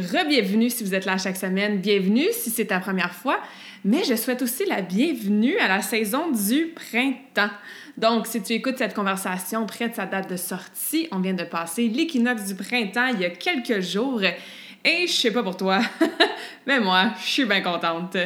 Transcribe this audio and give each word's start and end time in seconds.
Re-bienvenue 0.00 0.70
si 0.70 0.82
vous 0.82 0.94
êtes 0.94 1.04
là 1.04 1.18
chaque 1.18 1.36
semaine. 1.36 1.78
Bienvenue 1.78 2.28
si 2.32 2.48
c'est 2.48 2.66
ta 2.66 2.80
première 2.80 3.12
fois. 3.12 3.38
Mais 3.84 4.02
je 4.04 4.14
souhaite 4.14 4.40
aussi 4.40 4.64
la 4.64 4.80
bienvenue 4.80 5.58
à 5.58 5.68
la 5.68 5.82
saison 5.82 6.30
du 6.30 6.68
printemps. 6.68 7.52
Donc, 7.98 8.26
si 8.26 8.42
tu 8.42 8.54
écoutes 8.54 8.78
cette 8.78 8.94
conversation 8.94 9.66
près 9.66 9.90
de 9.90 9.94
sa 9.94 10.06
date 10.06 10.30
de 10.30 10.36
sortie, 10.36 11.06
on 11.12 11.18
vient 11.18 11.34
de 11.34 11.44
passer 11.44 11.88
l'équinoxe 11.88 12.46
du 12.46 12.54
printemps 12.54 13.08
il 13.12 13.20
y 13.20 13.24
a 13.26 13.30
quelques 13.30 13.80
jours. 13.80 14.22
Et 14.22 15.06
je 15.06 15.12
sais 15.12 15.30
pas 15.30 15.42
pour 15.42 15.58
toi, 15.58 15.80
mais 16.66 16.80
moi, 16.80 17.10
je 17.22 17.28
suis 17.28 17.44
bien 17.44 17.60
contente. 17.60 18.16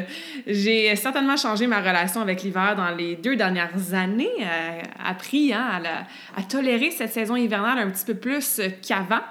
J'ai 0.46 0.94
certainement 0.94 1.36
changé 1.36 1.66
ma 1.66 1.80
relation 1.80 2.20
avec 2.20 2.44
l'hiver 2.44 2.76
dans 2.76 2.90
les 2.90 3.16
deux 3.16 3.34
dernières 3.34 3.92
années, 3.92 4.30
euh, 4.40 4.80
appris 5.04 5.52
hein, 5.52 5.82
à, 5.82 6.38
à, 6.40 6.42
tolérer 6.44 6.92
cette 6.92 7.12
saison 7.12 7.34
hivernale 7.34 7.80
un 7.80 7.90
petit 7.90 8.04
peu 8.04 8.14
plus 8.14 8.60
qu'avant. 8.86 9.22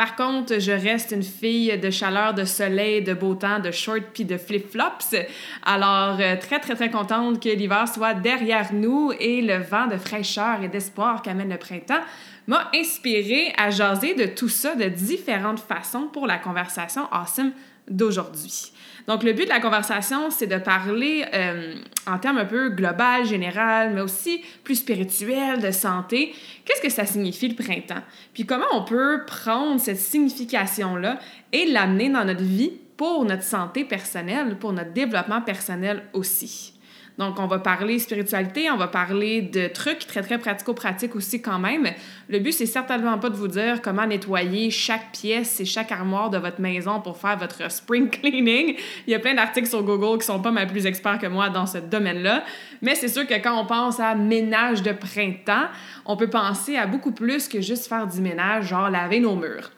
Par 0.00 0.16
contre, 0.16 0.58
je 0.60 0.72
reste 0.72 1.10
une 1.10 1.22
fille 1.22 1.76
de 1.76 1.90
chaleur, 1.90 2.32
de 2.32 2.46
soleil, 2.46 3.02
de 3.02 3.12
beau 3.12 3.34
temps, 3.34 3.58
de 3.58 3.70
shorts 3.70 4.14
puis 4.14 4.24
de 4.24 4.38
flip-flops. 4.38 5.14
Alors, 5.62 6.16
euh, 6.18 6.36
très, 6.40 6.58
très, 6.58 6.74
très 6.74 6.90
contente 6.90 7.42
que 7.42 7.50
l'hiver 7.50 7.86
soit 7.86 8.14
derrière 8.14 8.72
nous 8.72 9.12
et 9.20 9.42
le 9.42 9.58
vent 9.58 9.88
de 9.88 9.98
fraîcheur 9.98 10.62
et 10.62 10.68
d'espoir 10.68 11.20
qu'amène 11.20 11.50
le 11.50 11.58
printemps 11.58 12.00
m'a 12.46 12.70
inspiré 12.74 13.52
à 13.58 13.68
jaser 13.68 14.14
de 14.14 14.24
tout 14.24 14.48
ça 14.48 14.74
de 14.74 14.86
différentes 14.86 15.60
façons 15.60 16.08
pour 16.10 16.26
la 16.26 16.38
conversation 16.38 17.02
awesome 17.12 17.52
d'aujourd'hui. 17.86 18.72
Donc, 19.06 19.22
le 19.22 19.32
but 19.32 19.44
de 19.44 19.48
la 19.48 19.60
conversation, 19.60 20.30
c'est 20.30 20.46
de 20.46 20.58
parler 20.58 21.24
euh, 21.32 21.74
en 22.06 22.18
termes 22.18 22.38
un 22.38 22.44
peu 22.44 22.70
global, 22.70 23.24
général, 23.24 23.92
mais 23.94 24.00
aussi 24.00 24.42
plus 24.64 24.76
spirituel, 24.76 25.60
de 25.60 25.70
santé. 25.70 26.34
Qu'est-ce 26.64 26.82
que 26.82 26.90
ça 26.90 27.06
signifie 27.06 27.48
le 27.48 27.54
printemps? 27.54 28.02
Puis 28.34 28.46
comment 28.46 28.66
on 28.72 28.84
peut 28.84 29.22
prendre 29.26 29.80
cette 29.80 29.98
signification-là 29.98 31.18
et 31.52 31.66
l'amener 31.66 32.08
dans 32.10 32.24
notre 32.24 32.42
vie 32.42 32.72
pour 32.96 33.24
notre 33.24 33.42
santé 33.42 33.84
personnelle, 33.84 34.56
pour 34.58 34.72
notre 34.72 34.92
développement 34.92 35.40
personnel 35.40 36.04
aussi? 36.12 36.79
Donc, 37.18 37.38
on 37.38 37.46
va 37.46 37.58
parler 37.58 37.98
spiritualité, 37.98 38.70
on 38.70 38.76
va 38.76 38.88
parler 38.88 39.42
de 39.42 39.68
trucs 39.68 40.06
très, 40.06 40.22
très 40.22 40.38
pratico-pratiques 40.38 41.14
aussi 41.14 41.42
quand 41.42 41.58
même. 41.58 41.88
Le 42.28 42.38
but, 42.38 42.52
c'est 42.52 42.66
certainement 42.66 43.18
pas 43.18 43.28
de 43.28 43.36
vous 43.36 43.48
dire 43.48 43.82
comment 43.82 44.06
nettoyer 44.06 44.70
chaque 44.70 45.12
pièce 45.12 45.60
et 45.60 45.64
chaque 45.64 45.92
armoire 45.92 46.30
de 46.30 46.38
votre 46.38 46.60
maison 46.60 47.00
pour 47.00 47.18
faire 47.18 47.36
votre 47.36 47.70
spring 47.70 48.08
cleaning. 48.10 48.76
Il 49.06 49.10
y 49.10 49.14
a 49.14 49.18
plein 49.18 49.34
d'articles 49.34 49.68
sur 49.68 49.82
Google 49.82 50.18
qui 50.18 50.26
sont 50.26 50.40
pas 50.40 50.50
mal 50.50 50.66
plus 50.66 50.86
experts 50.86 51.18
que 51.18 51.26
moi 51.26 51.50
dans 51.50 51.66
ce 51.66 51.78
domaine-là. 51.78 52.44
Mais 52.82 52.94
c'est 52.94 53.08
sûr 53.08 53.26
que 53.26 53.34
quand 53.34 53.60
on 53.60 53.66
pense 53.66 54.00
à 54.00 54.14
ménage 54.14 54.82
de 54.82 54.92
printemps, 54.92 55.68
on 56.06 56.16
peut 56.16 56.30
penser 56.30 56.76
à 56.76 56.86
beaucoup 56.86 57.12
plus 57.12 57.48
que 57.48 57.60
juste 57.60 57.86
faire 57.86 58.06
du 58.06 58.20
ménage, 58.20 58.68
genre 58.68 58.90
laver 58.90 59.20
nos 59.20 59.36
murs. 59.36 59.70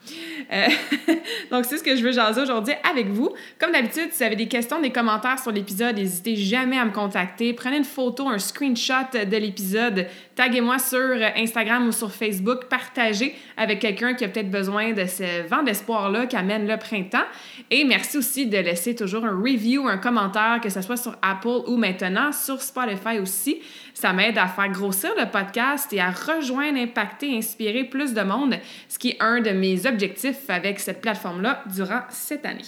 Euh, 0.52 0.66
donc, 1.50 1.64
c'est 1.64 1.78
ce 1.78 1.82
que 1.82 1.96
je 1.96 2.02
veux 2.02 2.12
jaser 2.12 2.42
aujourd'hui 2.42 2.74
avec 2.88 3.08
vous. 3.08 3.30
Comme 3.58 3.72
d'habitude, 3.72 4.08
si 4.10 4.18
vous 4.18 4.24
avez 4.24 4.36
des 4.36 4.48
questions, 4.48 4.80
des 4.80 4.90
commentaires 4.90 5.38
sur 5.38 5.50
l'épisode, 5.50 5.96
n'hésitez 5.96 6.36
jamais 6.36 6.78
à 6.78 6.84
me 6.84 6.92
contacter 6.92 7.52
Prenez 7.52 7.78
une 7.78 7.84
photo, 7.84 8.28
un 8.28 8.38
screenshot 8.38 8.92
de 9.12 9.36
l'épisode, 9.36 10.06
taguez-moi 10.34 10.78
sur 10.78 10.98
Instagram 11.36 11.88
ou 11.88 11.92
sur 11.92 12.12
Facebook, 12.12 12.66
partagez 12.68 13.34
avec 13.56 13.80
quelqu'un 13.80 14.14
qui 14.14 14.24
a 14.24 14.28
peut-être 14.28 14.50
besoin 14.50 14.92
de 14.92 15.06
ce 15.06 15.46
vent 15.48 15.62
d'espoir-là 15.62 16.26
qui 16.26 16.36
amène 16.36 16.66
le 16.66 16.76
printemps. 16.76 17.24
Et 17.70 17.84
merci 17.84 18.18
aussi 18.18 18.46
de 18.46 18.58
laisser 18.58 18.94
toujours 18.94 19.24
un 19.24 19.36
review, 19.36 19.86
un 19.88 19.98
commentaire, 19.98 20.60
que 20.62 20.70
ce 20.70 20.80
soit 20.82 20.96
sur 20.96 21.16
Apple 21.22 21.62
ou 21.66 21.76
maintenant 21.76 22.32
sur 22.32 22.60
Spotify 22.62 22.91
aussi. 23.20 23.60
Ça 23.94 24.12
m'aide 24.12 24.38
à 24.38 24.46
faire 24.46 24.68
grossir 24.70 25.10
le 25.18 25.30
podcast 25.30 25.92
et 25.92 26.00
à 26.00 26.10
rejoindre, 26.10 26.78
impacter, 26.78 27.36
inspirer 27.36 27.84
plus 27.84 28.14
de 28.14 28.22
monde, 28.22 28.56
ce 28.88 28.98
qui 28.98 29.10
est 29.10 29.16
un 29.20 29.40
de 29.40 29.50
mes 29.50 29.86
objectifs 29.86 30.48
avec 30.48 30.80
cette 30.80 31.00
plateforme-là 31.00 31.64
durant 31.74 32.02
cette 32.08 32.46
année. 32.46 32.62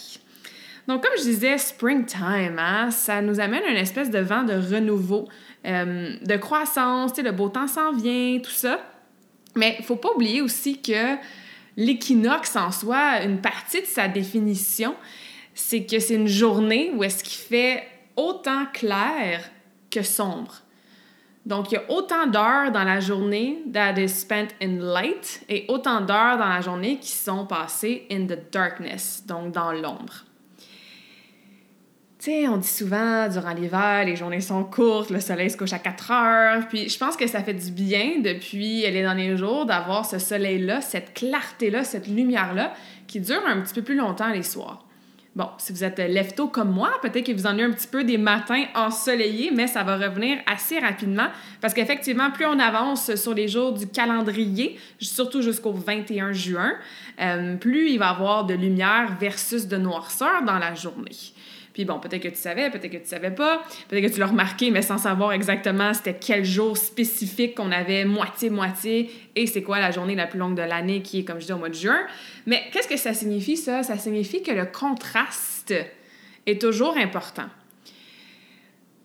Donc, 0.86 1.02
comme 1.02 1.12
je 1.16 1.22
disais, 1.22 1.56
springtime, 1.56 2.58
hein, 2.58 2.90
ça 2.90 3.22
nous 3.22 3.40
amène 3.40 3.62
une 3.68 3.76
espèce 3.76 4.10
de 4.10 4.18
vent 4.18 4.42
de 4.42 4.52
renouveau, 4.52 5.28
euh, 5.66 6.14
de 6.20 6.36
croissance, 6.36 7.16
le 7.16 7.32
beau 7.32 7.48
temps 7.48 7.66
s'en 7.66 7.92
vient, 7.92 8.38
tout 8.40 8.50
ça. 8.50 8.80
Mais 9.56 9.76
il 9.78 9.84
faut 9.84 9.96
pas 9.96 10.10
oublier 10.14 10.42
aussi 10.42 10.82
que 10.82 11.16
l'équinoxe 11.76 12.56
en 12.56 12.70
soi, 12.70 13.22
une 13.22 13.40
partie 13.40 13.80
de 13.80 13.86
sa 13.86 14.08
définition, 14.08 14.94
c'est 15.54 15.84
que 15.86 15.98
c'est 16.00 16.14
une 16.14 16.28
journée 16.28 16.92
où 16.94 17.02
est-ce 17.02 17.24
qu'il 17.24 17.38
fait 17.38 17.86
autant 18.16 18.66
clair 18.72 19.50
que 19.94 20.02
sombre. 20.02 20.62
Donc, 21.46 21.70
il 21.70 21.74
y 21.74 21.76
a 21.76 21.90
autant 21.90 22.26
d'heures 22.26 22.72
dans 22.72 22.84
la 22.84 23.00
journée 23.00 23.62
that 23.72 24.00
is 24.00 24.08
spent 24.08 24.48
in 24.62 24.78
light 24.80 25.44
et 25.48 25.66
autant 25.68 26.00
d'heures 26.00 26.38
dans 26.38 26.48
la 26.48 26.62
journée 26.62 26.98
qui 26.98 27.12
sont 27.12 27.46
passées 27.46 28.06
in 28.10 28.26
the 28.26 28.38
darkness, 28.50 29.24
donc 29.26 29.52
dans 29.52 29.72
l'ombre 29.72 30.24
on 32.48 32.56
dit 32.56 32.68
souvent, 32.68 33.28
durant 33.28 33.52
l'hiver, 33.52 34.04
les 34.06 34.16
journées 34.16 34.40
sont 34.40 34.64
courtes, 34.64 35.10
le 35.10 35.20
soleil 35.20 35.50
se 35.50 35.56
couche 35.56 35.72
à 35.72 35.78
4 35.78 36.10
heures. 36.10 36.68
Puis 36.68 36.88
je 36.88 36.98
pense 36.98 37.16
que 37.16 37.26
ça 37.26 37.42
fait 37.42 37.54
du 37.54 37.70
bien 37.70 38.20
depuis 38.22 38.82
les 38.82 39.02
derniers 39.02 39.36
jours 39.36 39.66
d'avoir 39.66 40.06
ce 40.06 40.18
soleil-là, 40.18 40.80
cette 40.80 41.14
clarté-là, 41.14 41.84
cette 41.84 42.06
lumière-là 42.06 42.72
qui 43.06 43.20
dure 43.20 43.42
un 43.46 43.60
petit 43.60 43.74
peu 43.74 43.82
plus 43.82 43.96
longtemps 43.96 44.30
les 44.30 44.42
soirs. 44.42 44.83
Bon, 45.36 45.48
si 45.58 45.72
vous 45.72 45.82
êtes 45.82 45.98
lefto 45.98 46.46
comme 46.46 46.70
moi, 46.70 46.92
peut-être 47.02 47.26
que 47.26 47.32
vous 47.32 47.46
en 47.46 47.50
avez 47.50 47.64
un 47.64 47.72
petit 47.72 47.88
peu 47.88 48.04
des 48.04 48.18
matins 48.18 48.66
ensoleillés, 48.76 49.50
mais 49.50 49.66
ça 49.66 49.82
va 49.82 49.96
revenir 49.96 50.38
assez 50.46 50.78
rapidement 50.78 51.26
parce 51.60 51.74
qu'effectivement, 51.74 52.30
plus 52.30 52.46
on 52.46 52.60
avance 52.60 53.16
sur 53.16 53.34
les 53.34 53.48
jours 53.48 53.72
du 53.72 53.88
calendrier, 53.88 54.78
surtout 55.00 55.42
jusqu'au 55.42 55.72
21 55.72 56.32
juin, 56.32 56.74
euh, 57.20 57.56
plus 57.56 57.90
il 57.90 57.98
va 57.98 58.06
y 58.06 58.10
avoir 58.10 58.44
de 58.44 58.54
lumière 58.54 59.16
versus 59.18 59.66
de 59.66 59.76
noirceur 59.76 60.44
dans 60.46 60.58
la 60.60 60.76
journée. 60.76 61.33
Puis 61.74 61.84
bon, 61.84 61.98
peut-être 61.98 62.22
que 62.22 62.28
tu 62.28 62.36
savais, 62.36 62.70
peut-être 62.70 62.92
que 62.92 62.98
tu 62.98 63.06
savais 63.06 63.32
pas, 63.32 63.60
peut-être 63.88 64.06
que 64.08 64.14
tu 64.14 64.20
l'as 64.20 64.28
remarqué, 64.28 64.70
mais 64.70 64.80
sans 64.80 64.96
savoir 64.96 65.32
exactement 65.32 65.92
c'était 65.92 66.14
quel 66.14 66.44
jour 66.44 66.76
spécifique 66.76 67.56
qu'on 67.56 67.72
avait 67.72 68.04
moitié-moitié 68.04 69.10
et 69.34 69.48
c'est 69.48 69.64
quoi 69.64 69.80
la 69.80 69.90
journée 69.90 70.14
la 70.14 70.28
plus 70.28 70.38
longue 70.38 70.56
de 70.56 70.62
l'année 70.62 71.02
qui 71.02 71.18
est, 71.18 71.24
comme 71.24 71.40
je 71.40 71.46
dis, 71.46 71.52
au 71.52 71.58
mois 71.58 71.68
de 71.68 71.74
juin. 71.74 71.98
Mais 72.46 72.62
qu'est-ce 72.72 72.86
que 72.86 72.96
ça 72.96 73.12
signifie, 73.12 73.56
ça? 73.56 73.82
Ça 73.82 73.98
signifie 73.98 74.42
que 74.42 74.52
le 74.52 74.66
contraste 74.66 75.74
est 76.46 76.60
toujours 76.60 76.96
important. 76.96 77.46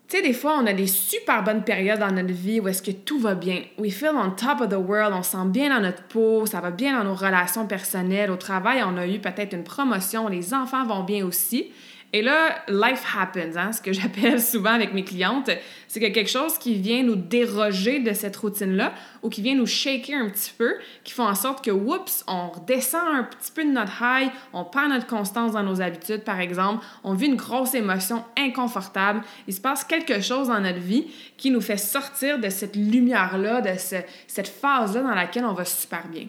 Tu 0.08 0.18
sais, 0.18 0.24
des 0.24 0.34
fois, 0.34 0.60
on 0.60 0.66
a 0.66 0.74
des 0.74 0.88
super 0.88 1.44
bonnes 1.44 1.64
périodes 1.64 2.00
dans 2.00 2.12
notre 2.12 2.34
vie 2.34 2.60
où 2.60 2.68
est-ce 2.68 2.84
que 2.84 2.92
tout 2.92 3.20
va 3.20 3.34
bien. 3.34 3.62
We 3.80 3.92
feel 3.92 4.12
on 4.16 4.32
top 4.32 4.62
of 4.62 4.70
the 4.70 4.74
world, 4.74 5.14
on 5.14 5.24
sent 5.24 5.46
bien 5.46 5.70
dans 5.70 5.82
notre 5.82 6.04
peau, 6.04 6.46
ça 6.46 6.62
va 6.62 6.70
bien 6.70 6.98
dans 6.98 7.04
nos 7.04 7.16
relations 7.16 7.66
personnelles. 7.66 8.30
Au 8.30 8.36
travail, 8.36 8.84
on 8.84 8.98
a 8.98 9.08
eu 9.08 9.20
peut-être 9.20 9.54
une 9.54 9.64
promotion, 9.64 10.28
les 10.28 10.54
enfants 10.54 10.86
vont 10.86 11.04
bien 11.04 11.26
aussi. 11.26 11.72
Et 12.12 12.24
là, 12.24 12.64
life 12.68 13.06
happens, 13.16 13.56
hein, 13.56 13.72
ce 13.72 13.82
que 13.82 13.94
j'appelle 13.94 14.42
souvent 14.42 14.72
avec 14.72 14.94
mes 14.94 15.04
clientes, 15.04 15.52
c'est 15.88 16.00
que 16.00 16.08
quelque 16.08 16.30
chose 16.30 16.58
qui 16.58 16.76
vient 16.76 17.04
nous 17.04 17.16
déroger 17.16 18.00
de 18.00 18.14
cette 18.14 18.36
routine-là 18.36 18.94
ou 19.22 19.30
qui 19.30 19.44
vient 19.44 19.56
nous 19.56 19.68
shaker 19.68 20.20
un 20.20 20.30
petit 20.30 20.52
peu, 20.58 20.74
qui 21.04 21.14
font 21.14 21.28
en 21.28 21.36
sorte 21.36 21.64
que, 21.64 21.70
oups, 21.70 22.24
on 22.28 22.50
redescend 22.50 23.08
un 23.14 23.24
petit 23.24 23.52
peu 23.52 23.64
de 23.64 23.70
notre 23.70 24.02
high, 24.02 24.32
on 24.54 24.66
perd 24.66 24.90
notre 24.90 25.06
constance 25.06 25.52
dans 25.52 25.64
nos 25.64 25.82
habitudes, 25.82 26.24
par 26.24 26.40
exemple, 26.40 26.84
on 27.04 27.14
vit 27.14 27.28
une 27.28 27.36
grosse 27.36 27.76
émotion 27.76 28.24
inconfortable, 28.38 29.22
il 29.48 29.54
se 29.54 29.62
passe 29.62 29.84
quelque 29.84 30.20
chose 30.20 30.48
dans 30.48 30.60
notre 30.60 30.80
vie 30.80 31.08
qui 31.38 31.52
nous 31.52 31.62
fait 31.62 31.78
sortir 31.78 32.40
de 32.40 32.50
cette 32.50 32.76
lumière-là, 32.76 33.62
de 33.62 33.78
cette 33.78 34.48
phase-là 34.48 35.02
dans 35.02 35.16
laquelle 35.16 35.46
on 35.46 35.54
va 35.54 35.66
super 35.66 36.08
bien. 36.08 36.26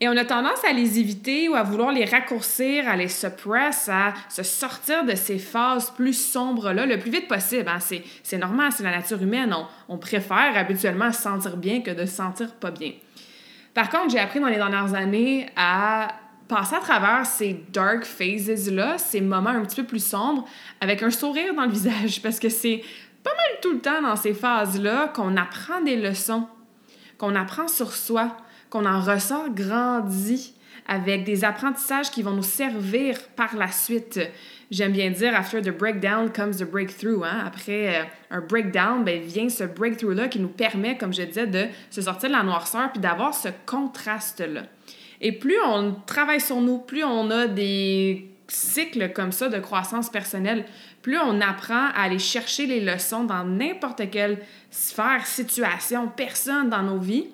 Et 0.00 0.08
on 0.08 0.16
a 0.16 0.24
tendance 0.24 0.64
à 0.68 0.72
les 0.72 0.98
éviter 0.98 1.48
ou 1.48 1.54
à 1.54 1.62
vouloir 1.62 1.92
les 1.92 2.04
raccourcir, 2.04 2.88
à 2.88 2.96
les 2.96 3.08
suppress, 3.08 3.88
à 3.88 4.12
se 4.28 4.42
sortir 4.42 5.04
de 5.04 5.14
ces 5.14 5.38
phases 5.38 5.90
plus 5.90 6.12
sombres-là 6.12 6.84
le 6.84 6.98
plus 6.98 7.10
vite 7.10 7.28
possible. 7.28 7.68
Hein. 7.68 7.78
C'est 8.22 8.38
normal, 8.38 8.72
c'est 8.72 8.82
la 8.82 8.90
nature 8.90 9.22
humaine. 9.22 9.54
On, 9.54 9.94
on 9.94 9.98
préfère 9.98 10.56
habituellement 10.56 11.12
se 11.12 11.22
sentir 11.22 11.56
bien 11.56 11.80
que 11.80 11.92
de 11.92 12.06
se 12.06 12.16
sentir 12.16 12.52
pas 12.54 12.72
bien. 12.72 12.92
Par 13.72 13.88
contre, 13.88 14.10
j'ai 14.10 14.18
appris 14.18 14.40
dans 14.40 14.48
les 14.48 14.56
dernières 14.56 14.94
années 14.94 15.46
à 15.56 16.08
passer 16.48 16.76
à 16.76 16.80
travers 16.80 17.24
ces 17.24 17.64
dark 17.72 18.04
phases-là, 18.04 18.98
ces 18.98 19.20
moments 19.20 19.50
un 19.50 19.62
petit 19.62 19.76
peu 19.76 19.86
plus 19.86 20.04
sombres, 20.04 20.44
avec 20.80 21.02
un 21.02 21.10
sourire 21.10 21.54
dans 21.54 21.64
le 21.64 21.70
visage, 21.70 22.20
parce 22.22 22.38
que 22.38 22.48
c'est 22.48 22.82
pas 23.22 23.30
mal 23.34 23.58
tout 23.62 23.72
le 23.72 23.80
temps 23.80 24.02
dans 24.02 24.16
ces 24.16 24.34
phases-là 24.34 25.08
qu'on 25.08 25.36
apprend 25.36 25.80
des 25.80 25.96
leçons, 25.96 26.46
qu'on 27.16 27.34
apprend 27.34 27.68
sur 27.68 27.92
soi, 27.92 28.36
qu'on 28.74 28.86
en 28.86 29.00
ressort 29.00 29.50
grandi, 29.50 30.52
avec 30.88 31.22
des 31.22 31.44
apprentissages 31.44 32.10
qui 32.10 32.22
vont 32.22 32.32
nous 32.32 32.42
servir 32.42 33.16
par 33.36 33.54
la 33.54 33.70
suite. 33.70 34.18
J'aime 34.68 34.90
bien 34.90 35.10
dire, 35.10 35.32
after 35.36 35.62
the 35.62 35.70
breakdown 35.70 36.28
comes 36.28 36.56
the 36.56 36.64
breakthrough. 36.64 37.22
Hein? 37.22 37.44
Après 37.46 38.00
euh, 38.00 38.04
un 38.32 38.40
breakdown, 38.40 39.04
ben, 39.04 39.22
vient 39.22 39.48
ce 39.48 39.62
breakthrough-là 39.62 40.26
qui 40.26 40.40
nous 40.40 40.48
permet, 40.48 40.98
comme 40.98 41.14
je 41.14 41.22
disais, 41.22 41.46
de 41.46 41.66
se 41.88 42.02
sortir 42.02 42.30
de 42.30 42.34
la 42.34 42.42
noirceur 42.42 42.90
puis 42.90 43.00
d'avoir 43.00 43.32
ce 43.32 43.48
contraste-là. 43.64 44.62
Et 45.20 45.30
plus 45.30 45.56
on 45.64 45.94
travaille 46.04 46.40
sur 46.40 46.60
nous, 46.60 46.78
plus 46.78 47.04
on 47.04 47.30
a 47.30 47.46
des 47.46 48.28
cycles 48.48 49.12
comme 49.12 49.30
ça 49.30 49.48
de 49.48 49.60
croissance 49.60 50.10
personnelle, 50.10 50.64
plus 51.00 51.18
on 51.18 51.40
apprend 51.40 51.90
à 51.94 52.02
aller 52.02 52.18
chercher 52.18 52.66
les 52.66 52.80
leçons 52.80 53.22
dans 53.22 53.44
n'importe 53.44 54.10
quelle 54.10 54.38
sphère, 54.70 55.24
situation, 55.26 56.08
personne 56.08 56.70
dans 56.70 56.82
nos 56.82 56.98
vies, 56.98 57.28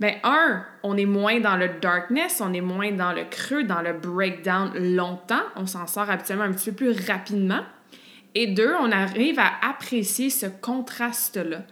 ben 0.00 0.14
un, 0.24 0.64
on 0.82 0.96
est 0.96 1.06
moins 1.06 1.40
dans 1.40 1.56
le 1.56 1.68
darkness, 1.80 2.40
on 2.40 2.54
est 2.54 2.62
moins 2.62 2.90
dans 2.90 3.12
le 3.12 3.24
creux, 3.30 3.64
dans 3.64 3.82
le 3.82 3.92
breakdown 3.92 4.72
longtemps, 4.96 5.42
on 5.56 5.66
s'en 5.66 5.86
sort 5.86 6.08
habituellement 6.08 6.44
un 6.44 6.52
petit 6.52 6.72
peu 6.72 6.86
plus 6.86 7.06
rapidement. 7.06 7.60
Et 8.34 8.46
deux, 8.46 8.72
on 8.80 8.90
arrive 8.90 9.38
à 9.38 9.50
apprécier 9.68 10.30
ce 10.30 10.46
contraste-là. 10.46 11.62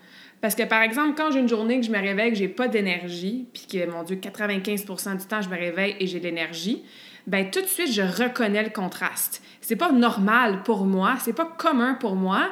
Parce 0.40 0.54
que, 0.54 0.64
par 0.64 0.82
exemple, 0.82 1.14
quand 1.16 1.30
j'ai 1.30 1.40
une 1.40 1.48
journée 1.48 1.80
que 1.80 1.86
je 1.86 1.90
me 1.90 1.98
réveille, 1.98 2.30
que 2.30 2.36
j'ai 2.36 2.48
pas 2.48 2.68
d'énergie, 2.68 3.48
puis 3.52 3.66
que, 3.66 3.90
mon 3.90 4.02
Dieu, 4.02 4.16
95 4.16 4.84
du 5.16 5.26
temps, 5.26 5.40
je 5.40 5.48
me 5.48 5.56
réveille 5.56 5.96
et 5.98 6.06
j'ai 6.06 6.18
de 6.18 6.24
l'énergie, 6.24 6.84
ben 7.26 7.50
tout 7.50 7.60
de 7.60 7.66
suite, 7.66 7.92
je 7.92 8.02
reconnais 8.02 8.62
le 8.62 8.70
contraste. 8.70 9.42
C'est 9.60 9.76
pas 9.76 9.90
normal 9.90 10.62
pour 10.64 10.84
moi, 10.84 11.16
c'est 11.20 11.32
pas 11.32 11.44
commun 11.46 11.94
pour 11.94 12.14
moi 12.14 12.48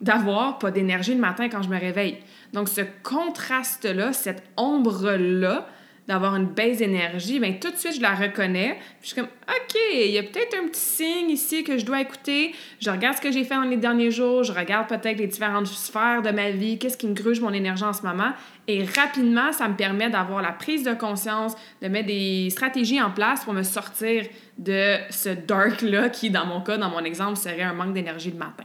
d'avoir 0.00 0.58
pas 0.58 0.70
d'énergie 0.70 1.14
le 1.14 1.20
matin 1.20 1.48
quand 1.48 1.62
je 1.62 1.68
me 1.68 1.78
réveille. 1.78 2.18
Donc, 2.52 2.68
ce 2.68 2.82
contraste-là, 3.02 4.12
cette 4.12 4.42
ombre-là, 4.56 5.66
d'avoir 6.06 6.36
une 6.36 6.46
baisse 6.46 6.78
d'énergie, 6.78 7.40
bien, 7.40 7.54
tout 7.54 7.70
de 7.70 7.76
suite, 7.76 7.96
je 7.96 8.00
la 8.00 8.14
reconnais. 8.14 8.78
Puis 9.00 9.02
je 9.02 9.06
suis 9.08 9.16
comme, 9.16 9.28
OK, 9.48 9.76
il 9.92 10.10
y 10.10 10.18
a 10.18 10.22
peut-être 10.22 10.56
un 10.62 10.68
petit 10.68 10.80
signe 10.80 11.30
ici 11.30 11.64
que 11.64 11.78
je 11.78 11.84
dois 11.84 12.00
écouter. 12.00 12.54
Je 12.80 12.90
regarde 12.90 13.16
ce 13.16 13.20
que 13.20 13.32
j'ai 13.32 13.44
fait 13.44 13.54
dans 13.54 13.62
les 13.62 13.76
derniers 13.76 14.10
jours, 14.10 14.44
je 14.44 14.52
regarde 14.52 14.88
peut-être 14.88 15.18
les 15.18 15.26
différentes 15.26 15.66
sphères 15.66 16.22
de 16.22 16.30
ma 16.30 16.50
vie, 16.50 16.78
qu'est-ce 16.78 16.96
qui 16.96 17.08
me 17.08 17.14
gruge 17.14 17.40
mon 17.40 17.52
énergie 17.52 17.84
en 17.84 17.92
ce 17.92 18.02
moment? 18.02 18.30
Et 18.68 18.84
rapidement, 18.84 19.52
ça 19.52 19.68
me 19.68 19.74
permet 19.74 20.08
d'avoir 20.08 20.42
la 20.42 20.52
prise 20.52 20.84
de 20.84 20.94
conscience, 20.94 21.54
de 21.82 21.88
mettre 21.88 22.06
des 22.06 22.50
stratégies 22.50 23.00
en 23.02 23.10
place 23.10 23.44
pour 23.44 23.52
me 23.52 23.62
sortir 23.62 24.24
de 24.58 24.96
ce 25.10 25.30
dark-là 25.30 26.08
qui, 26.08 26.30
dans 26.30 26.46
mon 26.46 26.60
cas, 26.60 26.76
dans 26.76 26.90
mon 26.90 27.04
exemple, 27.04 27.36
serait 27.36 27.62
un 27.62 27.74
manque 27.74 27.94
d'énergie 27.94 28.30
le 28.30 28.38
matin. 28.38 28.64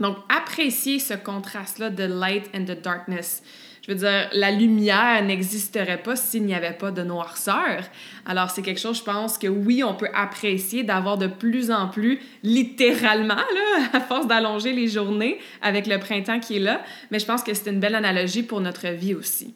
Donc, 0.00 0.16
apprécier 0.28 0.98
ce 0.98 1.14
contraste-là 1.14 1.90
de 1.90 2.04
light 2.04 2.50
and 2.54 2.64
the 2.64 2.80
darkness. 2.80 3.42
Je 3.86 3.92
veux 3.92 3.98
dire, 3.98 4.28
la 4.32 4.50
lumière 4.50 5.22
n'existerait 5.24 6.02
pas 6.02 6.16
s'il 6.16 6.44
n'y 6.44 6.54
avait 6.54 6.72
pas 6.72 6.90
de 6.90 7.02
noirceur. 7.02 7.84
Alors, 8.26 8.50
c'est 8.50 8.62
quelque 8.62 8.80
chose, 8.80 8.98
je 8.98 9.04
pense, 9.04 9.38
que 9.38 9.46
oui, 9.46 9.84
on 9.84 9.94
peut 9.94 10.08
apprécier 10.12 10.82
d'avoir 10.82 11.18
de 11.18 11.28
plus 11.28 11.70
en 11.70 11.88
plus, 11.88 12.18
littéralement, 12.42 13.36
à 13.92 14.00
force 14.00 14.26
d'allonger 14.26 14.72
les 14.72 14.88
journées 14.88 15.38
avec 15.62 15.86
le 15.86 16.00
printemps 16.00 16.40
qui 16.40 16.56
est 16.56 16.60
là. 16.60 16.82
Mais 17.12 17.20
je 17.20 17.26
pense 17.26 17.44
que 17.44 17.54
c'est 17.54 17.70
une 17.70 17.78
belle 17.78 17.94
analogie 17.94 18.42
pour 18.42 18.60
notre 18.60 18.88
vie 18.88 19.14
aussi. 19.14 19.54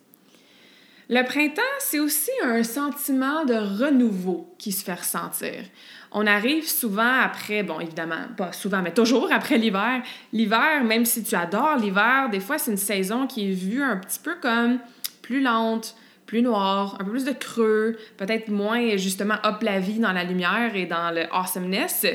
Le 1.08 1.24
printemps, 1.24 1.62
c'est 1.80 1.98
aussi 1.98 2.30
un 2.44 2.62
sentiment 2.62 3.44
de 3.44 3.54
renouveau 3.54 4.54
qui 4.58 4.70
se 4.70 4.84
fait 4.84 4.94
ressentir. 4.94 5.64
On 6.12 6.26
arrive 6.26 6.68
souvent 6.68 7.20
après, 7.22 7.62
bon, 7.62 7.78
évidemment, 7.78 8.26
pas 8.36 8.52
souvent, 8.52 8.82
mais 8.82 8.92
toujours 8.92 9.30
après 9.32 9.58
l'hiver. 9.58 10.02
L'hiver, 10.32 10.82
même 10.84 11.04
si 11.04 11.22
tu 11.22 11.34
adores 11.36 11.76
l'hiver, 11.76 12.28
des 12.30 12.40
fois, 12.40 12.58
c'est 12.58 12.72
une 12.72 12.76
saison 12.76 13.26
qui 13.26 13.50
est 13.50 13.54
vue 13.54 13.82
un 13.82 13.96
petit 13.96 14.18
peu 14.18 14.34
comme 14.40 14.78
plus 15.22 15.40
lente, 15.40 15.94
plus 16.26 16.42
noire, 16.42 16.96
un 17.00 17.04
peu 17.04 17.12
plus 17.12 17.24
de 17.24 17.32
creux, 17.32 17.96
peut-être 18.16 18.48
moins, 18.48 18.96
justement, 18.96 19.36
hop 19.44 19.62
la 19.62 19.78
vie 19.78 20.00
dans 20.00 20.12
la 20.12 20.24
lumière 20.24 20.74
et 20.74 20.86
dans 20.86 21.14
le 21.14 21.32
awesomeness. 21.32 22.06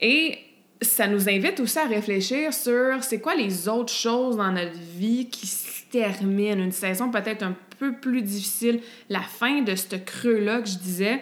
Et 0.00 0.38
ça 0.82 1.06
nous 1.06 1.28
invite 1.28 1.60
aussi 1.60 1.78
à 1.78 1.86
réfléchir 1.86 2.52
sur 2.52 3.02
c'est 3.02 3.20
quoi 3.20 3.34
les 3.34 3.68
autres 3.68 3.92
choses 3.92 4.38
dans 4.38 4.50
notre 4.50 4.78
vie 4.96 5.28
qui 5.28 5.46
se 5.46 5.82
terminent. 5.90 6.62
Une 6.62 6.72
saison 6.72 7.10
peut-être 7.10 7.42
un 7.44 7.54
peu 7.78 7.92
plus 7.92 8.22
difficile, 8.22 8.80
la 9.08 9.20
fin 9.20 9.62
de 9.62 9.74
ce 9.74 9.96
creux-là 9.96 10.62
que 10.62 10.68
je 10.68 10.78
disais. 10.78 11.20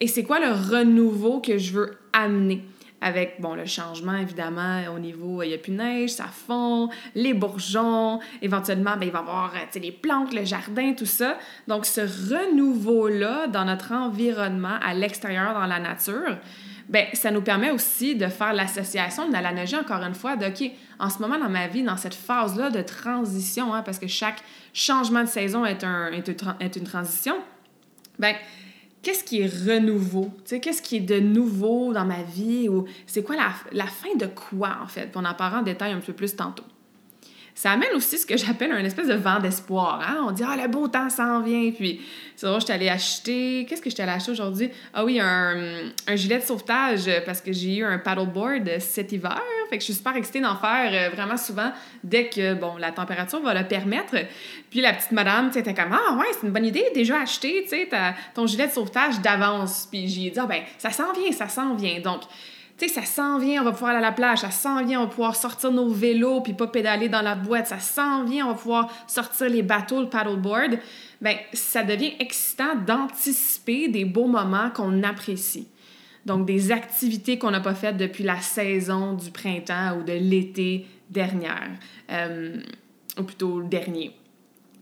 Et 0.00 0.08
c'est 0.08 0.24
quoi 0.24 0.40
le 0.40 0.52
renouveau 0.52 1.40
que 1.40 1.58
je 1.58 1.72
veux 1.72 1.98
amener? 2.12 2.64
Avec, 3.00 3.40
bon, 3.40 3.54
le 3.54 3.66
changement, 3.66 4.16
évidemment, 4.16 4.82
au 4.94 4.98
niveau, 4.98 5.42
il 5.42 5.48
n'y 5.48 5.54
a 5.54 5.58
plus 5.58 5.72
de 5.72 5.76
neige, 5.76 6.10
ça 6.10 6.24
fond, 6.24 6.88
les 7.14 7.34
bourgeons, 7.34 8.20
éventuellement, 8.40 8.96
ben, 8.96 9.06
il 9.06 9.10
va 9.10 9.18
y 9.18 9.22
avoir 9.22 9.52
les 9.74 9.92
plantes, 9.92 10.32
le 10.32 10.44
jardin, 10.44 10.94
tout 10.94 11.06
ça. 11.06 11.36
Donc, 11.68 11.84
ce 11.84 12.00
renouveau-là 12.00 13.48
dans 13.48 13.66
notre 13.66 13.92
environnement, 13.92 14.78
à 14.82 14.94
l'extérieur, 14.94 15.52
dans 15.52 15.66
la 15.66 15.78
nature, 15.78 16.38
ben, 16.88 17.06
ça 17.12 17.30
nous 17.30 17.42
permet 17.42 17.70
aussi 17.70 18.14
de 18.14 18.28
faire 18.28 18.54
l'association 18.54 19.28
de 19.28 19.32
l'analogie, 19.32 19.76
encore 19.76 20.02
une 20.02 20.14
fois, 20.14 20.36
de, 20.36 20.46
OK, 20.46 20.70
en 20.98 21.10
ce 21.10 21.18
moment 21.18 21.38
dans 21.38 21.48
ma 21.48 21.66
vie, 21.66 21.82
dans 21.82 21.96
cette 21.96 22.14
phase-là 22.14 22.70
de 22.70 22.80
transition, 22.80 23.74
hein, 23.74 23.82
parce 23.82 23.98
que 23.98 24.06
chaque 24.06 24.42
changement 24.72 25.22
de 25.22 25.28
saison 25.28 25.64
est, 25.64 25.82
un, 25.84 26.10
est, 26.12 26.76
une 26.76 26.84
transition, 26.84 27.36
ben 28.18 28.34
qu'est-ce 29.02 29.24
qui 29.24 29.40
est 29.40 29.46
renouveau? 29.46 30.30
Qu'est-ce 30.44 30.82
qui 30.82 30.96
est 30.96 31.00
de 31.00 31.20
nouveau 31.20 31.92
dans 31.92 32.04
ma 32.04 32.22
vie? 32.22 32.68
Ou 32.68 32.86
c'est 33.06 33.22
quoi 33.22 33.36
la, 33.36 33.52
la, 33.72 33.86
fin 33.86 34.14
de 34.16 34.26
quoi, 34.26 34.78
en 34.82 34.86
fait? 34.86 35.12
on 35.14 35.24
en 35.24 35.34
parlera 35.34 35.60
en 35.60 35.62
détail 35.62 35.92
un 35.92 36.00
peu 36.00 36.12
plus 36.12 36.34
tantôt. 36.36 36.64
Ça 37.56 37.70
amène 37.70 37.88
aussi 37.94 38.18
ce 38.18 38.26
que 38.26 38.36
j'appelle 38.36 38.70
un 38.70 38.84
espèce 38.84 39.08
de 39.08 39.14
vent 39.14 39.40
d'espoir. 39.40 40.04
Hein? 40.06 40.26
On 40.28 40.30
dit, 40.30 40.42
ah, 40.46 40.58
le 40.62 40.68
beau 40.68 40.88
temps 40.88 41.08
s'en 41.08 41.40
vient. 41.40 41.70
Puis, 41.70 42.02
c'est 42.36 42.46
vrai, 42.46 42.60
je 42.60 42.66
suis 42.66 42.74
allée 42.74 42.90
acheter. 42.90 43.64
Qu'est-ce 43.66 43.80
que 43.80 43.88
je 43.88 43.94
suis 43.94 44.02
allée 44.02 44.12
acheter 44.12 44.30
aujourd'hui? 44.32 44.70
Ah 44.92 45.06
oui, 45.06 45.18
un, 45.18 45.90
un, 46.06 46.16
gilet 46.16 46.38
de 46.38 46.44
sauvetage 46.44 47.10
parce 47.24 47.40
que 47.40 47.54
j'ai 47.54 47.76
eu 47.76 47.84
un 47.84 47.96
paddleboard 47.96 48.78
cet 48.78 49.10
hiver. 49.12 49.40
Fait 49.70 49.78
que 49.78 49.80
je 49.80 49.86
suis 49.86 49.94
super 49.94 50.14
excitée 50.16 50.42
d'en 50.42 50.56
faire 50.56 50.90
euh, 50.92 51.14
vraiment 51.14 51.38
souvent 51.38 51.72
dès 52.04 52.28
que, 52.28 52.52
bon, 52.52 52.76
la 52.76 52.92
température 52.92 53.40
va 53.40 53.54
le 53.54 53.66
permettre. 53.66 54.16
Puis, 54.68 54.82
la 54.82 54.92
petite 54.92 55.12
madame, 55.12 55.50
tu 55.50 55.58
était 55.58 55.72
comme, 55.72 55.94
ah 55.94 56.14
ouais, 56.18 56.26
c'est 56.38 56.46
une 56.46 56.52
bonne 56.52 56.66
idée, 56.66 56.84
déjà 56.94 57.22
acheté, 57.22 57.62
tu 57.62 57.70
sais, 57.70 57.88
ton 58.34 58.46
gilet 58.46 58.66
de 58.66 58.72
sauvetage 58.72 59.22
d'avance. 59.22 59.88
Puis, 59.90 60.08
j'ai 60.08 60.28
dit, 60.28 60.38
ah 60.38 60.44
ben, 60.44 60.60
ça 60.76 60.90
s'en 60.90 61.10
vient, 61.14 61.32
ça 61.32 61.48
s'en 61.48 61.74
vient. 61.74 62.00
Donc, 62.00 62.20
tu 62.78 62.88
sais, 62.88 62.94
ça 62.94 63.06
s'en 63.06 63.38
vient, 63.38 63.62
on 63.62 63.64
va 63.64 63.72
pouvoir 63.72 63.92
aller 63.92 64.04
à 64.04 64.08
la 64.08 64.12
plage, 64.12 64.40
ça 64.40 64.50
s'en 64.50 64.84
vient, 64.84 65.00
on 65.00 65.04
va 65.04 65.10
pouvoir 65.10 65.36
sortir 65.36 65.72
nos 65.72 65.88
vélos 65.88 66.42
puis 66.42 66.52
pas 66.52 66.66
pédaler 66.66 67.08
dans 67.08 67.22
la 67.22 67.34
boîte, 67.34 67.68
ça 67.68 67.78
s'en 67.78 68.24
vient, 68.24 68.46
on 68.46 68.50
va 68.50 68.54
pouvoir 68.54 68.92
sortir 69.06 69.48
les 69.48 69.62
bateaux, 69.62 70.00
le 70.00 70.08
paddleboard. 70.08 70.78
Bien, 71.20 71.36
ça 71.54 71.82
devient 71.82 72.12
excitant 72.18 72.74
d'anticiper 72.74 73.88
des 73.88 74.04
beaux 74.04 74.26
moments 74.26 74.70
qu'on 74.70 75.02
apprécie. 75.02 75.68
Donc, 76.26 76.44
des 76.44 76.72
activités 76.72 77.38
qu'on 77.38 77.52
n'a 77.52 77.60
pas 77.60 77.74
faites 77.74 77.96
depuis 77.96 78.24
la 78.24 78.40
saison 78.40 79.14
du 79.14 79.30
printemps 79.30 79.98
ou 79.98 80.02
de 80.02 80.12
l'été 80.12 80.86
dernière, 81.08 81.70
euh, 82.10 82.60
ou 83.18 83.22
plutôt 83.22 83.60
le 83.60 83.68
dernier 83.68 84.12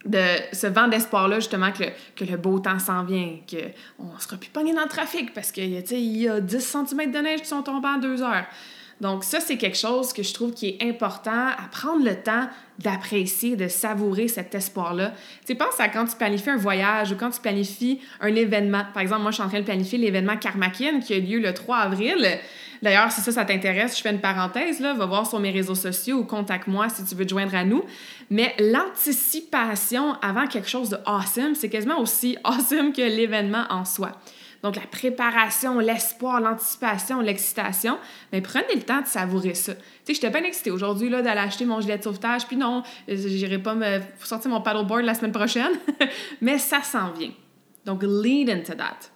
de 0.04 0.22
ce 0.52 0.66
vent 0.66 0.88
d'espoir-là, 0.88 1.36
justement, 1.36 1.72
que 1.72 1.84
le, 1.84 1.90
que 2.16 2.24
le, 2.24 2.36
beau 2.36 2.58
temps 2.58 2.78
s'en 2.78 3.04
vient, 3.04 3.38
qu'on 3.48 4.14
ne 4.14 4.20
sera 4.20 4.36
plus 4.36 4.50
pogné 4.50 4.74
dans 4.74 4.82
le 4.82 4.88
trafic 4.88 5.32
parce 5.32 5.50
qu'il 5.50 5.70
y 5.70 6.28
a 6.28 6.40
10 6.40 6.60
cm 6.60 7.10
de 7.10 7.18
neige 7.18 7.40
qui 7.40 7.48
sont 7.48 7.62
tombés 7.62 7.88
en 7.88 7.98
deux 7.98 8.22
heures. 8.22 8.46
Donc 9.00 9.24
ça, 9.24 9.40
c'est 9.40 9.56
quelque 9.56 9.76
chose 9.76 10.12
que 10.12 10.22
je 10.22 10.32
trouve 10.32 10.52
qui 10.52 10.68
est 10.68 10.82
important 10.82 11.48
à 11.48 11.68
prendre 11.70 12.04
le 12.04 12.14
temps 12.14 12.48
d'apprécier, 12.78 13.56
de 13.56 13.68
savourer 13.68 14.28
cet 14.28 14.54
espoir-là. 14.54 15.10
Tu 15.40 15.48
sais, 15.48 15.54
pense 15.54 15.78
à 15.78 15.88
quand 15.88 16.06
tu 16.06 16.16
planifies 16.16 16.50
un 16.50 16.56
voyage 16.56 17.12
ou 17.12 17.16
quand 17.16 17.30
tu 17.30 17.40
planifies 17.40 18.00
un 18.20 18.34
événement. 18.34 18.82
Par 18.92 19.02
exemple, 19.02 19.22
moi, 19.22 19.30
je 19.30 19.36
suis 19.36 19.44
en 19.44 19.48
train 19.48 19.60
de 19.60 19.64
planifier 19.64 19.98
l'événement 19.98 20.36
Karmakin 20.36 21.00
qui 21.00 21.14
a 21.14 21.18
lieu 21.18 21.38
le 21.38 21.52
3 21.54 21.76
avril. 21.78 22.38
D'ailleurs, 22.82 23.10
si 23.10 23.20
ça, 23.20 23.32
ça 23.32 23.44
t'intéresse, 23.44 23.96
je 23.96 24.02
fais 24.02 24.10
une 24.10 24.20
parenthèse, 24.20 24.80
là, 24.80 24.92
va 24.92 25.06
voir 25.06 25.26
sur 25.26 25.40
mes 25.40 25.50
réseaux 25.50 25.74
sociaux 25.74 26.18
ou 26.18 26.24
contacte-moi 26.24 26.88
si 26.88 27.04
tu 27.04 27.14
veux 27.14 27.24
te 27.24 27.30
joindre 27.30 27.54
à 27.54 27.64
nous. 27.64 27.84
Mais 28.30 28.54
l'anticipation 28.58 30.14
avant 30.20 30.46
quelque 30.46 30.68
chose 30.68 30.90
de 30.90 30.98
awesome, 31.06 31.54
c'est 31.54 31.68
quasiment 31.70 31.98
aussi 31.98 32.36
awesome 32.44 32.92
que 32.92 33.02
l'événement 33.02 33.64
en 33.70 33.84
soi. 33.84 34.12
Donc, 34.64 34.76
la 34.76 34.86
préparation, 34.86 35.78
l'espoir, 35.78 36.40
l'anticipation, 36.40 37.20
l'excitation, 37.20 37.98
mais 38.32 38.40
prenez 38.40 38.74
le 38.74 38.80
temps 38.80 39.02
de 39.02 39.06
savourer 39.06 39.52
ça. 39.52 39.74
Tu 39.74 39.80
sais, 40.04 40.14
j'étais 40.14 40.30
bien 40.30 40.42
excitée 40.42 40.70
aujourd'hui 40.70 41.10
d'aller 41.10 41.28
acheter 41.28 41.66
mon 41.66 41.82
gilet 41.82 41.98
de 41.98 42.02
sauvetage, 42.02 42.46
puis 42.46 42.56
non, 42.56 42.82
j'irai 43.06 43.58
pas 43.58 43.74
me 43.74 44.00
sortir 44.20 44.50
mon 44.50 44.62
paddleboard 44.62 45.02
la 45.02 45.12
semaine 45.12 45.32
prochaine, 45.32 45.72
mais 46.40 46.56
ça 46.56 46.80
s'en 46.80 47.12
vient. 47.12 47.32
Donc, 47.84 48.02
lead 48.02 48.48
into 48.48 48.72
that. 48.72 49.10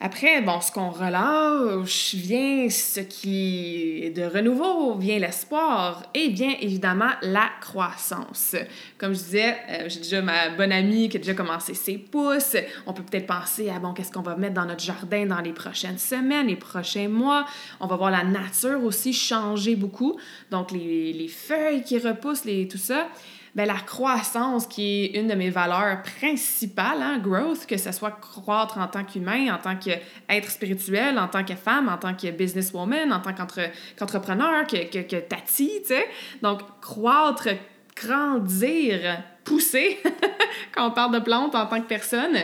Après, 0.00 0.42
bon, 0.42 0.60
ce 0.60 0.70
qu'on 0.70 0.90
relâche 0.90 2.14
vient 2.14 2.68
ce 2.68 3.00
qui 3.00 4.02
est 4.02 4.10
de 4.10 4.24
renouveau, 4.24 4.96
vient 4.96 5.18
l'espoir 5.18 6.02
et 6.12 6.28
bien 6.28 6.54
évidemment 6.60 7.10
la 7.22 7.48
croissance. 7.60 8.56
Comme 8.98 9.14
je 9.14 9.20
disais, 9.20 9.56
euh, 9.70 9.88
j'ai 9.88 10.00
déjà 10.00 10.20
ma 10.20 10.50
bonne 10.50 10.72
amie 10.72 11.08
qui 11.08 11.16
a 11.16 11.20
déjà 11.20 11.34
commencé 11.34 11.74
ses 11.74 11.96
pousses. 11.96 12.56
On 12.86 12.92
peut 12.92 13.02
peut-être 13.02 13.26
penser 13.26 13.70
à, 13.70 13.78
bon, 13.78 13.94
qu'est-ce 13.94 14.12
qu'on 14.12 14.22
va 14.22 14.36
mettre 14.36 14.54
dans 14.54 14.66
notre 14.66 14.82
jardin 14.82 15.26
dans 15.26 15.40
les 15.40 15.52
prochaines 15.52 15.98
semaines, 15.98 16.48
les 16.48 16.56
prochains 16.56 17.08
mois. 17.08 17.46
On 17.80 17.86
va 17.86 17.96
voir 17.96 18.10
la 18.10 18.24
nature 18.24 18.82
aussi 18.84 19.12
changer 19.12 19.76
beaucoup. 19.76 20.18
Donc, 20.50 20.72
les, 20.72 21.12
les 21.12 21.28
feuilles 21.28 21.82
qui 21.82 21.98
repoussent, 21.98 22.44
les, 22.44 22.68
tout 22.68 22.78
ça. 22.78 23.08
Bien, 23.54 23.66
la 23.66 23.74
croissance, 23.74 24.66
qui 24.66 25.04
est 25.04 25.20
une 25.20 25.28
de 25.28 25.34
mes 25.34 25.50
valeurs 25.50 26.02
principales, 26.02 27.00
hein, 27.00 27.18
growth, 27.18 27.66
que 27.66 27.76
ce 27.76 27.92
soit 27.92 28.10
croître 28.10 28.78
en 28.78 28.88
tant 28.88 29.04
qu'humain, 29.04 29.54
en 29.54 29.58
tant 29.58 29.76
qu'être 29.76 30.50
spirituel, 30.50 31.20
en 31.20 31.28
tant 31.28 31.44
que 31.44 31.54
femme, 31.54 31.88
en 31.88 31.96
tant 31.96 32.14
que 32.14 32.32
businesswoman, 32.32 33.12
en 33.12 33.20
tant 33.20 33.32
qu'entrepreneur, 33.32 34.66
que, 34.66 34.90
que, 34.90 35.08
que 35.08 35.20
tati, 35.20 35.70
tu 35.82 35.88
sais. 35.88 36.04
Donc, 36.42 36.62
croître, 36.80 37.48
grandir, 37.94 39.22
pousser, 39.44 40.00
quand 40.74 40.88
on 40.88 40.90
parle 40.90 41.14
de 41.14 41.20
plantes 41.20 41.54
en 41.54 41.66
tant 41.66 41.80
que 41.80 41.86
personne, 41.86 42.36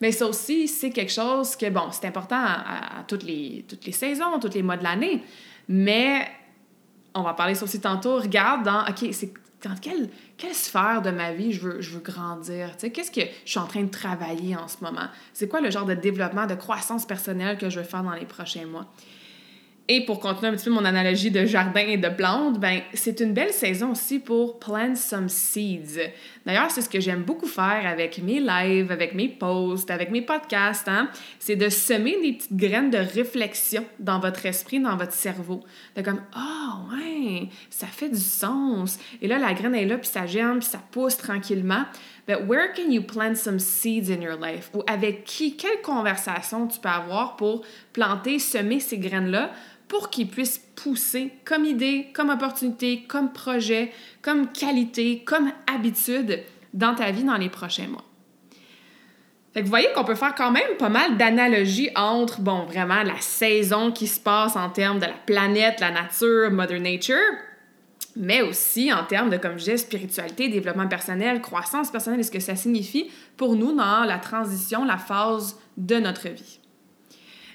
mais 0.00 0.12
ça 0.12 0.26
aussi, 0.26 0.66
c'est 0.66 0.90
quelque 0.90 1.12
chose 1.12 1.56
que, 1.56 1.68
bon, 1.68 1.90
c'est 1.90 2.06
important 2.06 2.40
à, 2.40 3.04
toutes, 3.06 3.22
les, 3.22 3.64
toutes 3.68 3.84
les 3.84 3.92
saisons, 3.92 4.38
tous 4.40 4.54
les 4.54 4.62
mois 4.62 4.76
de 4.76 4.84
l'année. 4.84 5.22
Mais 5.68 6.26
on 7.14 7.22
va 7.22 7.34
parler 7.34 7.54
ça 7.54 7.64
aussi 7.64 7.80
tantôt. 7.80 8.16
Regarde 8.16 8.64
dans, 8.64 8.82
OK, 8.82 9.08
c'est 9.12 9.32
dans 9.62 9.76
quelle, 9.76 10.10
quelle 10.36 10.54
sphère 10.54 11.02
de 11.02 11.10
ma 11.10 11.32
vie? 11.32 11.52
Je 11.52 11.60
veux, 11.60 11.80
je 11.80 11.90
veux 11.90 12.00
grandir? 12.00 12.76
Qu'est-ce 12.76 13.10
que 13.10 13.20
je 13.44 13.50
suis 13.50 13.60
en 13.60 13.66
train 13.66 13.82
de 13.82 13.90
travailler 13.90 14.56
en 14.56 14.68
ce 14.68 14.76
moment? 14.82 15.08
C'est 15.32 15.48
quoi 15.48 15.60
le 15.60 15.70
genre 15.70 15.86
de 15.86 15.94
développement, 15.94 16.46
de 16.46 16.54
croissance 16.54 17.06
personnelle 17.06 17.58
que 17.58 17.70
je 17.70 17.80
veux 17.80 17.86
faire 17.86 18.02
dans 18.02 18.14
les 18.14 18.26
prochains 18.26 18.66
mois? 18.66 18.86
Et 19.86 20.06
pour 20.06 20.18
continuer 20.18 20.48
un 20.48 20.56
petit 20.56 20.64
peu 20.64 20.70
mon 20.70 20.84
analogie 20.86 21.30
de 21.30 21.44
jardin 21.44 21.82
et 21.86 21.98
de 21.98 22.08
plantes, 22.08 22.58
ben 22.58 22.80
c'est 22.94 23.20
une 23.20 23.34
belle 23.34 23.52
saison 23.52 23.92
aussi 23.92 24.18
pour 24.18 24.58
plant 24.58 24.94
some 24.94 25.28
seeds. 25.28 26.00
D'ailleurs, 26.46 26.70
c'est 26.70 26.80
ce 26.80 26.88
que 26.88 27.00
j'aime 27.00 27.22
beaucoup 27.22 27.46
faire 27.46 27.82
avec 27.84 28.16
mes 28.22 28.40
lives, 28.40 28.90
avec 28.90 29.14
mes 29.14 29.28
posts, 29.28 29.90
avec 29.90 30.10
mes 30.10 30.22
podcasts, 30.22 30.88
hein? 30.88 31.10
c'est 31.38 31.56
de 31.56 31.68
semer 31.68 32.16
des 32.22 32.32
petites 32.32 32.56
graines 32.56 32.90
de 32.90 32.96
réflexion 32.96 33.84
dans 33.98 34.20
votre 34.20 34.46
esprit, 34.46 34.80
dans 34.80 34.96
votre 34.96 35.12
cerveau. 35.12 35.62
De 35.96 36.00
comme 36.00 36.22
oh, 36.34 36.94
ouais, 36.94 37.50
ça 37.68 37.86
fait 37.86 38.08
du 38.08 38.20
sens. 38.20 38.98
Et 39.20 39.28
là 39.28 39.38
la 39.38 39.52
graine 39.52 39.74
est 39.74 39.84
là 39.84 39.98
puis 39.98 40.08
ça 40.08 40.24
germe 40.24 40.60
puis 40.60 40.68
ça 40.68 40.80
pousse 40.92 41.18
tranquillement. 41.18 41.84
But 42.26 42.46
where 42.46 42.72
can 42.72 42.90
you 42.90 43.02
plant 43.02 43.36
some 43.36 43.58
seeds 43.58 44.08
in 44.08 44.22
your 44.22 44.36
life? 44.36 44.70
Ou 44.74 44.82
avec 44.86 45.24
qui, 45.24 45.56
quelle 45.56 45.82
conversation 45.82 46.66
tu 46.66 46.80
peux 46.80 46.88
avoir 46.88 47.36
pour 47.36 47.64
planter, 47.92 48.38
semer 48.38 48.80
ces 48.80 48.98
graines-là 48.98 49.50
pour 49.88 50.08
qu'ils 50.08 50.28
puissent 50.28 50.62
pousser 50.74 51.32
comme 51.44 51.64
idée, 51.66 52.08
comme 52.14 52.30
opportunité, 52.30 53.04
comme 53.06 53.32
projet, 53.32 53.92
comme 54.22 54.50
qualité, 54.50 55.22
comme 55.24 55.52
habitude 55.72 56.42
dans 56.72 56.94
ta 56.94 57.10
vie 57.10 57.24
dans 57.24 57.36
les 57.36 57.50
prochains 57.50 57.88
mois? 57.88 58.04
Fait 59.52 59.60
que 59.60 59.66
vous 59.66 59.70
voyez 59.70 59.92
qu'on 59.94 60.04
peut 60.04 60.16
faire 60.16 60.34
quand 60.34 60.50
même 60.50 60.76
pas 60.78 60.88
mal 60.88 61.16
d'analogies 61.16 61.90
entre, 61.94 62.40
bon, 62.40 62.64
vraiment 62.64 63.04
la 63.04 63.20
saison 63.20 63.92
qui 63.92 64.08
se 64.08 64.18
passe 64.18 64.56
en 64.56 64.68
termes 64.70 64.98
de 64.98 65.06
la 65.06 65.12
planète, 65.12 65.78
la 65.78 65.92
nature, 65.92 66.50
Mother 66.50 66.80
Nature, 66.80 67.34
mais 68.16 68.42
aussi 68.42 68.92
en 68.92 69.04
termes 69.04 69.30
de, 69.30 69.36
comme 69.36 69.58
je 69.58 69.76
spiritualité, 69.76 70.48
développement 70.48 70.88
personnel, 70.88 71.40
croissance 71.40 71.90
personnelle 71.90 72.20
et 72.20 72.24
ce 72.24 72.30
que 72.30 72.40
ça 72.40 72.56
signifie 72.56 73.10
pour 73.36 73.56
nous 73.56 73.72
dans 73.72 74.04
la 74.04 74.18
transition, 74.18 74.84
la 74.84 74.98
phase 74.98 75.58
de 75.76 75.96
notre 75.96 76.28
vie. 76.28 76.60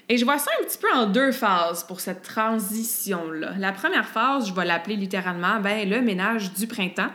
Et 0.08 0.16
je 0.18 0.24
vois 0.24 0.38
ça 0.38 0.50
un 0.60 0.64
petit 0.64 0.78
peu 0.78 0.92
en 0.92 1.06
deux 1.06 1.30
phases 1.30 1.84
pour 1.84 2.00
cette 2.00 2.22
transition-là. 2.22 3.52
La 3.58 3.72
première 3.72 4.08
phase, 4.08 4.48
je 4.48 4.54
vais 4.54 4.64
l'appeler 4.64 4.96
littéralement 4.96 5.60
ben, 5.60 5.88
le 5.88 6.00
ménage 6.00 6.52
du 6.52 6.66
printemps. 6.66 7.10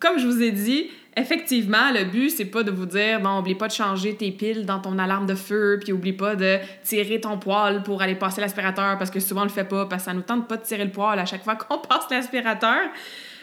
Comme 0.00 0.18
je 0.18 0.26
vous 0.26 0.42
ai 0.42 0.50
dit, 0.50 0.90
effectivement, 1.18 1.90
le 1.92 2.04
but, 2.04 2.30
c'est 2.30 2.44
pas 2.44 2.62
de 2.62 2.70
vous 2.70 2.86
dire, 2.86 3.20
bon, 3.20 3.38
oublie 3.38 3.54
pas 3.54 3.68
de 3.68 3.72
changer 3.72 4.14
tes 4.14 4.30
piles 4.30 4.64
dans 4.64 4.78
ton 4.78 4.98
alarme 4.98 5.26
de 5.26 5.34
feu, 5.34 5.78
puis 5.82 5.92
oublie 5.92 6.12
pas 6.12 6.36
de 6.36 6.58
tirer 6.82 7.20
ton 7.20 7.38
poêle 7.38 7.82
pour 7.82 8.02
aller 8.02 8.14
passer 8.14 8.40
l'aspirateur, 8.40 8.96
parce 8.98 9.10
que 9.10 9.20
souvent 9.20 9.42
on 9.42 9.44
le 9.44 9.50
fait 9.50 9.64
pas, 9.64 9.86
parce 9.86 10.02
que 10.02 10.10
ça 10.10 10.14
nous 10.14 10.22
tente 10.22 10.48
pas 10.48 10.56
de 10.56 10.62
tirer 10.62 10.84
le 10.84 10.90
poêle 10.90 11.18
à 11.18 11.26
chaque 11.26 11.44
fois 11.44 11.56
qu'on 11.56 11.78
passe 11.88 12.06
l'aspirateur. 12.10 12.80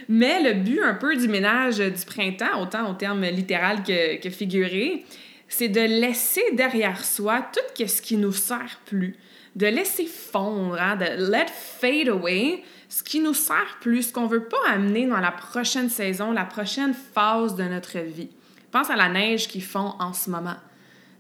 Mais 0.10 0.42
le 0.42 0.54
but 0.54 0.82
un 0.82 0.94
peu 0.94 1.16
du 1.16 1.28
ménage 1.28 1.78
du 1.78 2.06
printemps, 2.06 2.62
autant 2.62 2.92
au 2.92 2.94
terme 2.94 3.24
littéral 3.26 3.84
que, 3.84 4.22
que 4.22 4.30
figuré, 4.30 5.04
c'est 5.48 5.70
de 5.70 5.82
laisser 5.82 6.44
derrière 6.54 7.04
soi 7.04 7.46
tout 7.54 7.86
ce 7.86 8.02
qui 8.02 8.18
nous 8.18 8.32
sert 8.32 8.80
plus, 8.86 9.16
de 9.56 9.68
laisser 9.68 10.06
fondre, 10.06 10.78
hein, 10.80 10.96
de 10.96 11.32
let 11.32 11.48
fade 11.50 12.10
away 12.10 12.64
ce 12.90 13.04
qui 13.04 13.20
nous 13.20 13.34
sert 13.34 13.78
plus, 13.82 14.04
ce 14.04 14.14
qu'on 14.14 14.28
veut 14.28 14.46
pas 14.46 14.70
amener 14.70 15.08
dans 15.08 15.20
la 15.20 15.32
prochaine 15.32 15.90
saison, 15.90 16.32
la 16.32 16.46
prochaine 16.46 16.94
phase 16.94 17.56
de 17.56 17.64
notre 17.64 18.00
vie. 18.00 18.30
Pense 18.72 18.90
à 18.90 18.96
la 18.96 19.10
neige 19.10 19.48
qui 19.48 19.62
fond 19.62 19.94
en 20.00 20.14
ce 20.14 20.30
moment. 20.30 20.58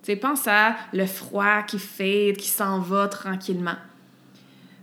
sais, 0.03 0.15
pense 0.15 0.47
à 0.47 0.75
le 0.93 1.05
froid 1.05 1.63
qui 1.63 1.79
fade, 1.79 2.37
qui 2.37 2.49
s'en 2.49 2.79
va 2.79 3.07
tranquillement. 3.07 3.77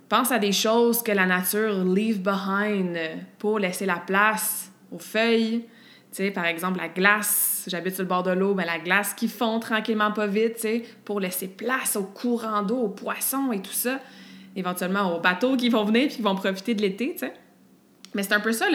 Pense 0.08 0.32
à 0.32 0.38
des 0.38 0.52
choses 0.52 1.02
que 1.02 1.12
la 1.12 1.26
nature 1.26 1.84
leave 1.84 2.20
behind 2.20 2.98
pour 3.38 3.58
laisser 3.58 3.86
la 3.86 3.96
place 3.96 4.70
aux 4.90 4.98
feuilles, 4.98 5.66
sais, 6.12 6.30
par 6.30 6.44
exemple, 6.44 6.78
la 6.78 6.88
glace, 6.88 7.64
j'habite 7.66 7.94
sur 7.94 8.02
le 8.02 8.08
bord 8.08 8.22
de 8.22 8.30
l'eau, 8.30 8.54
mais 8.54 8.66
la 8.66 8.78
glace 8.78 9.14
qui 9.14 9.28
fond 9.28 9.58
tranquillement 9.58 10.12
pas 10.12 10.26
vite, 10.26 10.66
pour 11.04 11.20
laisser 11.20 11.48
place 11.48 11.96
au 11.96 12.04
courant 12.04 12.62
d'eau, 12.62 12.78
aux 12.78 12.88
poissons 12.88 13.50
et 13.52 13.60
tout 13.60 13.72
ça. 13.72 13.98
Éventuellement 14.56 15.16
aux 15.16 15.20
bateaux 15.20 15.56
qui 15.56 15.68
vont 15.68 15.84
venir 15.84 16.04
et 16.04 16.08
qui 16.08 16.22
vont 16.22 16.34
profiter 16.34 16.74
de 16.74 16.82
l'été, 16.82 17.12
tu 17.12 17.18
sais. 17.18 17.32
Mais 18.14 18.22
c'est 18.22 18.34
un 18.34 18.40
peu 18.40 18.52
ça 18.52 18.66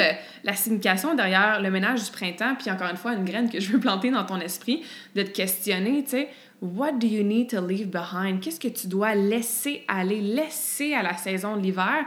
la 0.44 0.54
signification 0.56 1.14
derrière 1.14 1.62
le 1.62 1.70
ménage 1.70 2.04
du 2.04 2.12
printemps, 2.12 2.56
puis 2.58 2.72
encore 2.72 2.90
une 2.90 2.98
fois, 2.98 3.14
une 3.14 3.24
graine 3.24 3.50
que 3.50 3.60
je 3.60 3.72
veux 3.72 3.80
planter 3.80 4.10
dans 4.10 4.26
ton 4.26 4.40
esprit, 4.40 4.84
de 5.16 5.22
te 5.22 5.30
questionner, 5.30 6.04
tu 6.04 6.10
sais, 6.12 6.30
what 6.62 6.94
do 6.94 7.06
you 7.06 7.24
need 7.24 7.50
to 7.50 7.66
leave 7.66 7.88
behind? 7.88 8.40
Qu'est-ce 8.42 8.60
que 8.60 8.68
tu 8.68 8.88
dois 8.88 9.14
laisser 9.14 9.84
aller, 9.88 10.22
laisser 10.22 10.96
à 10.96 11.04
la 11.04 11.16
saison 11.16 11.56
de 11.56 11.62
l'hiver? 11.62 12.06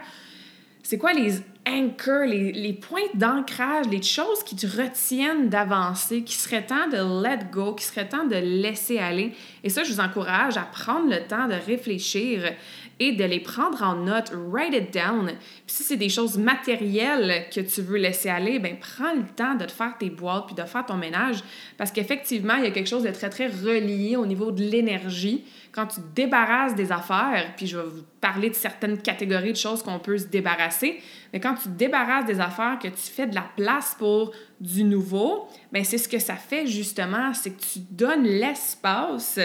C'est 0.82 0.98
quoi 0.98 1.12
les 1.12 1.36
anchors, 1.68 2.26
les, 2.26 2.50
les 2.50 2.72
points 2.72 3.00
d'ancrage, 3.14 3.86
les 3.88 4.02
choses 4.02 4.42
qui 4.42 4.56
te 4.56 4.66
retiennent 4.66 5.48
d'avancer, 5.48 6.24
qui 6.24 6.34
serait 6.34 6.66
temps 6.66 6.88
de 6.88 7.22
let 7.22 7.46
go, 7.52 7.74
qui 7.74 7.84
serait 7.84 8.08
temps 8.08 8.24
de 8.24 8.34
laisser 8.34 8.98
aller? 8.98 9.34
Et 9.62 9.68
ça, 9.68 9.84
je 9.84 9.92
vous 9.92 10.00
encourage 10.00 10.56
à 10.56 10.62
prendre 10.62 11.08
le 11.08 11.24
temps 11.28 11.46
de 11.46 11.54
réfléchir 11.54 12.42
et 13.00 13.12
de 13.12 13.24
les 13.24 13.40
prendre 13.40 13.82
en 13.82 13.96
note, 13.96 14.30
write 14.32 14.74
it 14.74 14.92
down. 14.92 15.26
Puis 15.26 15.76
si 15.76 15.82
c'est 15.82 15.96
des 15.96 16.10
choses 16.10 16.38
matérielles 16.38 17.46
que 17.52 17.60
tu 17.60 17.80
veux 17.80 17.96
laisser 17.96 18.28
aller, 18.28 18.58
ben 18.58 18.76
prends 18.78 19.14
le 19.14 19.24
temps 19.34 19.54
de 19.54 19.64
te 19.64 19.72
faire 19.72 19.96
tes 19.98 20.10
boîtes 20.10 20.46
puis 20.46 20.54
de 20.54 20.62
faire 20.62 20.84
ton 20.84 20.96
ménage. 20.96 21.42
Parce 21.78 21.90
qu'effectivement, 21.90 22.54
il 22.56 22.64
y 22.64 22.66
a 22.66 22.70
quelque 22.70 22.88
chose 22.88 23.02
de 23.02 23.10
très 23.10 23.30
très 23.30 23.46
relié 23.46 24.16
au 24.16 24.26
niveau 24.26 24.52
de 24.52 24.62
l'énergie 24.62 25.44
quand 25.72 25.86
tu 25.86 26.00
te 26.00 26.14
débarrasses 26.14 26.74
des 26.74 26.90
affaires, 26.90 27.52
puis 27.56 27.66
je 27.66 27.78
vais 27.78 27.86
vous 27.86 28.02
parler 28.20 28.50
de 28.50 28.54
certaines 28.54 29.00
catégories 29.00 29.52
de 29.52 29.56
choses 29.56 29.82
qu'on 29.82 29.98
peut 29.98 30.18
se 30.18 30.26
débarrasser, 30.26 31.00
mais 31.32 31.40
quand 31.40 31.54
tu 31.54 31.64
te 31.64 31.68
débarrasses 31.68 32.26
des 32.26 32.40
affaires, 32.40 32.78
que 32.80 32.88
tu 32.88 32.96
fais 32.96 33.26
de 33.26 33.34
la 33.34 33.46
place 33.56 33.94
pour 33.98 34.32
du 34.60 34.82
nouveau, 34.82 35.48
bien 35.72 35.84
c'est 35.84 35.98
ce 35.98 36.08
que 36.08 36.18
ça 36.18 36.34
fait 36.34 36.66
justement, 36.66 37.32
c'est 37.34 37.50
que 37.50 37.60
tu 37.60 37.78
donnes 37.90 38.24
l'espace 38.24 39.38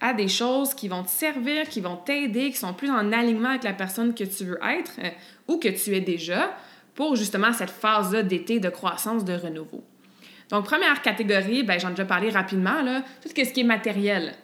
à 0.00 0.12
des 0.12 0.28
choses 0.28 0.74
qui 0.74 0.88
vont 0.88 1.02
te 1.02 1.10
servir, 1.10 1.68
qui 1.68 1.80
vont 1.80 1.96
t'aider, 1.96 2.50
qui 2.50 2.56
sont 2.56 2.74
plus 2.74 2.90
en 2.90 3.12
alignement 3.12 3.50
avec 3.50 3.64
la 3.64 3.72
personne 3.72 4.14
que 4.14 4.24
tu 4.24 4.44
veux 4.44 4.58
être 4.62 4.92
euh, 5.02 5.10
ou 5.48 5.58
que 5.58 5.68
tu 5.68 5.94
es 5.94 6.00
déjà 6.00 6.56
pour 6.94 7.16
justement 7.16 7.52
cette 7.52 7.70
phase-là 7.70 8.22
d'été 8.22 8.60
de 8.60 8.68
croissance, 8.68 9.24
de 9.24 9.34
renouveau. 9.34 9.84
Donc, 10.50 10.64
première 10.64 11.02
catégorie, 11.02 11.62
ben, 11.62 11.78
j'en 11.78 11.88
ai 11.88 11.92
déjà 11.92 12.04
parlé 12.04 12.30
rapidement, 12.30 12.82
là, 12.82 13.02
tout 13.22 13.28
ce 13.28 13.34
qui 13.34 13.60
est 13.60 13.64
matériel. 13.64 14.34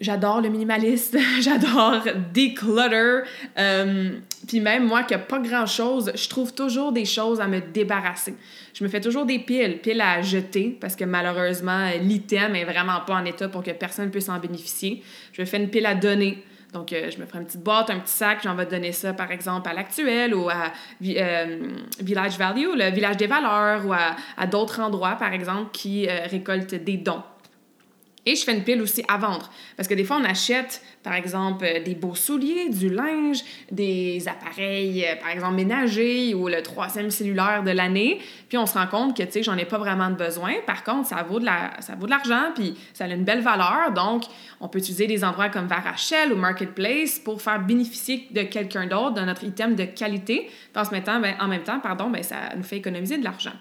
J'adore 0.00 0.40
le 0.40 0.48
minimaliste, 0.48 1.16
j'adore 1.40 2.02
declutter. 2.32 3.20
Euh, 3.56 4.10
puis 4.48 4.58
même 4.58 4.86
moi 4.86 5.04
qui 5.04 5.14
a 5.14 5.18
pas 5.18 5.38
grand-chose, 5.38 6.10
je 6.14 6.28
trouve 6.28 6.52
toujours 6.52 6.90
des 6.90 7.04
choses 7.04 7.40
à 7.40 7.46
me 7.46 7.60
débarrasser. 7.60 8.34
Je 8.74 8.82
me 8.82 8.88
fais 8.88 9.00
toujours 9.00 9.24
des 9.24 9.38
piles, 9.38 9.78
piles 9.80 10.00
à 10.00 10.20
jeter 10.20 10.76
parce 10.80 10.96
que 10.96 11.04
malheureusement 11.04 11.90
l'item 12.00 12.56
est 12.56 12.64
vraiment 12.64 13.00
pas 13.06 13.14
en 13.14 13.24
état 13.24 13.48
pour 13.48 13.62
que 13.62 13.70
personne 13.70 14.10
puisse 14.10 14.28
en 14.28 14.38
bénéficier. 14.38 15.02
Je 15.32 15.42
me 15.42 15.46
fais 15.46 15.58
une 15.58 15.70
pile 15.70 15.86
à 15.86 15.94
donner. 15.94 16.42
Donc, 16.72 16.92
euh, 16.92 17.08
je 17.08 17.20
me 17.20 17.26
ferai 17.26 17.38
une 17.38 17.44
petite 17.44 17.62
boîte, 17.62 17.88
un 17.90 18.00
petit 18.00 18.12
sac, 18.12 18.40
j'en 18.42 18.56
vais 18.56 18.66
donner 18.66 18.90
ça, 18.90 19.12
par 19.12 19.30
exemple, 19.30 19.68
à 19.68 19.74
l'actuel 19.74 20.34
ou 20.34 20.48
à 20.48 20.72
euh, 21.04 21.58
Village 22.00 22.36
Value, 22.36 22.74
le 22.74 22.90
village 22.90 23.16
des 23.16 23.28
valeurs, 23.28 23.86
ou 23.86 23.92
à, 23.92 24.46
d'autres 24.48 24.80
endroits, 24.80 25.14
par 25.14 25.32
exemple, 25.32 25.70
qui 25.72 26.08
récoltent 26.08 26.74
des 26.74 26.96
dons 26.96 27.22
Et 28.26 28.36
je 28.36 28.44
fais 28.44 28.54
une 28.54 28.64
pile 28.64 28.80
aussi 28.80 29.04
à 29.06 29.18
vendre. 29.18 29.50
Parce 29.76 29.86
que 29.86 29.94
des 29.94 30.04
fois, 30.04 30.16
on 30.16 30.24
achète, 30.24 30.82
par 31.02 31.12
exemple, 31.12 31.64
euh, 31.64 31.82
des 31.82 31.94
beaux 31.94 32.14
souliers, 32.14 32.70
du 32.70 32.88
linge, 32.88 33.40
des 33.70 34.26
appareils, 34.26 35.04
euh, 35.04 35.16
par 35.20 35.30
exemple, 35.30 35.54
ménagers 35.54 36.34
ou 36.34 36.48
le 36.48 36.62
troisième 36.62 37.10
cellulaire 37.10 37.62
de 37.62 37.70
l'année. 37.70 38.20
Puis 38.48 38.56
on 38.56 38.64
se 38.64 38.74
rend 38.74 38.86
compte 38.86 39.16
que, 39.16 39.22
tu 39.22 39.32
sais, 39.32 39.42
j'en 39.42 39.58
ai 39.58 39.66
pas 39.66 39.76
vraiment 39.76 40.08
de 40.08 40.16
besoin. 40.16 40.52
Par 40.66 40.84
contre, 40.84 41.08
ça 41.08 41.22
vaut 41.22 41.38
de 41.38 41.44
l'argent, 41.44 42.52
puis 42.54 42.74
ça 42.94 43.04
a 43.04 43.08
une 43.08 43.24
belle 43.24 43.42
valeur. 43.42 43.92
Donc, 43.94 44.24
on 44.60 44.68
peut 44.68 44.78
utiliser 44.78 45.06
des 45.06 45.22
endroits 45.22 45.50
comme 45.50 45.66
Varachel 45.66 46.32
ou 46.32 46.36
Marketplace 46.36 47.18
pour 47.18 47.42
faire 47.42 47.60
bénéficier 47.60 48.28
de 48.30 48.42
quelqu'un 48.42 48.86
d'autre 48.86 49.14
de 49.14 49.20
notre 49.20 49.44
item 49.44 49.74
de 49.74 49.84
qualité. 49.84 50.48
En, 50.74 50.90
mettant, 50.90 51.20
ben, 51.20 51.34
en 51.40 51.48
même 51.48 51.62
temps, 51.62 51.80
pardon, 51.80 52.08
ben, 52.08 52.22
ça 52.22 52.54
nous 52.56 52.62
fait 52.62 52.76
économiser 52.78 53.18
de 53.18 53.24
l'argent. 53.24 53.52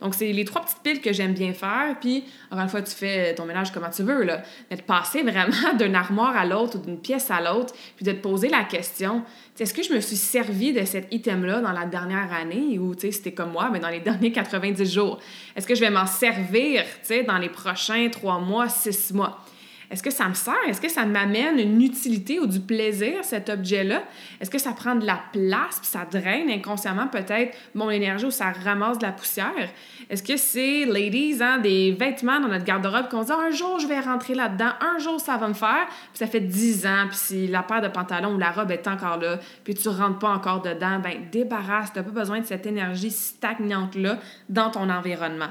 Donc, 0.00 0.14
c'est 0.14 0.32
les 0.32 0.44
trois 0.44 0.62
petites 0.62 0.82
piles 0.82 1.00
que 1.00 1.12
j'aime 1.12 1.32
bien 1.32 1.52
faire. 1.52 1.96
Puis, 2.00 2.24
encore 2.50 2.62
une 2.64 2.68
fois, 2.68 2.82
tu 2.82 2.94
fais 2.94 3.34
ton 3.34 3.44
ménage 3.46 3.72
comme 3.72 3.88
tu 3.94 4.02
veux, 4.02 4.22
là. 4.24 4.42
Mais 4.70 4.76
de 4.76 4.82
passer 4.82 5.22
vraiment 5.22 5.74
d'une 5.78 5.94
armoire 5.94 6.36
à 6.36 6.44
l'autre 6.44 6.78
ou 6.78 6.80
d'une 6.80 6.98
pièce 6.98 7.30
à 7.30 7.40
l'autre, 7.40 7.74
puis 7.96 8.04
de 8.04 8.12
te 8.12 8.20
poser 8.20 8.48
la 8.48 8.64
question, 8.64 9.22
est-ce 9.58 9.72
que 9.72 9.82
je 9.82 9.92
me 9.92 10.00
suis 10.00 10.16
servi 10.16 10.72
de 10.72 10.84
cet 10.84 11.12
item-là 11.12 11.60
dans 11.60 11.72
la 11.72 11.86
dernière 11.86 12.32
année 12.32 12.78
ou, 12.78 12.94
tu 12.94 13.02
sais, 13.02 13.12
c'était 13.12 13.32
comme 13.32 13.52
moi, 13.52 13.70
mais 13.72 13.78
dans 13.78 13.88
les 13.88 14.00
derniers 14.00 14.32
90 14.32 14.92
jours? 14.92 15.20
Est-ce 15.54 15.66
que 15.66 15.74
je 15.74 15.80
vais 15.80 15.90
m'en 15.90 16.06
servir, 16.06 16.82
tu 16.82 16.90
sais, 17.02 17.22
dans 17.22 17.38
les 17.38 17.48
prochains 17.48 18.08
trois 18.10 18.38
mois, 18.40 18.68
six 18.68 19.12
mois? 19.12 19.43
Est-ce 19.90 20.02
que 20.02 20.10
ça 20.10 20.28
me 20.28 20.34
sert? 20.34 20.54
Est-ce 20.66 20.80
que 20.80 20.88
ça 20.88 21.04
m'amène 21.04 21.58
une 21.58 21.80
utilité 21.82 22.40
ou 22.40 22.46
du 22.46 22.60
plaisir, 22.60 23.22
cet 23.22 23.48
objet-là? 23.48 24.02
Est-ce 24.40 24.50
que 24.50 24.58
ça 24.58 24.72
prend 24.72 24.94
de 24.94 25.06
la 25.06 25.20
place 25.32 25.78
puis 25.80 25.88
ça 25.88 26.06
draine 26.10 26.50
inconsciemment 26.50 27.08
peut-être 27.08 27.56
mon 27.74 27.90
énergie 27.90 28.24
ou 28.24 28.30
ça 28.30 28.52
ramasse 28.52 28.98
de 28.98 29.04
la 29.04 29.12
poussière? 29.12 29.70
Est-ce 30.10 30.22
que 30.22 30.36
c'est, 30.36 30.84
ladies, 30.84 31.38
hein, 31.40 31.58
des 31.58 31.92
vêtements 31.92 32.40
dans 32.40 32.48
notre 32.48 32.64
garde-robe 32.64 33.08
qu'on 33.08 33.22
dit 33.22 33.32
un 33.32 33.50
jour 33.50 33.78
je 33.78 33.86
vais 33.86 34.00
rentrer 34.00 34.34
là-dedans, 34.34 34.70
un 34.80 34.98
jour 34.98 35.20
ça 35.20 35.36
va 35.36 35.48
me 35.48 35.54
faire, 35.54 35.86
puis 35.86 36.18
ça 36.18 36.26
fait 36.26 36.40
dix 36.40 36.86
ans, 36.86 37.06
puis 37.08 37.16
si 37.16 37.46
la 37.46 37.62
paire 37.62 37.80
de 37.80 37.88
pantalons 37.88 38.34
ou 38.34 38.38
la 38.38 38.50
robe 38.50 38.70
est 38.70 38.86
encore 38.88 39.18
là, 39.18 39.38
puis 39.64 39.74
tu 39.74 39.88
rentres 39.88 40.18
pas 40.18 40.30
encore 40.30 40.62
dedans, 40.62 40.98
ben 40.98 41.28
débarrasse, 41.30 41.92
t'as 41.92 42.02
pas 42.02 42.10
besoin 42.10 42.40
de 42.40 42.46
cette 42.46 42.66
énergie 42.66 43.10
stagnante-là 43.10 44.18
dans 44.48 44.70
ton 44.70 44.88
environnement. 44.90 45.50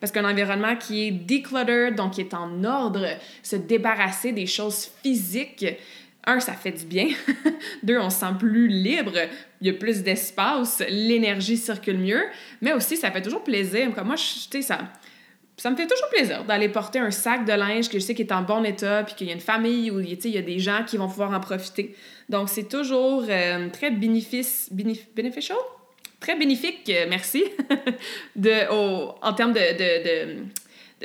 Parce 0.00 0.12
qu'un 0.12 0.28
environnement 0.28 0.76
qui 0.76 1.06
est 1.06 1.10
decluttered, 1.10 1.94
donc 1.94 2.14
qui 2.14 2.22
est 2.22 2.34
en 2.34 2.64
ordre, 2.64 3.06
se 3.42 3.56
débarrasser 3.56 4.32
des 4.32 4.46
choses 4.46 4.90
physiques, 5.02 5.66
un, 6.26 6.40
ça 6.40 6.52
fait 6.52 6.72
du 6.72 6.84
bien. 6.84 7.08
Deux, 7.82 7.98
on 7.98 8.10
se 8.10 8.20
sent 8.20 8.34
plus 8.38 8.68
libre. 8.68 9.12
Il 9.60 9.66
y 9.66 9.70
a 9.70 9.72
plus 9.72 10.02
d'espace. 10.02 10.82
L'énergie 10.88 11.56
circule 11.56 11.98
mieux. 11.98 12.22
Mais 12.60 12.72
aussi, 12.72 12.96
ça 12.96 13.10
fait 13.10 13.22
toujours 13.22 13.42
plaisir. 13.42 13.92
Comme 13.94 14.08
moi, 14.08 14.16
je, 14.16 14.60
ça, 14.60 14.78
ça 15.56 15.70
me 15.70 15.76
fait 15.76 15.86
toujours 15.86 16.08
plaisir 16.10 16.44
d'aller 16.44 16.68
porter 16.68 16.98
un 16.98 17.10
sac 17.10 17.46
de 17.46 17.52
linge 17.52 17.88
que 17.88 17.98
je 17.98 18.04
sais 18.04 18.14
qui 18.14 18.22
est 18.22 18.32
en 18.32 18.42
bon 18.42 18.64
état, 18.64 19.02
puis 19.04 19.14
qu'il 19.14 19.26
y 19.28 19.30
a 19.30 19.34
une 19.34 19.40
famille 19.40 19.90
ou 19.90 20.00
il 20.00 20.30
y 20.30 20.38
a 20.38 20.42
des 20.42 20.58
gens 20.58 20.84
qui 20.86 20.96
vont 20.96 21.08
pouvoir 21.08 21.32
en 21.32 21.40
profiter. 21.40 21.94
Donc, 22.28 22.48
c'est 22.48 22.68
toujours 22.68 23.24
euh, 23.28 23.68
très 23.70 23.90
bénéfice, 23.90 24.68
bénéf, 24.70 25.06
très 26.20 26.36
bénéfique, 26.36 26.88
euh, 26.90 27.06
merci, 27.08 27.44
de, 28.36 28.70
en 28.70 29.32
termes 29.32 29.52
de, 29.52 29.58
de, 29.58 30.36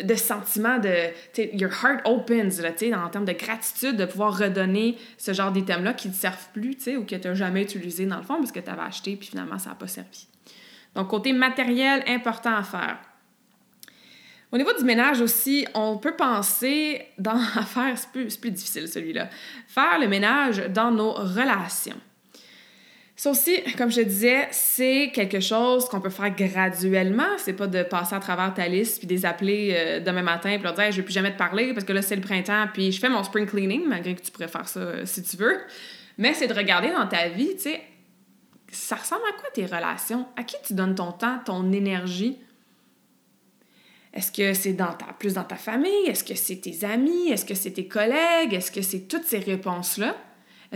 de, 0.01 0.03
de 0.03 0.15
sentiment 0.15 0.77
de, 0.77 1.11
your 1.57 1.71
heart 1.71 2.01
opens, 2.05 2.59
là, 2.59 2.71
en 3.03 3.09
termes 3.09 3.25
de 3.25 3.33
gratitude 3.33 3.95
de 3.95 4.05
pouvoir 4.05 4.37
redonner 4.37 4.97
ce 5.17 5.33
genre 5.33 5.51
d'items-là 5.51 5.93
qui 5.93 6.09
ne 6.09 6.13
te 6.13 6.17
servent 6.17 6.49
plus, 6.53 6.77
ou 6.97 7.05
que 7.05 7.15
tu 7.15 7.27
n'as 7.27 7.33
jamais 7.33 7.63
utilisé 7.63 8.05
dans 8.05 8.17
le 8.17 8.23
fond 8.23 8.37
parce 8.37 8.51
que 8.51 8.59
tu 8.59 8.69
avais 8.69 8.81
acheté 8.81 9.15
puis 9.15 9.29
finalement 9.29 9.57
ça 9.57 9.69
n'a 9.69 9.75
pas 9.75 9.87
servi. 9.87 10.27
Donc, 10.95 11.09
côté 11.09 11.33
matériel, 11.33 12.03
important 12.07 12.55
à 12.55 12.63
faire. 12.63 12.97
Au 14.51 14.57
niveau 14.57 14.71
du 14.77 14.85
ménage 14.85 15.19
aussi, 15.19 15.67
on 15.73 15.97
peut 15.97 16.15
penser 16.15 17.01
dans 17.17 17.35
à 17.55 17.63
faire, 17.63 17.97
c'est 17.97 18.09
plus, 18.09 18.37
plus 18.37 18.51
difficile 18.51 18.87
celui-là, 18.87 19.29
faire 19.67 19.99
le 19.99 20.07
ménage 20.07 20.67
dans 20.69 20.91
nos 20.91 21.11
relations. 21.11 21.99
Ça 23.15 23.31
aussi, 23.31 23.63
comme 23.77 23.91
je 23.91 24.01
disais, 24.01 24.47
c'est 24.51 25.09
quelque 25.13 25.39
chose 25.39 25.87
qu'on 25.87 26.01
peut 26.01 26.09
faire 26.09 26.35
graduellement. 26.35 27.37
C'est 27.37 27.53
pas 27.53 27.67
de 27.67 27.81
passer 27.83 28.13
à 28.13 28.19
travers 28.19 28.53
ta 28.53 28.67
liste 28.67 28.99
puis 28.99 29.07
de 29.07 29.13
les 29.13 29.25
appeler 29.25 29.73
euh, 29.73 29.99
demain 30.01 30.21
matin 30.21 30.49
puis 30.55 30.63
leur 30.63 30.73
dire 30.73 30.91
je 30.91 30.97
vais 30.97 31.03
plus 31.03 31.13
jamais 31.13 31.31
te 31.31 31.37
parler 31.37 31.73
parce 31.73 31.85
que 31.85 31.93
là 31.93 32.01
c'est 32.01 32.17
le 32.17 32.21
printemps 32.21 32.67
puis 32.73 32.91
je 32.91 32.99
fais 32.99 33.07
mon 33.07 33.23
spring 33.23 33.45
cleaning 33.45 33.87
malgré 33.87 34.15
que 34.15 34.21
tu 34.21 34.31
pourrais 34.31 34.49
faire 34.49 34.67
ça 34.67 34.81
euh, 34.81 35.05
si 35.05 35.23
tu 35.23 35.37
veux. 35.37 35.57
Mais 36.17 36.33
c'est 36.33 36.47
de 36.47 36.53
regarder 36.53 36.91
dans 36.91 37.07
ta 37.07 37.29
vie, 37.29 37.55
tu 37.55 37.63
sais, 37.63 37.81
ça 38.69 38.95
ressemble 38.97 39.23
à 39.29 39.39
quoi 39.39 39.49
tes 39.53 39.65
relations? 39.65 40.27
À 40.35 40.43
qui 40.43 40.57
tu 40.65 40.73
donnes 40.73 40.95
ton 40.95 41.13
temps, 41.13 41.39
ton 41.45 41.71
énergie? 41.71 42.37
Est-ce 44.13 44.31
que 44.31 44.53
c'est 44.53 44.73
dans 44.73 44.93
ta, 44.93 45.07
plus 45.17 45.33
dans 45.33 45.43
ta 45.43 45.55
famille? 45.55 46.07
Est-ce 46.07 46.23
que 46.23 46.35
c'est 46.35 46.57
tes 46.57 46.85
amis? 46.85 47.29
Est-ce 47.29 47.45
que 47.45 47.53
c'est 47.53 47.71
tes 47.71 47.87
collègues? 47.87 48.53
Est-ce 48.53 48.71
que 48.71 48.81
c'est 48.81 49.07
toutes 49.07 49.25
ces 49.25 49.39
réponses-là? 49.39 50.15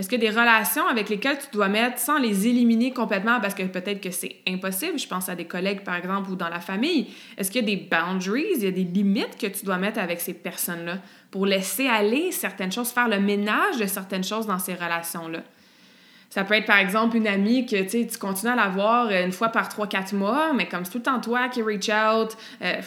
Est-ce 0.00 0.08
que 0.08 0.16
des 0.16 0.30
relations 0.30 0.86
avec 0.86 1.10
lesquelles 1.10 1.36
tu 1.38 1.48
dois 1.52 1.68
mettre 1.68 1.98
sans 1.98 2.16
les 2.16 2.48
éliminer 2.48 2.90
complètement? 2.90 3.38
Parce 3.38 3.52
que 3.52 3.64
peut-être 3.64 4.00
que 4.00 4.10
c'est 4.10 4.36
impossible? 4.48 4.98
Je 4.98 5.06
pense 5.06 5.28
à 5.28 5.34
des 5.34 5.44
collègues, 5.44 5.82
par 5.82 5.94
exemple, 5.94 6.30
ou 6.30 6.36
dans 6.36 6.48
la 6.48 6.60
famille. 6.60 7.08
Est-ce 7.36 7.50
qu'il 7.50 7.60
y 7.60 7.70
a 7.70 7.76
des 7.76 7.82
boundaries, 7.84 8.46
il 8.56 8.64
y 8.64 8.66
a 8.66 8.70
des 8.70 8.84
limites 8.84 9.36
que 9.38 9.46
tu 9.46 9.66
dois 9.66 9.76
mettre 9.76 9.98
avec 9.98 10.22
ces 10.22 10.32
personnes-là 10.32 11.00
pour 11.30 11.44
laisser 11.44 11.86
aller 11.86 12.32
certaines 12.32 12.72
choses, 12.72 12.88
faire 12.88 13.08
le 13.08 13.20
ménage 13.20 13.76
de 13.78 13.84
certaines 13.84 14.24
choses 14.24 14.46
dans 14.46 14.58
ces 14.58 14.72
relations-là? 14.72 15.40
Ça 16.30 16.44
peut 16.44 16.54
être, 16.54 16.64
par 16.64 16.78
exemple, 16.78 17.18
une 17.18 17.28
amie 17.28 17.66
que 17.66 17.82
tu 17.82 18.18
continues 18.18 18.52
à 18.52 18.56
la 18.56 18.68
voir 18.68 19.10
une 19.10 19.32
fois 19.32 19.50
par 19.50 19.68
trois, 19.68 19.86
quatre 19.86 20.14
mois, 20.14 20.54
mais 20.54 20.66
comme 20.66 20.86
c'est 20.86 20.92
tout 20.92 20.98
le 20.98 21.04
temps 21.04 21.20
toi 21.20 21.50
qui 21.50 21.60
reach 21.60 21.90
out, 21.90 22.38
euh, 22.62 22.80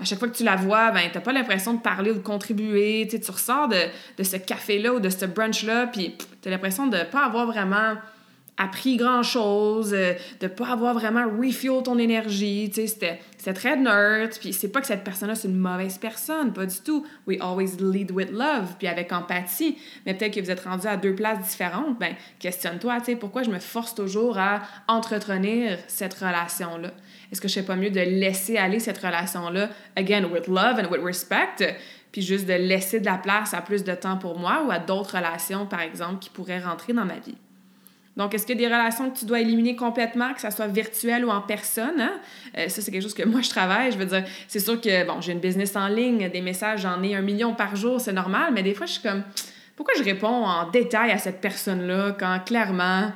à 0.00 0.04
chaque 0.04 0.18
fois 0.18 0.28
que 0.28 0.36
tu 0.36 0.44
la 0.44 0.56
vois, 0.56 0.90
ben, 0.90 1.08
t'as 1.12 1.20
pas 1.20 1.32
l'impression 1.32 1.74
de 1.74 1.80
parler 1.80 2.10
ou 2.10 2.14
de 2.14 2.20
contribuer. 2.20 3.08
tu 3.08 3.30
ressors 3.30 3.68
de, 3.68 3.76
de 4.18 4.22
ce 4.22 4.36
café-là 4.36 4.94
ou 4.94 5.00
de 5.00 5.08
ce 5.08 5.24
brunch-là, 5.24 5.86
puis 5.86 6.16
tu 6.42 6.48
as 6.48 6.50
l'impression 6.50 6.86
de 6.86 6.98
pas 7.10 7.24
avoir 7.24 7.46
vraiment 7.46 7.94
appris 8.58 8.96
grand-chose, 8.96 9.92
euh, 9.92 10.14
de 10.40 10.46
pas 10.46 10.68
avoir 10.68 10.94
vraiment 10.94 11.24
refuel 11.24 11.82
ton 11.82 11.98
énergie, 11.98 12.70
tu 12.72 12.86
sais, 12.86 13.20
c'était 13.36 13.52
très 13.52 13.76
nerd, 13.76 14.30
puis 14.40 14.52
c'est 14.52 14.68
pas 14.68 14.80
que 14.80 14.86
cette 14.86 15.04
personne-là, 15.04 15.34
c'est 15.34 15.48
une 15.48 15.58
mauvaise 15.58 15.98
personne, 15.98 16.52
pas 16.52 16.66
du 16.66 16.76
tout. 16.80 17.06
We 17.26 17.38
always 17.40 17.76
lead 17.78 18.10
with 18.10 18.30
love, 18.30 18.74
puis 18.78 18.88
avec 18.88 19.12
empathie, 19.12 19.76
mais 20.04 20.14
peut-être 20.14 20.34
que 20.34 20.40
vous 20.40 20.50
êtes 20.50 20.60
rendu 20.60 20.86
à 20.86 20.96
deux 20.96 21.14
places 21.14 21.46
différentes, 21.46 21.98
ben 21.98 22.14
questionne-toi, 22.38 22.98
tu 23.00 23.06
sais, 23.06 23.16
pourquoi 23.16 23.42
je 23.42 23.50
me 23.50 23.58
force 23.58 23.94
toujours 23.94 24.38
à 24.38 24.62
entretenir 24.88 25.78
cette 25.86 26.14
relation-là? 26.14 26.92
Est-ce 27.30 27.40
que 27.40 27.48
je 27.48 27.54
fais 27.54 27.62
pas 27.62 27.76
mieux 27.76 27.90
de 27.90 28.00
laisser 28.00 28.56
aller 28.56 28.78
cette 28.78 28.98
relation-là, 28.98 29.70
again, 29.96 30.24
with 30.24 30.46
love 30.46 30.78
and 30.78 30.90
with 30.90 31.02
respect, 31.02 31.76
puis 32.12 32.22
juste 32.22 32.46
de 32.46 32.54
laisser 32.54 33.00
de 33.00 33.06
la 33.06 33.18
place 33.18 33.54
à 33.54 33.60
plus 33.60 33.84
de 33.84 33.94
temps 33.94 34.16
pour 34.16 34.38
moi 34.38 34.64
ou 34.66 34.70
à 34.70 34.78
d'autres 34.78 35.16
relations, 35.16 35.66
par 35.66 35.80
exemple, 35.80 36.18
qui 36.20 36.30
pourraient 36.30 36.60
rentrer 36.60 36.92
dans 36.92 37.04
ma 37.04 37.18
vie? 37.18 37.36
Donc, 38.16 38.32
est-ce 38.32 38.46
qu'il 38.46 38.58
y 38.58 38.64
a 38.64 38.68
des 38.68 38.74
relations 38.74 39.10
que 39.10 39.18
tu 39.18 39.26
dois 39.26 39.40
éliminer 39.40 39.76
complètement, 39.76 40.32
que 40.32 40.40
ça 40.40 40.50
soit 40.50 40.68
virtuel 40.68 41.24
ou 41.26 41.30
en 41.30 41.42
personne? 41.42 42.00
Hein? 42.00 42.14
Euh, 42.56 42.68
ça, 42.68 42.80
c'est 42.80 42.90
quelque 42.90 43.02
chose 43.02 43.14
que 43.14 43.24
moi, 43.24 43.42
je 43.42 43.50
travaille. 43.50 43.92
Je 43.92 43.98
veux 43.98 44.06
dire, 44.06 44.24
c'est 44.48 44.60
sûr 44.60 44.80
que, 44.80 45.06
bon, 45.06 45.20
j'ai 45.20 45.32
une 45.32 45.40
business 45.40 45.76
en 45.76 45.88
ligne, 45.88 46.30
des 46.30 46.40
messages, 46.40 46.80
j'en 46.80 47.02
ai 47.02 47.14
un 47.14 47.20
million 47.20 47.54
par 47.54 47.76
jour, 47.76 48.00
c'est 48.00 48.14
normal, 48.14 48.52
mais 48.54 48.62
des 48.62 48.72
fois, 48.72 48.86
je 48.86 48.92
suis 48.92 49.02
comme, 49.02 49.22
pourquoi 49.76 49.94
je 49.98 50.02
réponds 50.02 50.46
en 50.46 50.70
détail 50.70 51.10
à 51.10 51.18
cette 51.18 51.42
personne-là 51.42 52.16
quand 52.18 52.40
clairement, 52.46 53.12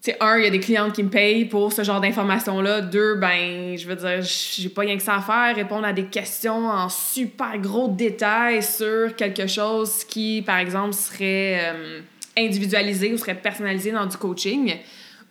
sais, 0.00 0.16
un, 0.20 0.38
il 0.38 0.44
y 0.44 0.46
a 0.46 0.50
des 0.50 0.60
clientes 0.60 0.92
qui 0.92 1.02
me 1.02 1.10
payent 1.10 1.46
pour 1.46 1.72
ce 1.72 1.82
genre 1.82 2.00
d'informations-là. 2.00 2.80
Deux, 2.80 3.16
ben, 3.16 3.76
je 3.76 3.86
veux 3.86 3.96
dire, 3.96 4.22
j'ai 4.22 4.68
pas 4.68 4.82
rien 4.82 4.96
que 4.96 5.02
ça 5.02 5.16
à 5.16 5.20
faire, 5.20 5.56
répondre 5.56 5.86
à 5.86 5.92
des 5.92 6.04
questions 6.04 6.68
en 6.68 6.88
super 6.88 7.58
gros 7.58 7.88
détails 7.88 8.62
sur 8.62 9.14
quelque 9.16 9.46
chose 9.46 10.04
qui, 10.04 10.42
par 10.46 10.58
exemple, 10.58 10.94
serait... 10.94 11.60
Euh, 11.72 12.00
individualisé 12.36 13.12
ou 13.12 13.18
serait 13.18 13.34
personnalisé 13.34 13.92
dans 13.92 14.06
du 14.06 14.16
coaching, 14.16 14.76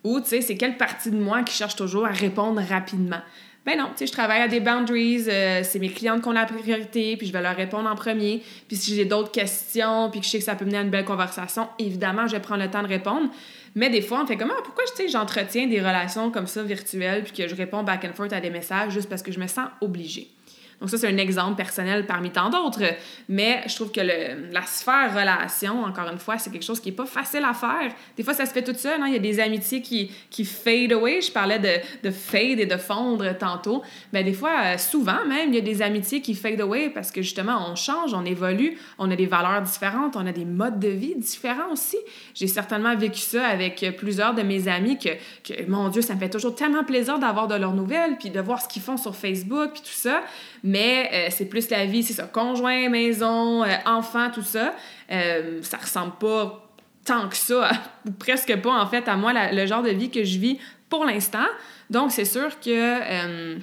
ou 0.03 0.19
tu 0.19 0.27
sais, 0.27 0.41
c'est 0.41 0.55
quelle 0.55 0.77
partie 0.77 1.11
de 1.11 1.17
moi 1.17 1.43
qui 1.43 1.53
cherche 1.53 1.75
toujours 1.75 2.05
à 2.05 2.11
répondre 2.11 2.61
rapidement. 2.61 3.21
Ben 3.65 3.79
non, 3.79 3.85
tu 3.85 3.99
sais, 3.99 4.07
je 4.07 4.11
travaille 4.11 4.41
à 4.41 4.47
des 4.47 4.59
boundaries, 4.59 5.25
euh, 5.27 5.61
c'est 5.63 5.79
mes 5.79 5.89
clientes 5.89 6.21
qui 6.21 6.27
ont 6.27 6.33
la 6.33 6.45
priorité, 6.45 7.17
puis 7.17 7.25
je 7.25 7.33
vais 7.33 7.41
leur 7.41 7.55
répondre 7.55 7.89
en 7.89 7.95
premier. 7.95 8.43
Puis 8.67 8.77
si 8.77 8.95
j'ai 8.95 9.05
d'autres 9.05 9.31
questions, 9.31 10.11
puis 10.11 10.19
que 10.19 10.25
je 10.25 10.31
sais 10.31 10.37
que 10.37 10.43
ça 10.43 10.53
peut 10.53 10.65
mener 10.65 10.77
à 10.77 10.81
une 10.81 10.91
belle 10.91 11.05
conversation, 11.05 11.67
évidemment, 11.79 12.27
je 12.27 12.33
vais 12.33 12.41
prendre 12.41 12.63
le 12.63 12.69
temps 12.69 12.83
de 12.83 12.87
répondre. 12.87 13.27
Mais 13.75 13.89
des 13.89 14.01
fois, 14.01 14.21
on 14.23 14.25
fait 14.25 14.37
comment? 14.37 14.53
Ah, 14.57 14.61
pourquoi, 14.63 14.85
j'entretiens 15.07 15.67
des 15.67 15.79
relations 15.79 16.31
comme 16.31 16.47
ça 16.47 16.63
virtuelles, 16.63 17.23
puis 17.23 17.33
que 17.33 17.47
je 17.47 17.55
réponds 17.55 17.83
back 17.83 18.05
and 18.05 18.13
forth 18.13 18.31
à 18.31 18.39
des 18.39 18.49
messages 18.49 18.93
juste 18.93 19.09
parce 19.09 19.21
que 19.21 19.33
je 19.33 19.39
me 19.39 19.47
sens 19.47 19.67
obligée. 19.81 20.34
Donc 20.79 20.89
ça, 20.89 20.97
c'est 20.97 21.07
un 21.07 21.17
exemple 21.17 21.55
personnel 21.55 22.05
parmi 22.05 22.31
tant 22.31 22.49
d'autres. 22.49 22.83
Mais 23.29 23.63
je 23.67 23.75
trouve 23.75 23.91
que 23.91 24.01
la 24.01 24.61
sphère 24.63 25.13
relation, 25.13 25.83
encore 25.83 26.09
une 26.09 26.19
fois, 26.19 26.37
c'est 26.37 26.51
quelque 26.51 26.65
chose 26.65 26.79
qui 26.79 26.89
n'est 26.89 26.95
pas 26.95 27.05
facile 27.05 27.43
à 27.43 27.53
faire. 27.53 27.91
Des 28.17 28.23
fois, 28.23 28.33
ça 28.33 28.45
se 28.45 28.53
fait 28.53 28.63
tout 28.63 28.75
seul. 28.75 29.01
Hein? 29.01 29.07
Il 29.07 29.13
y 29.13 29.17
a 29.17 29.19
des 29.19 29.39
amitiés 29.39 29.81
qui, 29.81 30.11
qui 30.29 30.45
fade 30.45 30.91
away. 30.91 31.21
Je 31.21 31.31
parlais 31.31 31.59
de, 31.59 32.07
de 32.07 32.11
fade 32.11 32.59
et 32.59 32.65
de 32.65 32.77
fondre 32.77 33.37
tantôt. 33.37 33.83
Mais 34.13 34.23
des 34.23 34.33
fois, 34.33 34.51
euh, 34.63 34.77
souvent 34.77 35.25
même, 35.27 35.49
il 35.49 35.55
y 35.55 35.59
a 35.59 35.61
des 35.61 35.81
amitiés 35.81 36.21
qui 36.21 36.35
fade 36.35 36.59
away 36.61 36.89
parce 36.89 37.11
que 37.11 37.21
justement, 37.21 37.69
on 37.69 37.75
change, 37.75 38.13
on 38.13 38.25
évolue, 38.25 38.77
on 38.97 39.09
a 39.11 39.15
des 39.15 39.25
valeurs 39.25 39.61
différentes, 39.61 40.15
on 40.15 40.25
a 40.25 40.31
des 40.31 40.45
modes 40.45 40.79
de 40.79 40.89
vie 40.89 41.15
différents 41.15 41.71
aussi. 41.71 41.97
J'ai 42.33 42.47
certainement 42.47 42.95
vécu 42.95 43.19
ça 43.19 43.45
avec 43.45 43.85
plusieurs 43.97 44.33
de 44.33 44.41
mes 44.41 44.67
amis 44.67 44.97
que, 44.97 45.09
que 45.43 45.65
mon 45.67 45.89
Dieu, 45.89 46.01
ça 46.01 46.15
me 46.15 46.19
fait 46.19 46.29
toujours 46.29 46.55
tellement 46.55 46.83
plaisir 46.83 47.19
d'avoir 47.19 47.47
de 47.47 47.55
leurs 47.55 47.73
nouvelles, 47.73 48.17
puis 48.17 48.29
de 48.29 48.39
voir 48.39 48.61
ce 48.61 48.67
qu'ils 48.67 48.81
font 48.81 48.97
sur 48.97 49.15
Facebook, 49.15 49.71
puis 49.73 49.81
tout 49.81 49.89
ça. 49.89 50.21
Mais 50.65 51.09
euh, 51.13 51.27
c'est 51.29 51.45
plus 51.45 51.69
la 51.69 51.85
vie, 51.85 52.01
c'est 52.01 52.13
ça, 52.13 52.23
conjoint, 52.23 52.89
maison, 52.89 53.63
euh, 53.63 53.67
enfant, 53.85 54.31
tout 54.31 54.41
ça. 54.41 54.73
Euh, 55.11 55.59
ça 55.61 55.77
ressemble 55.77 56.13
pas 56.19 56.67
tant 57.05 57.29
que 57.29 57.35
ça, 57.35 57.69
ou 58.07 58.11
presque 58.11 58.53
pas 58.57 58.71
en 58.71 58.87
fait, 58.87 59.07
à 59.07 59.15
moi, 59.15 59.31
le 59.51 59.65
genre 59.67 59.83
de 59.83 59.91
vie 59.91 60.09
que 60.09 60.23
je 60.23 60.39
vis 60.39 60.57
pour 60.89 61.05
l'instant. 61.05 61.45
Donc, 61.91 62.11
c'est 62.11 62.25
sûr 62.25 62.59
que 62.59 63.55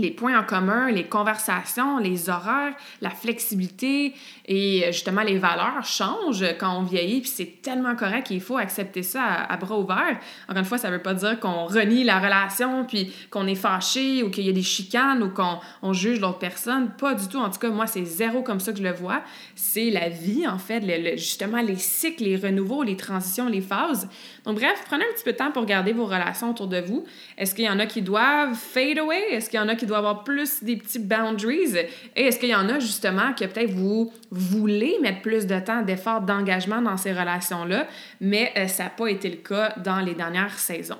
les 0.00 0.10
points 0.10 0.38
en 0.38 0.44
commun, 0.44 0.90
les 0.90 1.04
conversations, 1.04 1.98
les 1.98 2.28
horaires, 2.28 2.74
la 3.00 3.10
flexibilité 3.10 4.14
et 4.46 4.84
euh, 4.84 4.92
justement 4.92 5.22
les 5.22 5.38
valeurs 5.38 5.84
changent 5.84 6.44
quand 6.58 6.76
on 6.76 6.82
vieillit, 6.82 7.20
puis 7.20 7.30
c'est 7.30 7.62
tellement 7.62 7.94
correct 7.94 8.26
qu'il 8.26 8.40
faut 8.40 8.56
accepter 8.56 9.02
ça 9.02 9.22
à, 9.22 9.56
bras 9.56 9.78
ouverts. 9.78 10.18
Encore 10.48 10.58
une 10.58 10.64
fois, 10.64 10.78
ça 10.78 10.90
veut 10.90 11.02
pas 11.02 11.14
dire 11.14 11.38
qu'on 11.38 11.66
renie 11.66 12.04
la 12.04 12.18
relation, 12.18 12.84
puis 12.84 13.12
qu'on 13.30 13.46
est 13.46 13.54
fâché 13.54 14.22
ou 14.22 14.30
qu'il 14.30 14.44
y 14.44 14.48
a 14.48 14.52
des 14.52 14.62
chicanes 14.62 15.22
ou 15.22 15.30
qu'on 15.30 15.92
juge 15.92 16.20
l'autre 16.20 16.38
personne. 16.38 16.90
Pas 16.98 17.14
du 17.14 17.28
tout. 17.28 17.38
En 17.38 17.50
tout 17.50 17.58
cas, 17.58 17.70
moi, 17.70 17.86
c'est 17.86 18.04
zéro 18.04 18.42
comme 18.42 18.60
ça 18.60 18.72
que 18.72 18.78
je 18.78 18.82
le 18.82 18.92
vois. 18.92 19.22
C'est 19.54 19.90
la 19.90 20.08
vie, 20.08 20.46
en 20.48 20.58
fait, 20.58 20.82
justement 21.16 21.60
les 21.60 21.76
cycles, 21.76 22.24
les 22.24 22.36
renouveaux, 22.36 22.82
les 22.82 22.96
transitions, 22.96 23.48
les 23.48 23.60
phases. 23.60 24.08
Donc, 24.44 24.56
bref, 24.56 24.82
prenez 24.86 25.04
un 25.04 25.14
petit 25.14 25.24
peu 25.24 25.32
de 25.32 25.36
temps 25.36 25.52
pour 25.52 25.66
garder 25.66 25.92
vos 25.92 26.06
relations 26.06 26.50
autour 26.50 26.66
de 26.66 26.80
vous. 26.80 27.04
Est-ce 27.38 27.54
qu'il 27.54 27.64
y 27.64 27.70
en 27.70 27.78
a 27.78 27.86
qui 27.86 28.02
doivent 28.02 28.54
fade 28.54 28.98
away? 28.98 29.22
Est-ce 29.30 29.50
qu'il 29.50 29.60
y 29.60 29.62
en 29.62 29.68
a 29.68 29.76
qui 29.76 29.86
doivent 29.90 30.06
avoir 30.06 30.24
plus 30.24 30.62
des 30.62 30.76
petits 30.76 30.98
boundaries? 30.98 31.76
Et 32.16 32.26
est-ce 32.26 32.38
qu'il 32.38 32.48
y 32.48 32.54
en 32.54 32.68
a 32.68 32.78
justement 32.78 33.32
que 33.32 33.44
peut-être 33.44 33.72
vous 33.72 34.12
voulez 34.30 34.96
mettre 35.00 35.22
plus 35.22 35.46
de 35.46 35.58
temps, 35.60 35.82
d'effort, 35.82 36.22
d'engagement 36.22 36.80
dans 36.80 36.96
ces 36.96 37.12
relations-là, 37.12 37.86
mais 38.20 38.52
euh, 38.56 38.66
ça 38.66 38.84
n'a 38.84 38.90
pas 38.90 39.08
été 39.08 39.28
le 39.28 39.36
cas 39.36 39.74
dans 39.84 40.00
les 40.00 40.14
dernières 40.14 40.58
saisons? 40.58 40.98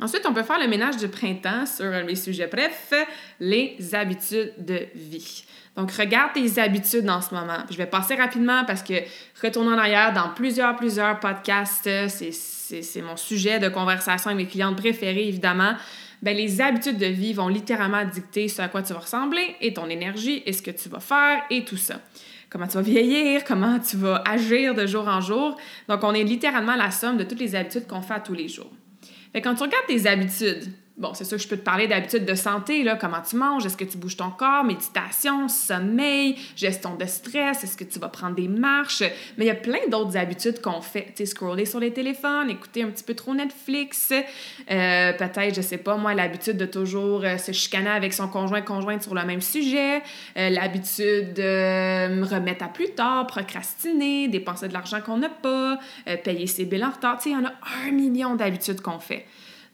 Ensuite, 0.00 0.24
on 0.26 0.32
peut 0.32 0.42
faire 0.42 0.58
le 0.58 0.68
ménage 0.68 0.96
du 0.96 1.08
printemps 1.08 1.66
sur 1.66 1.90
mes 2.04 2.14
sujets. 2.14 2.46
Bref, 2.46 2.94
les 3.38 3.76
habitudes 3.94 4.54
de 4.56 4.86
vie. 4.94 5.44
Donc, 5.76 5.92
regarde 5.92 6.32
tes 6.32 6.60
habitudes 6.60 7.08
en 7.08 7.20
ce 7.20 7.34
moment. 7.34 7.58
Je 7.70 7.76
vais 7.76 7.86
passer 7.86 8.14
rapidement 8.14 8.64
parce 8.64 8.82
que 8.82 8.94
retournons 9.42 9.74
en 9.74 9.78
arrière 9.78 10.12
dans 10.12 10.30
plusieurs, 10.30 10.74
plusieurs 10.76 11.20
podcasts. 11.20 11.88
C'est 12.08 13.02
mon 13.02 13.16
sujet 13.16 13.58
de 13.58 13.68
conversation 13.68 14.30
avec 14.30 14.46
mes 14.46 14.50
clientes 14.50 14.76
préférées, 14.76 15.28
évidemment. 15.28 15.74
Bien, 16.22 16.34
les 16.34 16.60
habitudes 16.60 16.98
de 16.98 17.06
vie 17.06 17.32
vont 17.32 17.48
littéralement 17.48 18.04
dicter 18.04 18.48
ce 18.48 18.60
à 18.60 18.68
quoi 18.68 18.82
tu 18.82 18.92
vas 18.92 18.98
ressembler 18.98 19.56
et 19.60 19.72
ton 19.72 19.88
énergie 19.88 20.42
et 20.44 20.52
ce 20.52 20.60
que 20.60 20.70
tu 20.70 20.88
vas 20.88 21.00
faire 21.00 21.42
et 21.50 21.64
tout 21.64 21.78
ça. 21.78 22.00
Comment 22.50 22.66
tu 22.66 22.74
vas 22.74 22.82
vieillir, 22.82 23.44
comment 23.44 23.78
tu 23.78 23.96
vas 23.96 24.22
agir 24.26 24.74
de 24.74 24.86
jour 24.86 25.08
en 25.08 25.20
jour. 25.20 25.56
Donc, 25.88 26.02
on 26.02 26.12
est 26.12 26.24
littéralement 26.24 26.76
la 26.76 26.90
somme 26.90 27.16
de 27.16 27.24
toutes 27.24 27.40
les 27.40 27.54
habitudes 27.54 27.86
qu'on 27.86 28.02
fait 28.02 28.22
tous 28.22 28.34
les 28.34 28.48
jours. 28.48 28.70
Fait 29.32 29.40
quand 29.40 29.54
tu 29.54 29.62
regardes 29.62 29.86
tes 29.86 30.06
habitudes, 30.06 30.72
Bon, 31.00 31.14
c'est 31.14 31.24
sûr 31.24 31.38
que 31.38 31.42
je 31.42 31.48
peux 31.48 31.56
te 31.56 31.64
parler 31.64 31.88
d'habitudes 31.88 32.26
de 32.26 32.34
santé, 32.34 32.82
là, 32.82 32.94
comment 32.94 33.22
tu 33.26 33.34
manges, 33.34 33.64
est-ce 33.64 33.78
que 33.78 33.86
tu 33.86 33.96
bouges 33.96 34.18
ton 34.18 34.28
corps, 34.28 34.64
méditation, 34.64 35.48
sommeil, 35.48 36.36
gestion 36.54 36.94
de 36.94 37.06
stress, 37.06 37.64
est-ce 37.64 37.74
que 37.74 37.84
tu 37.84 37.98
vas 37.98 38.08
prendre 38.08 38.34
des 38.34 38.48
marches? 38.48 39.02
Mais 39.38 39.46
il 39.46 39.48
y 39.48 39.50
a 39.50 39.54
plein 39.54 39.88
d'autres 39.88 40.18
habitudes 40.18 40.60
qu'on 40.60 40.82
fait. 40.82 41.06
Tu 41.16 41.24
sais, 41.24 41.26
scroller 41.26 41.64
sur 41.64 41.80
les 41.80 41.90
téléphones, 41.90 42.50
écouter 42.50 42.82
un 42.82 42.88
petit 42.88 43.02
peu 43.02 43.14
trop 43.14 43.34
Netflix, 43.34 44.12
euh, 44.12 45.12
peut-être, 45.14 45.54
je 45.54 45.62
sais 45.62 45.78
pas, 45.78 45.96
moi, 45.96 46.12
l'habitude 46.12 46.58
de 46.58 46.66
toujours 46.66 47.24
euh, 47.24 47.38
se 47.38 47.52
chicaner 47.52 47.88
avec 47.88 48.12
son 48.12 48.28
conjoint, 48.28 48.60
conjointe 48.60 49.02
sur 49.02 49.14
le 49.14 49.24
même 49.24 49.40
sujet, 49.40 50.02
euh, 50.36 50.50
l'habitude 50.50 51.32
de 51.32 52.14
me 52.14 52.26
remettre 52.26 52.62
à 52.62 52.68
plus 52.68 52.90
tard, 52.90 53.26
procrastiner, 53.26 54.28
dépenser 54.28 54.68
de 54.68 54.74
l'argent 54.74 55.00
qu'on 55.00 55.16
n'a 55.16 55.30
pas, 55.30 55.78
payer 56.24 56.46
ses 56.46 56.66
billes 56.66 56.84
en 56.84 56.90
retard. 56.90 57.16
Tu 57.16 57.22
sais, 57.22 57.30
il 57.30 57.32
y 57.32 57.36
en 57.36 57.46
a 57.46 57.54
un 57.86 57.90
million 57.90 58.34
d'habitudes 58.34 58.82
qu'on 58.82 58.98
fait. 58.98 59.24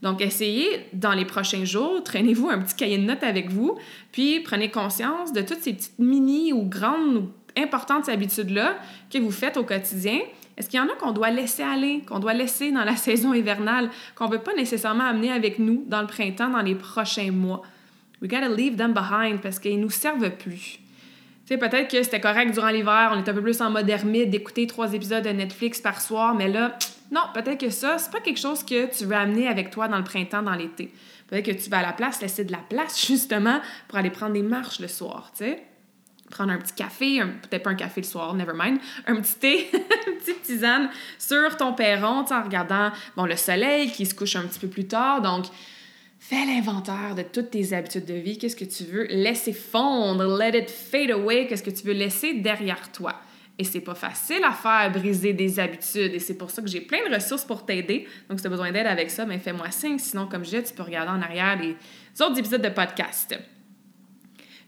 Donc, 0.03 0.21
essayez 0.21 0.87
dans 0.93 1.13
les 1.13 1.25
prochains 1.25 1.65
jours, 1.65 2.03
traînez-vous 2.05 2.49
un 2.51 2.59
petit 2.59 2.77
cahier 2.77 2.99
de 2.99 3.05
notes 3.05 3.23
avec 3.23 3.51
vous, 3.51 3.79
puis 4.13 4.41
prenez 4.41 4.71
conscience 4.71 5.33
de 5.33 5.41
toutes 5.41 5.61
ces 5.61 5.73
petites 5.73 5.99
mini 5.99 6.53
ou 6.53 6.65
grandes 6.65 7.17
ou 7.17 7.31
importantes 7.57 8.09
habitudes-là 8.09 8.77
que 9.11 9.19
vous 9.19 9.31
faites 9.31 9.57
au 9.57 9.65
quotidien. 9.65 10.19
Est-ce 10.57 10.69
qu'il 10.69 10.79
y 10.79 10.83
en 10.83 10.87
a 10.87 10.95
qu'on 10.97 11.13
doit 11.13 11.31
laisser 11.31 11.63
aller, 11.63 12.03
qu'on 12.07 12.19
doit 12.19 12.35
laisser 12.35 12.73
dans 12.73 12.85
la 12.85 12.97
saison 12.97 13.33
hivernale, 13.33 13.91
qu'on 14.15 14.27
ne 14.27 14.33
veut 14.33 14.43
pas 14.43 14.55
nécessairement 14.55 15.05
amener 15.05 15.33
avec 15.33 15.59
nous 15.59 15.85
dans 15.87 16.03
le 16.03 16.07
printemps, 16.07 16.51
dans 16.51 16.63
les 16.63 16.75
prochains 16.75 17.33
mois? 17.33 17.63
We 18.23 18.31
gotta 18.31 18.49
leave 18.49 18.77
them 18.77 18.93
behind 18.93 19.41
parce 19.41 19.59
qu'ils 19.59 19.81
nous 19.81 19.91
servent 19.91 20.31
plus. 20.31 20.79
Tu 21.47 21.55
sais, 21.55 21.59
peut-être 21.59 21.91
que 21.91 22.03
c'était 22.03 22.21
correct 22.21 22.53
durant 22.53 22.71
l'hiver, 22.71 23.13
on 23.15 23.19
est 23.19 23.29
un 23.29 23.35
peu 23.35 23.43
plus 23.43 23.61
en 23.61 23.71
mode 23.71 23.87
d'écouter 23.87 24.67
trois 24.67 24.95
épisodes 24.95 25.23
de 25.23 25.31
Netflix 25.31 25.81
par 25.81 26.01
soir, 26.01 26.35
mais 26.35 26.49
là, 26.49 26.77
non, 27.11 27.23
peut-être 27.35 27.61
que 27.61 27.71
ça, 27.71 27.99
c'est 27.99 28.11
pas 28.11 28.21
quelque 28.21 28.41
chose 28.41 28.65
que 28.65 28.87
tu 28.95 29.05
veux 29.05 29.15
amener 29.15 29.49
avec 29.49 29.71
toi 29.71 29.89
dans 29.89 29.99
le 29.99 30.05
printemps, 30.05 30.43
dans 30.43 30.55
l'été. 30.55 30.93
Peut-être 31.29 31.47
que 31.47 31.53
tu 31.53 31.71
vas 31.71 31.79
à 31.79 31.83
la 31.83 31.93
place 31.93 32.21
laisser 32.21 32.45
de 32.45 32.53
la 32.53 32.59
place 32.59 33.07
justement 33.07 33.61
pour 33.89 33.99
aller 33.99 34.11
prendre 34.11 34.33
des 34.33 34.43
marches 34.43 34.81
le 34.81 34.89
soir, 34.89 35.31
tu 35.37 35.45
sais. 35.45 35.63
Prendre 36.31 36.51
un 36.51 36.59
petit 36.59 36.75
café, 36.75 37.21
peut-être 37.21 37.63
pas 37.63 37.71
un 37.71 37.77
café 37.77 38.01
le 38.01 38.07
soir, 38.07 38.35
never 38.35 38.53
mind, 38.53 38.81
un 39.07 39.21
petit 39.21 39.37
thé, 39.37 39.71
une 40.09 40.19
petite 40.19 40.43
tisane 40.43 40.91
sur 41.19 41.57
ton 41.57 41.73
perron, 41.73 42.25
en 42.29 42.43
regardant 42.43 42.91
bon, 43.17 43.27
le 43.27 43.37
soleil 43.37 43.93
qui 43.93 44.07
se 44.07 44.15
couche 44.15 44.35
un 44.35 44.43
petit 44.43 44.59
peu 44.59 44.67
plus 44.67 44.89
tard. 44.89 45.23
Donc, 45.23 45.47
fais 46.19 46.45
l'inventaire 46.45 47.15
de 47.15 47.23
toutes 47.23 47.51
tes 47.51 47.73
habitudes 47.73 48.07
de 48.07 48.15
vie. 48.15 48.39
Qu'est-ce 48.39 48.57
que 48.57 48.65
tu 48.65 48.83
veux 48.83 49.05
laisser 49.05 49.53
fondre, 49.53 50.37
let 50.37 50.59
it 50.59 50.69
fade 50.69 51.13
away, 51.13 51.47
qu'est-ce 51.47 51.63
que 51.63 51.71
tu 51.71 51.87
veux 51.87 51.93
laisser 51.93 52.35
derrière 52.35 52.91
toi? 52.91 53.15
Et 53.59 53.65
c'est 53.65 53.81
pas 53.81 53.95
facile 53.95 54.45
à 54.45 54.53
faire, 54.53 54.91
briser 54.93 55.33
des 55.33 55.59
habitudes. 55.59 56.13
Et 56.13 56.19
c'est 56.19 56.37
pour 56.37 56.51
ça 56.51 56.61
que 56.61 56.69
j'ai 56.69 56.83
plein 56.83 57.09
de 57.09 57.15
ressources 57.15 57.45
pour 57.45 57.65
t'aider. 57.65 58.07
Donc, 58.29 58.39
si 58.39 58.43
tu 58.43 58.47
as 58.47 58.51
besoin 58.51 58.71
d'aide 58.71 58.87
avec 58.87 59.11
ça, 59.11 59.25
mais 59.25 59.37
ben, 59.37 59.43
fais-moi 59.43 59.71
signe. 59.71 59.99
Sinon, 59.99 60.27
comme 60.27 60.45
je 60.45 60.57
dis, 60.57 60.63
tu 60.63 60.75
peux 60.75 60.83
regarder 60.83 61.11
en 61.11 61.23
arrière 61.23 61.59
les 61.59 61.75
autres 62.23 62.39
épisodes 62.39 62.61
de 62.61 62.69
podcast. 62.69 63.35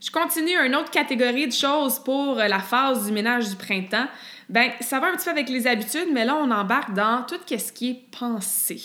Je 0.01 0.11
continue 0.11 0.57
une 0.65 0.77
autre 0.77 0.91
catégorie 0.91 1.49
de 1.49 1.53
choses 1.53 1.99
pour 1.99 2.37
la 2.37 2.61
phase 2.61 3.07
du 3.07 3.13
ménage 3.13 3.49
du 3.51 3.57
printemps. 3.57 4.07
Ben, 4.49 4.71
ça 4.81 5.01
va 5.01 5.09
un 5.09 5.17
petit 5.17 5.25
peu 5.25 5.31
avec 5.33 5.49
les 5.49 5.67
habitudes, 5.67 6.09
mais 6.13 6.25
là, 6.25 6.37
on 6.37 6.51
embarque 6.51 6.95
dans 6.95 7.27
tout 7.29 7.37
ce 7.47 7.73
qui 7.73 7.91
est 7.91 8.17
pensé. 8.17 8.81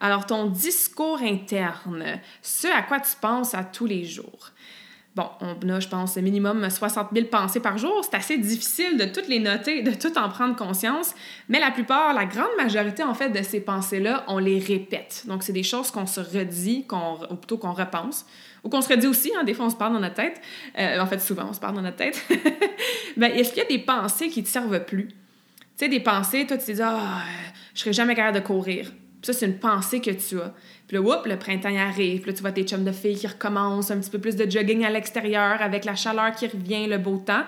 Alors, 0.00 0.26
ton 0.26 0.46
discours 0.46 1.20
interne, 1.20 2.20
ce 2.40 2.68
à 2.68 2.82
quoi 2.82 3.00
tu 3.00 3.16
penses 3.20 3.52
à 3.52 3.64
tous 3.64 3.86
les 3.86 4.04
jours. 4.04 4.52
Bon, 5.18 5.28
on 5.40 5.68
a, 5.70 5.80
je 5.80 5.88
pense, 5.88 6.16
minimum 6.16 6.70
60 6.70 7.08
000 7.12 7.26
pensées 7.26 7.58
par 7.58 7.76
jour. 7.76 8.02
C'est 8.04 8.14
assez 8.14 8.38
difficile 8.38 8.96
de 8.96 9.04
toutes 9.04 9.26
les 9.26 9.40
noter, 9.40 9.82
de 9.82 9.90
tout 9.90 10.16
en 10.16 10.28
prendre 10.28 10.54
conscience, 10.54 11.12
mais 11.48 11.58
la 11.58 11.72
plupart, 11.72 12.14
la 12.14 12.24
grande 12.24 12.56
majorité, 12.56 13.02
en 13.02 13.14
fait, 13.14 13.30
de 13.30 13.42
ces 13.42 13.58
pensées-là, 13.58 14.22
on 14.28 14.38
les 14.38 14.60
répète. 14.60 15.24
Donc, 15.26 15.42
c'est 15.42 15.52
des 15.52 15.64
choses 15.64 15.90
qu'on 15.90 16.06
se 16.06 16.20
redit, 16.20 16.86
qu'on, 16.86 17.18
ou 17.32 17.34
plutôt 17.34 17.58
qu'on 17.58 17.72
repense, 17.72 18.26
ou 18.62 18.68
qu'on 18.68 18.80
se 18.80 18.88
redit 18.88 19.08
aussi, 19.08 19.32
hein, 19.36 19.42
des 19.42 19.54
fois, 19.54 19.66
on 19.66 19.70
se 19.70 19.74
parle 19.74 19.94
dans 19.94 19.98
notre 19.98 20.14
tête. 20.14 20.40
Euh, 20.78 21.00
en 21.00 21.06
fait, 21.06 21.18
souvent, 21.18 21.48
on 21.50 21.52
se 21.52 21.58
parle 21.58 21.74
dans 21.74 21.82
notre 21.82 21.96
tête. 21.96 22.24
ben, 23.16 23.32
est-ce 23.32 23.48
qu'il 23.48 23.58
y 23.58 23.66
a 23.66 23.68
des 23.68 23.80
pensées 23.80 24.28
qui 24.28 24.42
ne 24.42 24.44
te 24.44 24.50
servent 24.50 24.84
plus? 24.84 25.08
Tu 25.08 25.14
sais, 25.74 25.88
des 25.88 25.98
pensées, 25.98 26.46
toi, 26.46 26.56
tu 26.58 26.66
te 26.66 26.70
dis, 26.70 26.80
ah, 26.80 27.22
je 27.74 27.80
serai 27.80 27.92
jamais 27.92 28.14
capable 28.14 28.38
de 28.38 28.46
courir. 28.46 28.92
Ça, 29.22 29.32
c'est 29.32 29.46
une 29.46 29.58
pensée 29.58 30.00
que 30.00 30.12
tu 30.12 30.40
as. 30.40 30.54
Puis 30.88 30.96
là, 30.96 31.02
whoop, 31.02 31.26
le 31.26 31.36
printemps 31.36 31.76
arrive. 31.76 32.22
Puis 32.22 32.30
là, 32.30 32.36
tu 32.36 32.40
vois 32.40 32.52
tes 32.52 32.64
chums 32.64 32.84
de 32.84 32.92
filles 32.92 33.16
qui 33.16 33.26
recommencent, 33.26 33.90
un 33.90 33.98
petit 33.98 34.10
peu 34.10 34.18
plus 34.18 34.36
de 34.36 34.50
jogging 34.50 34.84
à 34.84 34.90
l'extérieur 34.90 35.60
avec 35.60 35.84
la 35.84 35.94
chaleur 35.94 36.32
qui 36.32 36.46
revient, 36.46 36.86
le 36.86 36.96
beau 36.96 37.18
temps. 37.18 37.44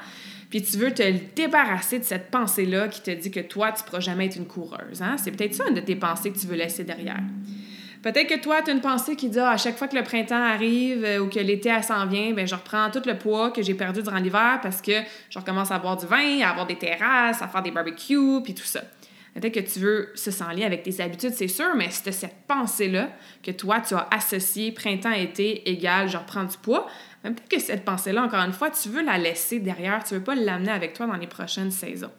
Puis 0.51 0.63
tu 0.63 0.77
veux 0.77 0.93
te 0.93 1.03
débarrasser 1.35 1.99
de 1.99 2.05
cette 2.05 2.31
pensée-là 2.31 2.89
qui 2.89 3.01
te 3.01 3.11
dit 3.11 3.31
que 3.31 3.41
toi, 3.41 3.73
tu 3.73 3.83
ne 3.83 3.87
pourras 3.87 4.01
jamais 4.01 4.27
être 4.27 4.37
une 4.37 4.47
coureuse. 4.47 5.01
Hein? 5.01 5.17
C'est 5.17 5.31
peut-être 5.31 5.55
ça 5.55 5.65
une 5.69 5.75
de 5.75 5.81
tes 5.81 5.97
pensées 5.97 6.31
que 6.31 6.39
tu 6.39 6.47
veux 6.47 6.57
laisser 6.57 6.85
derrière. 6.85 7.21
Peut-être 8.03 8.29
que 8.29 8.41
toi, 8.41 8.61
tu 8.63 8.71
as 8.71 8.75
une 8.75 8.81
pensée 8.81 9.15
qui 9.15 9.29
dit 9.29 9.39
ah, 9.39 9.51
à 9.51 9.57
chaque 9.57 9.77
fois 9.77 9.87
que 9.87 9.97
le 9.97 10.03
printemps 10.03 10.43
arrive 10.43 11.05
euh, 11.05 11.19
ou 11.21 11.29
que 11.29 11.39
l'été 11.39 11.71
s'en 11.83 12.07
vient, 12.07 12.33
ben 12.33 12.47
je 12.47 12.55
reprends 12.55 12.91
tout 12.91 13.03
le 13.07 13.17
poids 13.17 13.51
que 13.51 13.63
j'ai 13.63 13.75
perdu 13.75 14.03
durant 14.03 14.19
l'hiver 14.19 14.59
parce 14.63 14.81
que 14.81 14.93
je 15.29 15.39
recommence 15.39 15.71
à 15.71 15.79
boire 15.79 15.97
du 15.97 16.07
vin, 16.07 16.41
à 16.43 16.51
avoir 16.51 16.67
des 16.67 16.77
terrasses, 16.77 17.43
à 17.43 17.49
faire 17.49 17.63
des 17.63 17.71
barbecues, 17.71 18.43
puis 18.43 18.55
tout 18.55 18.65
ça. 18.65 18.81
Peut-être 19.35 19.55
que 19.55 19.61
tu 19.61 19.79
veux 19.79 20.11
se 20.15 20.31
lier 20.55 20.65
avec 20.65 20.83
tes 20.83 21.01
habitudes, 21.01 21.33
c'est 21.33 21.49
sûr, 21.49 21.75
mais 21.77 21.89
c'est 21.91 22.13
cette 22.13 22.47
pensée-là 22.49 23.11
que 23.43 23.51
toi, 23.53 23.81
tu 23.81 23.95
as 23.95 24.09
associé 24.11 24.73
printemps-été 24.73 25.71
égal, 25.71 26.09
je 26.09 26.17
reprends 26.17 26.45
du 26.45 26.57
poids. 26.57 26.87
Peut-être 27.23 27.49
que 27.49 27.61
cette 27.61 27.85
pensée-là, 27.85 28.25
encore 28.25 28.41
une 28.41 28.53
fois, 28.53 28.71
tu 28.71 28.89
veux 28.89 29.03
la 29.03 29.19
laisser 29.19 29.61
derrière, 29.61 30.03
tu 30.03 30.15
veux 30.15 30.25
pas 30.25 30.35
l'amener 30.35 30.73
avec 30.73 30.95
toi 30.95 31.07
dans 31.07 31.17
les 31.17 31.27
prochaines 31.27 31.71
saisons. 31.71 32.11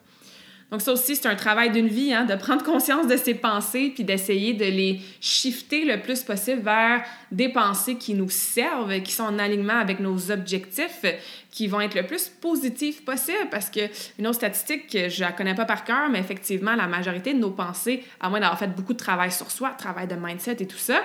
Donc 0.72 0.82
ça 0.82 0.94
aussi, 0.94 1.18
c'est 1.18 1.28
un 1.28 1.36
travail 1.36 1.70
d'une 1.70 1.90
vie, 1.90 2.14
hein, 2.14 2.24
de 2.24 2.34
prendre 2.36 2.64
conscience 2.64 3.06
de 3.06 3.18
ses 3.18 3.34
pensées, 3.34 3.92
puis 3.94 4.06
d'essayer 4.06 4.54
de 4.54 4.64
les 4.64 5.02
shifter 5.20 5.84
le 5.84 6.02
plus 6.02 6.24
possible 6.24 6.62
vers 6.62 7.04
des 7.30 7.50
pensées 7.50 7.96
qui 7.96 8.14
nous 8.14 8.30
servent, 8.30 9.02
qui 9.02 9.12
sont 9.12 9.24
en 9.24 9.38
alignement 9.38 9.78
avec 9.78 10.00
nos 10.00 10.32
objectifs, 10.32 11.04
qui 11.52 11.68
vont 11.68 11.82
être 11.82 11.96
le 11.96 12.08
plus 12.08 12.30
positifs 12.30 13.04
possible. 13.04 13.50
Parce 13.52 13.70
que 13.70 13.82
une 14.18 14.28
autre 14.28 14.38
statistique 14.38 14.88
que 14.90 15.10
je 15.10 15.20
la 15.20 15.34
connais 15.34 15.56
pas 15.56 15.66
par 15.66 15.84
cœur, 15.84 16.10
mais 16.10 16.20
effectivement, 16.20 16.76
la 16.76 16.88
majorité 16.88 17.34
de 17.34 17.40
nos 17.40 17.52
pensées, 17.52 18.06
à 18.22 18.30
moins 18.30 18.40
d'avoir 18.40 18.58
fait 18.58 18.74
beaucoup 18.74 18.94
de 18.94 19.00
travail 19.00 19.32
sur 19.32 19.52
soi, 19.52 19.72
travail 19.78 20.08
de 20.08 20.16
mindset 20.16 20.58
et 20.62 20.68
tout 20.68 20.78
ça, 20.78 21.02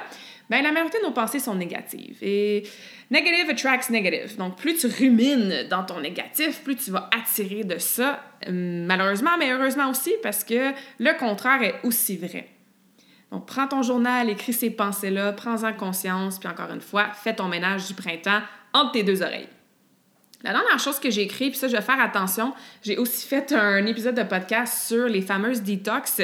ben 0.49 0.63
la 0.63 0.71
majorité 0.71 0.99
de 1.01 1.07
nos 1.07 1.13
pensées 1.13 1.41
sont 1.41 1.57
négatives. 1.57 2.19
Et 2.23 2.63
negative 3.11 3.51
attracts 3.51 3.91
negative. 3.91 4.37
Donc, 4.37 4.57
plus 4.57 4.77
tu 4.77 4.87
rumines 4.87 5.67
dans 5.69 5.85
ton 5.85 6.01
négatif, 6.01 6.63
plus 6.63 6.77
tu 6.77 6.91
vas 6.91 7.09
attirer 7.17 7.65
de 7.65 7.79
ça, 7.79 8.23
euh, 8.49 8.51
malheureusement, 8.87 9.37
mais 9.39 9.53
heureusement 9.53 9.89
aussi, 9.91 10.13
parce 10.23 10.45
que 10.45 10.73
le 10.99 11.19
contraire 11.19 11.63
est 11.63 11.75
aussi 11.85 12.17
vrai. 12.17 12.49
Donc, 13.33 13.47
prends 13.47 13.67
ton 13.67 13.83
journal, 13.83 14.31
écris 14.31 14.53
ces 14.53 14.71
pensées-là, 14.71 15.33
prends-en 15.33 15.73
conscience, 15.73 16.39
puis 16.39 16.49
encore 16.49 16.71
une 16.73 16.81
fois, 16.81 17.09
fais 17.13 17.35
ton 17.35 17.49
ménage 17.49 17.87
du 17.89 17.95
printemps 17.95 18.41
entre 18.73 18.93
tes 18.93 19.03
deux 19.03 19.23
oreilles. 19.23 19.49
La 20.43 20.53
dernière 20.53 20.79
chose 20.79 21.01
que 21.01 21.11
j'ai 21.11 21.23
écrit, 21.23 21.51
puis 21.51 21.59
ça, 21.59 21.67
je 21.67 21.75
vais 21.75 21.83
faire 21.83 21.99
attention, 21.99 22.55
j'ai 22.83 22.99
aussi 22.99 23.27
fait 23.27 23.53
un 23.53 23.85
épisode 23.87 24.15
de 24.15 24.23
podcast 24.23 24.87
sur 24.87 25.09
les 25.09 25.23
fameuses 25.23 25.63
detox. 25.63 26.21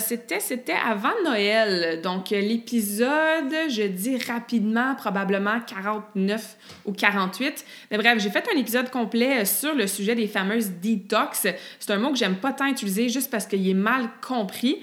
C'était, 0.00 0.40
c'était 0.40 0.72
avant 0.72 1.12
Noël. 1.24 2.00
Donc, 2.02 2.30
l'épisode, 2.30 3.52
je 3.68 3.86
dis 3.86 4.16
rapidement, 4.18 4.94
probablement 4.94 5.60
49 5.60 6.56
ou 6.84 6.92
48. 6.92 7.64
Mais 7.90 7.98
bref, 7.98 8.18
j'ai 8.18 8.30
fait 8.30 8.44
un 8.54 8.58
épisode 8.58 8.90
complet 8.90 9.44
sur 9.44 9.74
le 9.74 9.86
sujet 9.86 10.14
des 10.14 10.26
fameuses 10.26 10.70
detox. 10.82 11.46
C'est 11.78 11.90
un 11.90 11.98
mot 11.98 12.10
que 12.10 12.18
j'aime 12.18 12.36
pas 12.36 12.52
tant 12.52 12.66
utiliser 12.66 13.08
juste 13.08 13.30
parce 13.30 13.46
qu'il 13.46 13.68
est 13.68 13.74
mal 13.74 14.08
compris. 14.26 14.80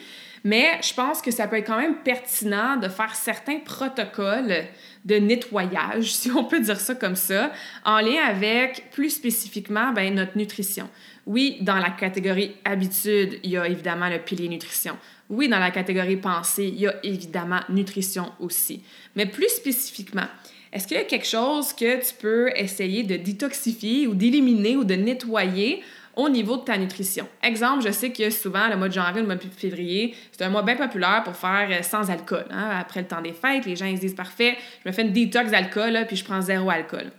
Mais 0.47 0.79
je 0.81 0.93
pense 0.93 1.21
que 1.21 1.29
ça 1.29 1.45
peut 1.45 1.57
être 1.57 1.67
quand 1.67 1.77
même 1.77 1.97
pertinent 2.05 2.77
de 2.77 2.87
faire 2.87 3.13
certains 3.15 3.59
protocoles 3.59 4.63
de 5.03 5.15
nettoyage, 5.15 6.05
si 6.13 6.31
on 6.31 6.45
peut 6.45 6.61
dire 6.61 6.79
ça 6.79 6.95
comme 6.95 7.17
ça, 7.17 7.51
en 7.83 7.99
lien 7.99 8.23
avec 8.25 8.89
plus 8.91 9.09
spécifiquement 9.09 9.91
ben, 9.91 10.15
notre 10.15 10.37
nutrition. 10.37 10.89
Oui, 11.25 11.57
dans 11.59 11.75
la 11.75 11.89
catégorie 11.89 12.55
habitude, 12.63 13.39
il 13.43 13.51
y 13.51 13.57
a 13.57 13.67
évidemment 13.67 14.07
le 14.07 14.19
pilier 14.19 14.47
nutrition. 14.47 14.97
Oui, 15.29 15.49
dans 15.49 15.59
la 15.59 15.69
catégorie 15.69 16.15
pensée, 16.15 16.67
il 16.73 16.79
y 16.79 16.87
a 16.87 16.95
évidemment 17.03 17.59
nutrition 17.67 18.31
aussi. 18.39 18.81
Mais 19.17 19.25
plus 19.25 19.49
spécifiquement, 19.49 20.27
est-ce 20.71 20.87
qu'il 20.87 20.95
y 20.95 21.01
a 21.01 21.03
quelque 21.03 21.27
chose 21.27 21.73
que 21.73 21.99
tu 22.07 22.13
peux 22.17 22.51
essayer 22.55 23.03
de 23.03 23.17
détoxifier 23.17 24.07
ou 24.07 24.13
d'éliminer 24.13 24.77
ou 24.77 24.85
de 24.85 24.95
nettoyer 24.95 25.83
au 26.17 26.29
niveau 26.29 26.57
de 26.57 26.63
ta 26.63 26.77
nutrition. 26.77 27.27
Exemple, 27.43 27.85
je 27.85 27.91
sais 27.91 28.11
que 28.11 28.29
souvent, 28.31 28.67
le 28.67 28.75
mois 28.75 28.89
de 28.89 28.93
janvier, 28.93 29.21
le 29.21 29.27
mois 29.27 29.35
de 29.35 29.43
février, 29.55 30.15
c'est 30.31 30.43
un 30.43 30.49
mois 30.49 30.63
bien 30.63 30.75
populaire 30.75 31.21
pour 31.23 31.35
faire 31.35 31.67
euh, 31.69 31.83
sans 31.83 32.09
alcool. 32.09 32.45
Hein. 32.49 32.69
Après 32.79 33.01
le 33.01 33.07
temps 33.07 33.21
des 33.21 33.33
fêtes, 33.33 33.65
les 33.65 33.75
gens 33.75 33.85
ils 33.85 33.97
se 33.97 34.01
disent 34.01 34.15
parfait, 34.15 34.57
je 34.83 34.89
me 34.89 34.93
fais 34.93 35.03
une 35.03 35.13
détox 35.13 35.51
d'alcool, 35.51 36.05
puis 36.07 36.17
je 36.17 36.25
prends 36.25 36.41
zéro 36.41 36.69
alcool. 36.71 37.11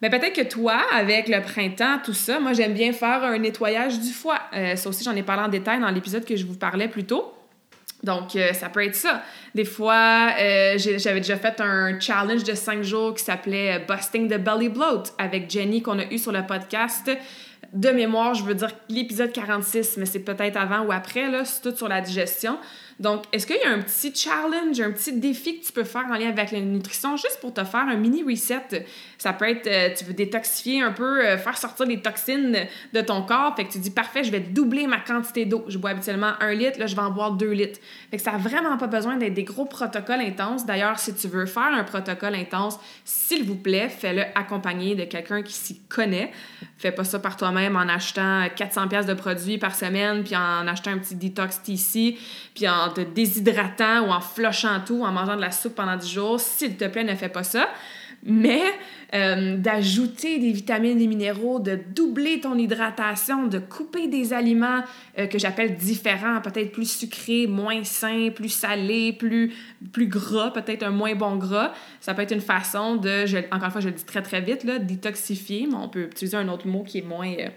Mais 0.00 0.08
peut-être 0.08 0.32
que 0.32 0.48
toi, 0.48 0.80
avec 0.92 1.28
le 1.28 1.40
printemps, 1.42 1.98
tout 2.02 2.14
ça, 2.14 2.40
moi 2.40 2.54
j'aime 2.54 2.72
bien 2.72 2.92
faire 2.92 3.22
un 3.22 3.38
nettoyage 3.38 4.00
du 4.00 4.10
foie. 4.10 4.40
Euh, 4.54 4.74
ça 4.74 4.88
aussi, 4.88 5.04
j'en 5.04 5.14
ai 5.14 5.22
parlé 5.22 5.42
en 5.42 5.48
détail 5.48 5.80
dans 5.80 5.90
l'épisode 5.90 6.24
que 6.24 6.34
je 6.34 6.46
vous 6.46 6.56
parlais 6.56 6.88
plus 6.88 7.04
tôt. 7.04 7.30
Donc, 8.02 8.36
euh, 8.36 8.52
ça 8.52 8.68
peut 8.68 8.84
être 8.84 8.96
ça. 8.96 9.22
Des 9.54 9.64
fois, 9.64 10.28
j'avais 10.76 11.20
déjà 11.20 11.36
fait 11.36 11.58
un 11.60 11.98
challenge 12.00 12.44
de 12.44 12.54
cinq 12.54 12.82
jours 12.82 13.14
qui 13.14 13.24
s'appelait 13.24 13.82
Busting 13.88 14.28
the 14.28 14.38
Belly 14.38 14.68
Bloat 14.68 15.04
avec 15.16 15.50
Jenny 15.50 15.80
qu'on 15.80 15.98
a 15.98 16.04
eu 16.10 16.18
sur 16.18 16.32
le 16.32 16.44
podcast 16.44 17.10
de 17.74 17.90
mémoire, 17.90 18.34
je 18.34 18.44
veux 18.44 18.54
dire 18.54 18.70
l'épisode 18.88 19.32
46, 19.32 19.96
mais 19.96 20.06
c'est 20.06 20.20
peut-être 20.20 20.56
avant 20.56 20.84
ou 20.84 20.92
après, 20.92 21.28
là, 21.28 21.44
c'est 21.44 21.60
tout 21.60 21.76
sur 21.76 21.88
la 21.88 22.00
digestion. 22.00 22.58
Donc, 23.00 23.24
est-ce 23.32 23.46
qu'il 23.46 23.56
y 23.56 23.64
a 23.64 23.70
un 23.70 23.80
petit 23.80 24.14
challenge, 24.14 24.80
un 24.80 24.92
petit 24.92 25.12
défi 25.12 25.58
que 25.58 25.66
tu 25.66 25.72
peux 25.72 25.82
faire 25.82 26.06
en 26.06 26.14
lien 26.14 26.28
avec 26.28 26.52
la 26.52 26.60
nutrition 26.60 27.16
juste 27.16 27.38
pour 27.40 27.52
te 27.52 27.64
faire 27.64 27.80
un 27.88 27.96
mini 27.96 28.22
reset? 28.22 28.86
Ça 29.24 29.32
peut 29.32 29.48
être, 29.48 29.66
euh, 29.66 29.88
tu 29.96 30.04
veux 30.04 30.12
détoxifier 30.12 30.82
un 30.82 30.92
peu, 30.92 31.24
euh, 31.24 31.38
faire 31.38 31.56
sortir 31.56 31.86
les 31.86 32.02
toxines 32.02 32.58
de 32.92 33.00
ton 33.00 33.22
corps. 33.22 33.56
Fait 33.56 33.64
que 33.64 33.72
tu 33.72 33.78
dis, 33.78 33.90
parfait, 33.90 34.22
je 34.22 34.30
vais 34.30 34.40
doubler 34.40 34.86
ma 34.86 34.98
quantité 34.98 35.46
d'eau. 35.46 35.64
Je 35.66 35.78
bois 35.78 35.92
habituellement 35.92 36.32
un 36.40 36.52
litre, 36.52 36.78
là, 36.78 36.86
je 36.86 36.94
vais 36.94 37.00
en 37.00 37.10
boire 37.10 37.32
deux 37.32 37.52
litres. 37.52 37.80
Fait 38.10 38.18
que 38.18 38.22
ça 38.22 38.32
n'a 38.32 38.36
vraiment 38.36 38.76
pas 38.76 38.86
besoin 38.86 39.16
d'être 39.16 39.32
des 39.32 39.44
gros 39.44 39.64
protocoles 39.64 40.20
intenses. 40.20 40.66
D'ailleurs, 40.66 40.98
si 40.98 41.14
tu 41.14 41.26
veux 41.26 41.46
faire 41.46 41.72
un 41.72 41.84
protocole 41.84 42.34
intense, 42.34 42.78
s'il 43.06 43.44
vous 43.44 43.56
plaît, 43.56 43.88
fais-le 43.88 44.24
accompagné 44.34 44.94
de 44.94 45.04
quelqu'un 45.04 45.40
qui 45.40 45.54
s'y 45.54 45.80
connaît. 45.88 46.30
Fais 46.76 46.92
pas 46.92 47.04
ça 47.04 47.18
par 47.18 47.38
toi-même 47.38 47.76
en 47.76 47.88
achetant 47.88 48.46
400 48.54 48.88
pièces 48.88 49.06
de 49.06 49.14
produits 49.14 49.56
par 49.56 49.74
semaine, 49.74 50.22
puis 50.22 50.36
en 50.36 50.68
achetant 50.68 50.90
un 50.90 50.98
petit 50.98 51.14
detox 51.14 51.62
TC, 51.62 52.18
puis 52.54 52.68
en 52.68 52.90
te 52.90 53.00
déshydratant 53.00 54.06
ou 54.06 54.10
en 54.10 54.20
flochant 54.20 54.80
tout, 54.86 55.02
en 55.02 55.12
mangeant 55.12 55.36
de 55.36 55.40
la 55.40 55.50
soupe 55.50 55.76
pendant 55.76 55.96
10 55.96 56.12
jours. 56.12 56.40
S'il 56.40 56.76
te 56.76 56.84
plaît, 56.84 57.04
ne 57.04 57.14
fais 57.14 57.30
pas 57.30 57.42
ça 57.42 57.70
mais 58.24 58.62
euh, 59.14 59.56
d'ajouter 59.58 60.38
des 60.38 60.50
vitamines, 60.50 60.98
des 60.98 61.06
minéraux, 61.06 61.60
de 61.60 61.78
doubler 61.94 62.40
ton 62.40 62.56
hydratation, 62.56 63.46
de 63.46 63.58
couper 63.58 64.08
des 64.08 64.32
aliments 64.32 64.82
euh, 65.18 65.26
que 65.26 65.38
j'appelle 65.38 65.76
différents, 65.76 66.40
peut-être 66.40 66.72
plus 66.72 66.90
sucrés, 66.90 67.46
moins 67.46 67.84
sains, 67.84 68.30
plus 68.34 68.48
salés, 68.48 69.12
plus, 69.12 69.52
plus 69.92 70.08
gras, 70.08 70.50
peut-être 70.50 70.82
un 70.82 70.90
moins 70.90 71.14
bon 71.14 71.36
gras. 71.36 71.72
Ça 72.00 72.14
peut 72.14 72.22
être 72.22 72.32
une 72.32 72.40
façon 72.40 72.96
de, 72.96 73.24
encore 73.54 73.66
une 73.66 73.70
fois, 73.70 73.80
je 73.80 73.88
le 73.88 73.94
dis 73.94 74.04
très 74.04 74.22
très 74.22 74.40
vite, 74.40 74.64
là, 74.64 74.78
détoxifier, 74.78 75.66
mais 75.70 75.76
on 75.76 75.88
peut 75.88 76.04
utiliser 76.04 76.36
un 76.36 76.48
autre 76.48 76.66
mot 76.66 76.82
qui 76.82 76.98
est 76.98 77.06
moins... 77.06 77.32
Euh, 77.32 77.48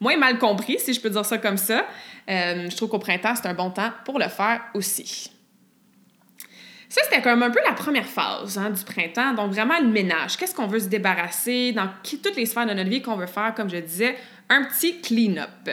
moins 0.00 0.16
mal 0.16 0.36
compris, 0.38 0.80
si 0.80 0.92
je 0.94 1.00
peux 1.00 1.10
dire 1.10 1.24
ça 1.24 1.38
comme 1.38 1.56
ça. 1.56 1.86
je 2.26 2.74
trouve 2.74 2.88
qu'au 2.88 2.98
printemps, 2.98 3.34
c'est 3.36 3.46
un 3.46 3.54
bon 3.54 3.70
temps 3.70 3.92
pour 4.04 4.18
le 4.18 4.26
faire 4.26 4.60
aussi. 4.74 5.30
Ça, 6.92 7.00
c'était 7.04 7.22
comme 7.22 7.42
un 7.42 7.48
peu 7.48 7.60
la 7.64 7.72
première 7.72 8.04
phase 8.04 8.58
hein, 8.58 8.68
du 8.68 8.84
printemps. 8.84 9.32
Donc, 9.32 9.52
vraiment 9.52 9.78
le 9.80 9.88
ménage. 9.88 10.36
Qu'est-ce 10.36 10.54
qu'on 10.54 10.66
veut 10.66 10.78
se 10.78 10.88
débarrasser 10.88 11.72
dans 11.72 11.88
toutes 12.02 12.36
les 12.36 12.44
sphères 12.44 12.66
de 12.66 12.74
notre 12.74 12.90
vie 12.90 13.00
qu'on 13.00 13.16
veut 13.16 13.24
faire, 13.24 13.54
comme 13.54 13.70
je 13.70 13.78
disais, 13.78 14.14
un 14.50 14.64
petit 14.64 15.00
clean-up. 15.00 15.70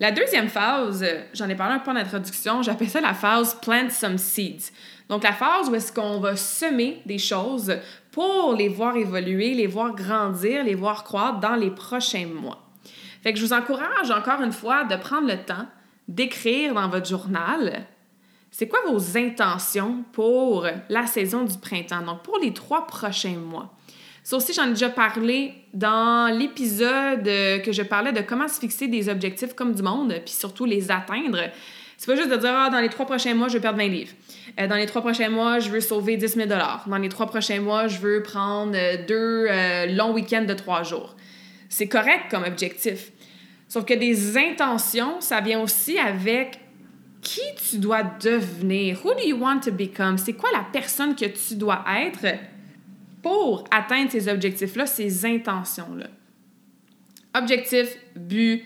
La 0.00 0.10
deuxième 0.10 0.48
phase, 0.48 1.06
j'en 1.34 1.48
ai 1.48 1.54
parlé 1.54 1.76
un 1.76 1.78
peu 1.78 1.92
en 1.92 1.94
introduction, 1.94 2.62
j'appelle 2.62 2.88
ça 2.88 3.00
la 3.00 3.14
phase 3.14 3.54
plant 3.62 3.88
some 3.90 4.18
seeds. 4.18 4.72
Donc, 5.08 5.22
la 5.22 5.34
phase 5.34 5.68
où 5.70 5.74
est-ce 5.76 5.92
qu'on 5.92 6.18
va 6.18 6.34
semer 6.34 7.00
des 7.06 7.18
choses 7.18 7.78
pour 8.10 8.56
les 8.58 8.68
voir 8.68 8.96
évoluer, 8.96 9.54
les 9.54 9.68
voir 9.68 9.94
grandir, 9.94 10.64
les 10.64 10.74
voir 10.74 11.04
croître 11.04 11.38
dans 11.38 11.54
les 11.54 11.70
prochains 11.70 12.26
mois. 12.26 12.68
Fait 13.22 13.32
que 13.32 13.38
je 13.38 13.44
vous 13.44 13.52
encourage 13.52 14.10
encore 14.10 14.42
une 14.42 14.50
fois 14.50 14.82
de 14.82 14.96
prendre 14.96 15.28
le 15.28 15.38
temps 15.44 15.68
d'écrire 16.08 16.74
dans 16.74 16.88
votre 16.88 17.06
journal 17.06 17.86
c'est 18.58 18.68
quoi 18.68 18.78
vos 18.90 19.18
intentions 19.18 20.02
pour 20.12 20.66
la 20.88 21.06
saison 21.06 21.44
du 21.44 21.58
printemps, 21.58 22.00
donc 22.00 22.22
pour 22.22 22.38
les 22.38 22.54
trois 22.54 22.86
prochains 22.86 23.36
mois? 23.36 23.70
Ça 24.22 24.38
aussi, 24.38 24.54
j'en 24.54 24.64
ai 24.64 24.70
déjà 24.70 24.88
parlé 24.88 25.52
dans 25.74 26.34
l'épisode 26.34 27.24
que 27.24 27.70
je 27.70 27.82
parlais 27.82 28.12
de 28.12 28.22
comment 28.22 28.48
se 28.48 28.58
fixer 28.58 28.88
des 28.88 29.10
objectifs 29.10 29.52
comme 29.52 29.74
du 29.74 29.82
monde, 29.82 30.14
puis 30.24 30.32
surtout 30.32 30.64
les 30.64 30.90
atteindre. 30.90 31.38
C'est 31.98 32.06
pas 32.06 32.16
juste 32.16 32.30
de 32.30 32.36
dire, 32.36 32.50
ah, 32.50 32.70
dans 32.70 32.80
les 32.80 32.88
trois 32.88 33.04
prochains 33.04 33.34
mois, 33.34 33.48
je 33.48 33.58
veux 33.58 33.60
perdre 33.60 33.76
20 33.76 33.88
livres. 33.88 34.12
Euh, 34.58 34.66
dans 34.66 34.76
les 34.76 34.86
trois 34.86 35.02
prochains 35.02 35.28
mois, 35.28 35.58
je 35.58 35.68
veux 35.68 35.82
sauver 35.82 36.16
10 36.16 36.26
000 36.26 36.48
Dans 36.86 36.96
les 36.96 37.10
trois 37.10 37.26
prochains 37.26 37.60
mois, 37.60 37.88
je 37.88 37.98
veux 37.98 38.22
prendre 38.22 38.72
deux 39.06 39.48
euh, 39.50 39.84
longs 39.88 40.14
week-ends 40.14 40.46
de 40.46 40.54
trois 40.54 40.82
jours. 40.82 41.14
C'est 41.68 41.88
correct 41.88 42.30
comme 42.30 42.44
objectif. 42.44 43.12
Sauf 43.68 43.84
que 43.84 43.92
des 43.92 44.38
intentions, 44.38 45.20
ça 45.20 45.42
vient 45.42 45.60
aussi 45.60 45.98
avec 45.98 46.58
qui 47.26 47.40
tu 47.68 47.78
dois 47.78 48.04
devenir? 48.04 49.04
Who 49.04 49.12
do 49.14 49.22
you 49.26 49.36
want 49.36 49.60
to 49.60 49.72
become? 49.72 50.16
C'est 50.16 50.34
quoi 50.34 50.48
la 50.52 50.64
personne 50.72 51.16
que 51.16 51.24
tu 51.24 51.56
dois 51.56 51.84
être 51.98 52.38
pour 53.20 53.64
atteindre 53.72 54.12
ces 54.12 54.28
objectifs-là, 54.28 54.86
ces 54.86 55.26
intentions-là? 55.26 56.06
Objectif, 57.34 57.96
but, 58.14 58.64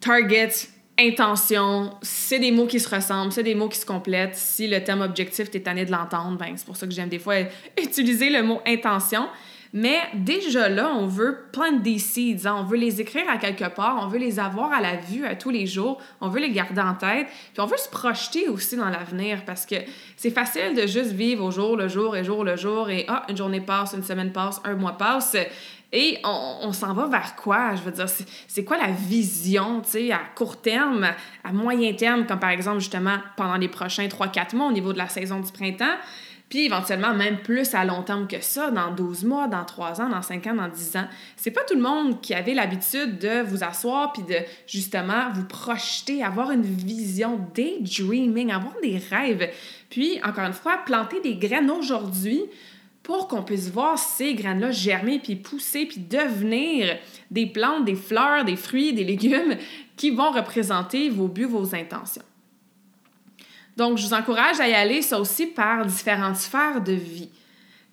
target, 0.00 0.50
intention, 1.00 1.94
c'est 2.02 2.38
des 2.38 2.50
mots 2.50 2.66
qui 2.66 2.78
se 2.78 2.94
ressemblent, 2.94 3.32
c'est 3.32 3.42
des 3.42 3.54
mots 3.54 3.70
qui 3.70 3.78
se 3.78 3.86
complètent. 3.86 4.36
Si 4.36 4.68
le 4.68 4.84
thème 4.84 5.00
objectif, 5.00 5.50
tu 5.50 5.56
es 5.56 5.60
tanné 5.60 5.86
de 5.86 5.90
l'entendre, 5.90 6.36
ben, 6.36 6.52
c'est 6.56 6.66
pour 6.66 6.76
ça 6.76 6.86
que 6.86 6.92
j'aime 6.92 7.08
des 7.08 7.18
fois 7.18 7.36
utiliser 7.82 8.28
le 8.28 8.42
mot 8.42 8.60
intention. 8.66 9.28
Mais 9.72 9.98
déjà 10.14 10.68
là, 10.68 10.90
on 10.94 11.06
veut 11.06 11.38
planter 11.52 11.78
des 11.78 11.98
seeds, 11.98 12.46
hein. 12.46 12.56
on 12.58 12.64
veut 12.64 12.78
les 12.78 13.00
écrire 13.00 13.28
à 13.28 13.36
quelque 13.36 13.68
part, 13.68 14.00
on 14.02 14.08
veut 14.08 14.18
les 14.18 14.38
avoir 14.38 14.72
à 14.72 14.80
la 14.80 14.96
vue 14.96 15.26
à 15.26 15.34
tous 15.36 15.50
les 15.50 15.66
jours, 15.66 16.00
on 16.20 16.28
veut 16.28 16.40
les 16.40 16.50
garder 16.50 16.80
en 16.80 16.94
tête, 16.94 17.26
puis 17.52 17.60
on 17.60 17.66
veut 17.66 17.76
se 17.76 17.88
projeter 17.88 18.48
aussi 18.48 18.76
dans 18.76 18.88
l'avenir 18.88 19.44
parce 19.44 19.66
que 19.66 19.76
c'est 20.16 20.30
facile 20.30 20.74
de 20.74 20.86
juste 20.86 21.12
vivre 21.12 21.44
au 21.44 21.50
jour 21.50 21.76
le 21.76 21.88
jour 21.88 22.16
et 22.16 22.24
jour 22.24 22.44
le 22.44 22.56
jour 22.56 22.88
et 22.88 23.04
ah, 23.08 23.24
une 23.28 23.36
journée 23.36 23.60
passe, 23.60 23.92
une 23.92 24.02
semaine 24.02 24.32
passe, 24.32 24.60
un 24.64 24.74
mois 24.74 24.96
passe. 24.96 25.36
Et 25.90 26.18
on, 26.22 26.70
s'en 26.72 26.92
va 26.92 27.06
vers 27.06 27.34
quoi? 27.34 27.74
Je 27.74 27.80
veux 27.80 27.90
dire, 27.90 28.06
c'est 28.46 28.64
quoi 28.64 28.76
la 28.76 28.90
vision, 28.90 29.80
tu 29.80 29.90
sais, 29.90 30.12
à 30.12 30.20
court 30.34 30.60
terme, 30.60 31.08
à 31.42 31.52
moyen 31.52 31.94
terme, 31.94 32.26
comme 32.26 32.38
par 32.38 32.50
exemple, 32.50 32.80
justement, 32.80 33.16
pendant 33.38 33.56
les 33.56 33.68
prochains 33.68 34.06
3-4 34.06 34.54
mois 34.54 34.66
au 34.66 34.72
niveau 34.72 34.92
de 34.92 34.98
la 34.98 35.08
saison 35.08 35.40
du 35.40 35.50
printemps? 35.50 35.96
Puis 36.48 36.64
éventuellement, 36.64 37.14
même 37.14 37.38
plus 37.38 37.74
à 37.74 37.84
long 37.84 38.02
terme 38.02 38.26
que 38.26 38.40
ça, 38.40 38.70
dans 38.70 38.90
12 38.90 39.24
mois, 39.24 39.48
dans 39.48 39.64
3 39.64 40.00
ans, 40.00 40.08
dans 40.08 40.22
5 40.22 40.46
ans, 40.46 40.54
dans 40.54 40.68
10 40.68 40.96
ans. 40.96 41.06
C'est 41.36 41.50
pas 41.50 41.60
tout 41.64 41.74
le 41.74 41.82
monde 41.82 42.20
qui 42.22 42.32
avait 42.32 42.54
l'habitude 42.54 43.18
de 43.18 43.42
vous 43.42 43.62
asseoir 43.62 44.12
puis 44.12 44.22
de 44.22 44.36
justement 44.66 45.30
vous 45.34 45.44
projeter, 45.44 46.24
avoir 46.24 46.50
une 46.50 46.62
vision, 46.62 47.38
daydreaming, 47.54 48.50
avoir 48.50 48.74
des 48.82 48.96
rêves. 48.96 49.50
Puis, 49.90 50.18
encore 50.24 50.44
une 50.44 50.54
fois, 50.54 50.78
planter 50.86 51.20
des 51.20 51.36
graines 51.36 51.70
aujourd'hui 51.70 52.42
pour 53.02 53.28
qu'on 53.28 53.42
puisse 53.42 53.70
voir 53.70 53.98
ces 53.98 54.34
graines-là 54.34 54.70
germer 54.70 55.18
puis 55.18 55.36
pousser 55.36 55.86
puis 55.86 56.00
devenir 56.00 56.96
des 57.30 57.46
plantes, 57.46 57.84
des 57.84 57.94
fleurs, 57.94 58.44
des 58.44 58.56
fruits, 58.56 58.92
des 58.92 59.04
légumes 59.04 59.56
qui 59.96 60.10
vont 60.10 60.30
représenter 60.30 61.08
vos 61.08 61.28
buts, 61.28 61.44
vos 61.44 61.74
intentions. 61.74 62.22
Donc, 63.78 63.96
je 63.96 64.04
vous 64.04 64.12
encourage 64.12 64.58
à 64.58 64.68
y 64.68 64.74
aller, 64.74 65.02
ça 65.02 65.20
aussi, 65.20 65.46
par 65.46 65.86
différentes 65.86 66.34
sphères 66.34 66.80
de 66.82 66.94
vie. 66.94 67.30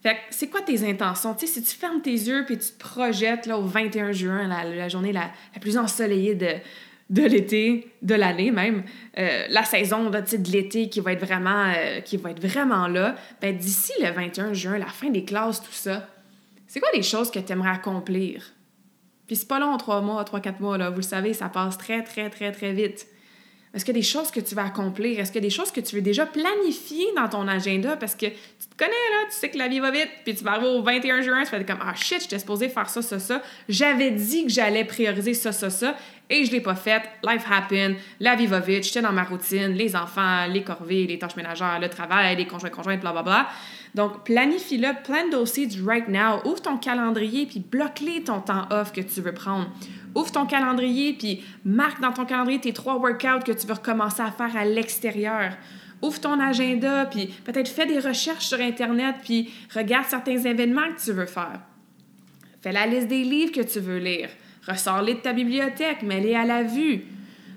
Fait 0.02 0.16
que, 0.16 0.20
c'est 0.32 0.48
quoi 0.48 0.62
tes 0.62 0.84
intentions? 0.84 1.36
Tu 1.36 1.46
si 1.46 1.62
tu 1.62 1.76
fermes 1.76 2.02
tes 2.02 2.10
yeux 2.10 2.44
puis 2.44 2.58
tu 2.58 2.72
te 2.72 2.80
projettes 2.80 3.48
au 3.48 3.62
21 3.62 4.12
juin, 4.12 4.48
la, 4.48 4.90
journée 4.90 5.14
la, 5.14 5.30
plus 5.62 5.78
ensoleillée 5.78 6.34
de, 6.34 7.22
l'été, 7.22 7.92
de 8.02 8.16
l'année 8.16 8.50
même, 8.50 8.84
euh, 9.20 9.46
la 9.48 9.64
saison 9.64 10.10
de 10.10 10.52
l'été 10.52 10.90
qui 10.90 11.02
va 11.02 11.14
être 11.14 11.24
vraiment 11.24 11.72
euh, 11.78 12.00
qui 12.00 12.18
va 12.18 12.34
vraiment 12.34 12.88
là, 12.88 13.14
ben 13.40 13.56
d'ici 13.56 13.94
le 14.02 14.10
21 14.10 14.54
juin, 14.54 14.80
la 14.80 14.88
fin 14.88 15.12
des 15.12 15.24
classes, 15.24 15.62
tout 15.62 15.72
ça, 15.72 16.10
C'est 16.66 16.80
quoi 16.80 16.90
les 16.96 17.04
choses 17.04 17.30
que 17.30 17.38
tu 17.38 17.54
aimerais 17.54 17.70
accomplir? 17.70 18.54
Puis 19.28 19.36
c'est 19.36 19.48
pas 19.48 19.60
long, 19.60 19.78
trois 19.78 20.02
mois, 20.02 20.24
trois, 20.24 20.40
quatre 20.40 20.62
mois, 20.62 20.80
là. 20.80 20.90
Vous 20.90 20.98
le 20.98 21.04
savez, 21.04 21.36
ça 21.36 21.48
passe 21.50 21.78
très, 21.78 22.04
très, 22.04 22.32
très, 22.32 22.52
très 22.52 22.74
vite. 22.74 23.06
Est-ce 23.76 23.84
qu'il 23.84 23.94
y 23.94 23.98
a 23.98 24.02
des 24.02 24.08
choses 24.08 24.32
que 24.32 24.40
tu 24.40 24.56
vas 24.56 24.66
accomplir? 24.66 25.20
Est-ce 25.20 25.34
qu'il 25.34 25.42
y 25.42 25.46
a 25.46 25.50
des 25.50 25.54
choses 25.54 25.70
que 25.70 25.82
tu 25.82 25.98
veux 25.98 26.02
déjà 26.02 26.26
planifier 26.26 27.08
dans 27.14 27.28
ton 27.28 27.46
agenda? 27.46 27.98
Parce 27.98 28.16
que 28.16 28.28
tu 28.28 28.68
te 28.70 28.78
connais, 28.78 28.92
là, 28.92 29.28
tu 29.30 29.36
sais 29.36 29.50
que 29.50 29.58
la 29.58 29.68
vie 29.68 29.82
va 29.82 29.92
vite, 29.92 30.08
puis 30.24 30.34
tu 30.34 30.46
vas 30.46 30.52
arriver 30.52 30.68
au 30.68 30.82
21 30.82 31.22
juin, 31.22 31.44
tu 31.44 31.50
fais 31.50 31.66
comme 31.66 31.80
Ah 31.82 31.94
shit, 31.94 32.22
j'étais 32.22 32.40
supposé 32.40 32.70
faire 32.70 32.88
ça, 32.88 33.02
ça, 33.02 33.20
ça. 33.20 33.42
J'avais 33.68 34.12
dit 34.12 34.46
que 34.46 34.50
j'allais 34.50 34.86
prioriser 34.86 35.34
ça, 35.34 35.52
ça, 35.52 35.70
ça, 35.70 35.98
et 36.30 36.46
je 36.46 36.54
l'ai 36.54 36.62
pas 36.62 36.76
fait. 36.76 37.04
Life 37.22 37.44
happened, 37.52 37.98
la 38.22 38.36
vie 38.36 38.48
va 38.48 38.62
vite, 38.62 38.86
j'étais 38.86 39.02
dans 39.02 39.12
ma 39.12 39.24
routine, 39.24 39.74
les 39.74 39.94
enfants, 39.98 40.48
les 40.48 40.64
corvées, 40.64 41.06
les 41.06 41.20
tâches 41.20 41.36
ménagères, 41.36 41.78
le 41.82 41.90
travail, 41.90 42.38
les 42.38 42.48
conjoints, 42.48 42.70
conjointes, 42.70 43.02
blablabla. 43.02 43.50
Donc, 43.94 44.24
planifie-le, 44.26 45.04
plan 45.04 45.28
dossier 45.30 45.68
du 45.68 45.82
right 45.82 46.08
now. 46.08 46.42
Ouvre 46.46 46.62
ton 46.62 46.78
calendrier, 46.78 47.46
puis 47.46 47.60
bloque-les 47.60 48.24
ton 48.24 48.40
temps 48.40 48.68
off 48.70 48.92
que 48.92 49.02
tu 49.02 49.22
veux 49.22 49.34
prendre. 49.34 49.70
Ouvre 50.16 50.32
ton 50.32 50.46
calendrier, 50.46 51.14
puis 51.14 51.44
marque 51.66 52.02
dans 52.02 52.14
ton 52.14 52.26
calendrier 52.26 52.60
tes 52.60 52.74
trois 52.74 52.98
workouts 52.98 53.44
que 53.46 53.52
tu 53.52 53.68
veux 53.68 53.74
recommencer 53.74 54.22
à 54.22 54.32
faire 54.32 54.56
à 54.56 54.64
l'extérieur. 54.64 55.52
Ouvre 56.02 56.20
ton 56.20 56.40
agenda, 56.40 57.06
puis 57.06 57.28
peut-être 57.44 57.68
fais 57.68 57.86
des 57.86 58.00
recherches 58.00 58.46
sur 58.46 58.60
Internet, 58.60 59.16
puis 59.24 59.52
regarde 59.74 60.06
certains 60.06 60.38
événements 60.38 60.94
que 60.96 61.04
tu 61.04 61.12
veux 61.12 61.26
faire. 61.26 61.60
Fais 62.62 62.72
la 62.72 62.88
liste 62.88 63.08
des 63.08 63.24
livres 63.24 63.52
que 63.52 63.62
tu 63.62 63.80
veux 63.80 64.00
lire. 64.00 64.30
Ressors-les 64.68 65.16
de 65.16 65.20
ta 65.20 65.34
bibliothèque, 65.34 66.02
mets-les 66.02 66.36
à 66.36 66.46
la 66.46 66.64
vue. 66.64 67.04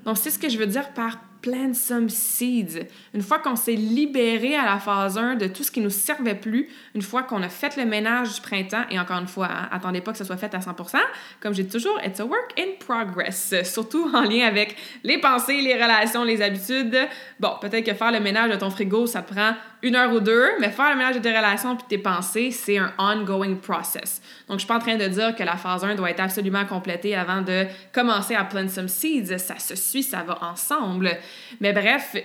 Donc, 0.05 0.19
c'est 0.19 0.31
ce 0.31 0.39
que 0.39 0.49
je 0.49 0.59
veux 0.59 0.67
dire 0.67 0.93
par 0.93 1.19
plant 1.41 1.75
some 1.75 2.09
seeds. 2.09 2.87
Une 3.15 3.23
fois 3.23 3.39
qu'on 3.39 3.57
s'est 3.57 3.75
libéré 3.75 4.57
à 4.57 4.65
la 4.65 4.79
phase 4.79 5.17
1 5.19 5.37
de 5.37 5.47
tout 5.47 5.63
ce 5.63 5.71
qui 5.71 5.81
nous 5.81 5.91
servait 5.91 6.35
plus, 6.35 6.69
une 6.95 7.03
fois 7.03 7.23
qu'on 7.23 7.43
a 7.43 7.49
fait 7.49 7.77
le 7.77 7.85
ménage 7.85 8.35
du 8.35 8.41
printemps, 8.41 8.85
et 8.91 8.99
encore 8.99 9.19
une 9.19 9.27
fois, 9.27 9.49
hein, 9.51 9.69
attendez 9.71 10.01
pas 10.01 10.13
que 10.13 10.19
ce 10.19 10.25
soit 10.25 10.37
fait 10.37 10.55
à 10.55 10.59
100%, 10.59 10.99
comme 11.41 11.55
j'ai 11.55 11.67
toujours, 11.67 11.99
it's 12.05 12.21
a 12.21 12.25
work 12.25 12.53
in 12.59 12.77
progress, 12.81 13.55
surtout 13.65 14.11
en 14.15 14.23
lien 14.23 14.47
avec 14.47 14.77
les 15.05 15.19
pensées, 15.19 15.61
les 15.61 15.75
relations, 15.75 16.25
les 16.25 16.43
habitudes. 16.43 16.97
Bon, 17.41 17.53
peut-être 17.61 17.85
que 17.85 17.95
faire 17.95 18.13
le 18.13 18.21
ménage 18.21 18.51
de 18.51 18.57
ton 18.57 18.71
frigo, 18.71 19.07
ça 19.07 19.23
prend 19.23 19.55
une 19.83 19.95
heure 19.95 20.13
ou 20.13 20.21
deux, 20.21 20.49
mais 20.61 20.71
faire 20.71 20.91
le 20.91 20.97
ménage 20.97 21.17
de 21.17 21.21
tes 21.21 21.37
relations 21.37 21.77
puis 21.77 21.87
tes 21.89 21.99
pensées, 21.99 22.51
c'est 22.51 22.79
un 22.79 22.93
ongoing 22.99 23.55
process. 23.57 24.21
Donc, 24.49 24.59
je 24.59 24.65
suis 24.65 24.69
pas 24.69 24.77
en 24.77 24.81
train 24.81 24.97
de 24.97 25.07
dire 25.07 25.37
que 25.37 25.43
la 25.43 25.57
phase 25.57 25.85
1 25.85 25.95
doit 25.95 26.11
être 26.11 26.21
absolument 26.21 26.65
complétée 26.65 27.15
avant 27.15 27.43
de 27.43 27.67
commencer 27.93 28.35
à 28.35 28.45
plant 28.45 28.69
some 28.69 28.89
seeds. 28.89 29.39
Ça 29.39 29.59
se 29.59 29.77
suit, 29.77 30.03
ça 30.03 30.23
va 30.23 30.39
ensemble. 30.43 31.17
Mais 31.61 31.73
bref, 31.73 32.17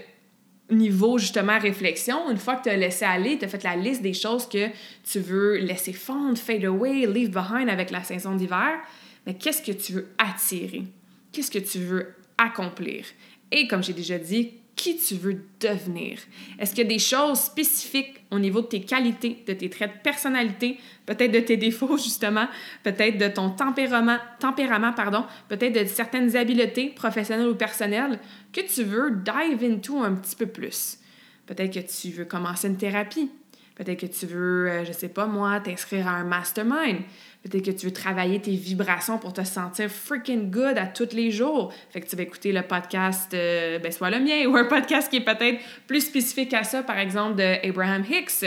niveau 0.70 1.18
justement 1.18 1.60
réflexion, 1.60 2.30
une 2.32 2.38
fois 2.38 2.56
que 2.56 2.64
tu 2.64 2.70
as 2.70 2.78
laissé 2.78 3.06
aller, 3.06 3.38
tu 3.38 3.46
as 3.46 3.48
fait 3.48 3.64
la 3.64 3.76
liste 3.76 4.02
des 4.02 4.14
choses 4.14 4.48
que 4.48 4.68
tu 5.04 5.20
veux 5.20 5.58
laisser 5.58 5.94
fondre, 5.94 6.38
fade 6.38 6.66
away, 6.66 7.06
leave 7.06 7.30
behind 7.30 7.70
avec 7.70 7.92
la 7.92 8.04
saison 8.04 8.36
d'hiver, 8.36 8.80
mais 9.26 9.36
qu'est-ce 9.36 9.62
que 9.62 9.72
tu 9.72 9.94
veux 9.94 10.08
attirer? 10.18 10.84
Qu'est-ce 11.32 11.52
que 11.52 11.60
tu 11.60 11.80
veux 11.80 12.16
accomplir? 12.38 13.06
Et 13.52 13.68
comme 13.68 13.84
j'ai 13.84 13.94
déjà 13.94 14.18
dit, 14.18 14.54
qui 14.84 14.98
tu 14.98 15.16
veux 15.16 15.46
devenir. 15.62 16.20
Est-ce 16.60 16.76
qu'il 16.76 16.84
y 16.84 16.88
a 16.88 16.90
des 16.90 17.00
choses 17.00 17.40
spécifiques 17.40 18.22
au 18.32 18.40
niveau 18.40 18.60
de 18.60 18.68
tes 18.68 18.82
qualités, 18.82 19.42
de 19.48 19.54
tes 19.54 19.70
traits 19.70 19.94
de 19.96 20.02
personnalité, 20.02 20.78
peut-être 21.06 21.32
de 21.32 21.40
tes 21.40 21.56
défauts 21.56 21.98
justement, 21.98 22.50
peut-être 22.84 23.18
de 23.18 23.30
ton 23.30 23.52
tempérament, 23.52 24.18
tempérament 24.40 24.92
pardon, 24.92 25.24
peut-être 25.48 25.82
de 25.82 25.86
certaines 25.86 26.36
habiletés 26.36 26.90
professionnelles 26.90 27.48
ou 27.48 27.56
personnelles 27.56 28.20
que 28.52 28.60
tu 28.60 28.84
veux 28.84 29.12
dive 29.12 29.64
into 29.64 30.04
un 30.04 30.16
petit 30.16 30.36
peu 30.36 30.48
plus? 30.48 30.98
Peut-être 31.46 31.74
que 31.74 32.02
tu 32.02 32.10
veux 32.10 32.26
commencer 32.26 32.68
une 32.68 32.78
thérapie. 32.78 33.32
Peut-être 33.76 34.02
que 34.02 34.06
tu 34.06 34.26
veux, 34.26 34.70
euh, 34.70 34.86
je 34.86 34.92
sais 34.92 35.10
pas 35.10 35.28
moi, 35.28 35.60
t'inscrire 35.62 36.08
à 36.08 36.12
un 36.12 36.26
mastermind. 36.26 37.00
Peut-être 37.44 37.66
que 37.66 37.72
tu 37.72 37.88
veux 37.88 37.94
travailler 37.94 38.40
tes 38.40 38.56
vibrations 38.56 39.18
pour 39.18 39.34
te 39.34 39.44
sentir 39.44 39.90
freaking 39.90 40.50
good 40.50 40.78
à 40.78 40.86
tous 40.86 41.14
les 41.14 41.30
jours. 41.30 41.74
Fait 41.90 42.00
que 42.00 42.08
tu 42.08 42.16
vas 42.16 42.24
écouter 42.24 42.54
le 42.54 42.62
podcast, 42.62 43.34
euh, 43.34 43.80
ben, 43.80 43.92
soit 43.92 44.10
le 44.10 44.20
mien 44.20 44.46
ou 44.48 44.56
un 44.56 44.64
podcast 44.64 45.10
qui 45.10 45.18
est 45.18 45.26
peut-être 45.26 45.60
plus 45.86 46.02
spécifique 46.02 46.54
à 46.54 46.64
ça, 46.64 46.84
par 46.84 46.98
exemple 46.98 47.36
de 47.36 47.68
Abraham 47.68 48.06
Hicks. 48.10 48.46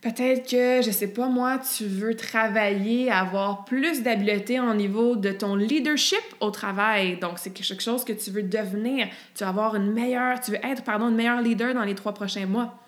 Peut-être 0.00 0.50
que, 0.50 0.80
je 0.80 0.90
sais 0.90 1.12
pas 1.12 1.28
moi, 1.28 1.58
tu 1.58 1.84
veux 1.84 2.16
travailler, 2.16 3.10
avoir 3.10 3.66
plus 3.66 4.02
d'habileté 4.02 4.58
au 4.58 4.72
niveau 4.72 5.14
de 5.14 5.30
ton 5.30 5.54
leadership 5.54 6.22
au 6.40 6.50
travail. 6.50 7.18
Donc, 7.18 7.32
c'est 7.36 7.50
quelque 7.50 7.82
chose 7.82 8.02
que 8.06 8.14
tu 8.14 8.30
veux 8.30 8.42
devenir. 8.42 9.08
Tu 9.34 9.44
veux 9.44 9.50
avoir 9.50 9.76
une 9.76 9.92
meilleure, 9.92 10.40
tu 10.40 10.52
veux 10.52 10.64
être, 10.64 10.84
pardon, 10.84 11.10
une 11.10 11.16
meilleure 11.16 11.42
leader 11.42 11.74
dans 11.74 11.84
les 11.84 11.94
trois 11.94 12.14
prochains 12.14 12.46
mois. 12.46 12.78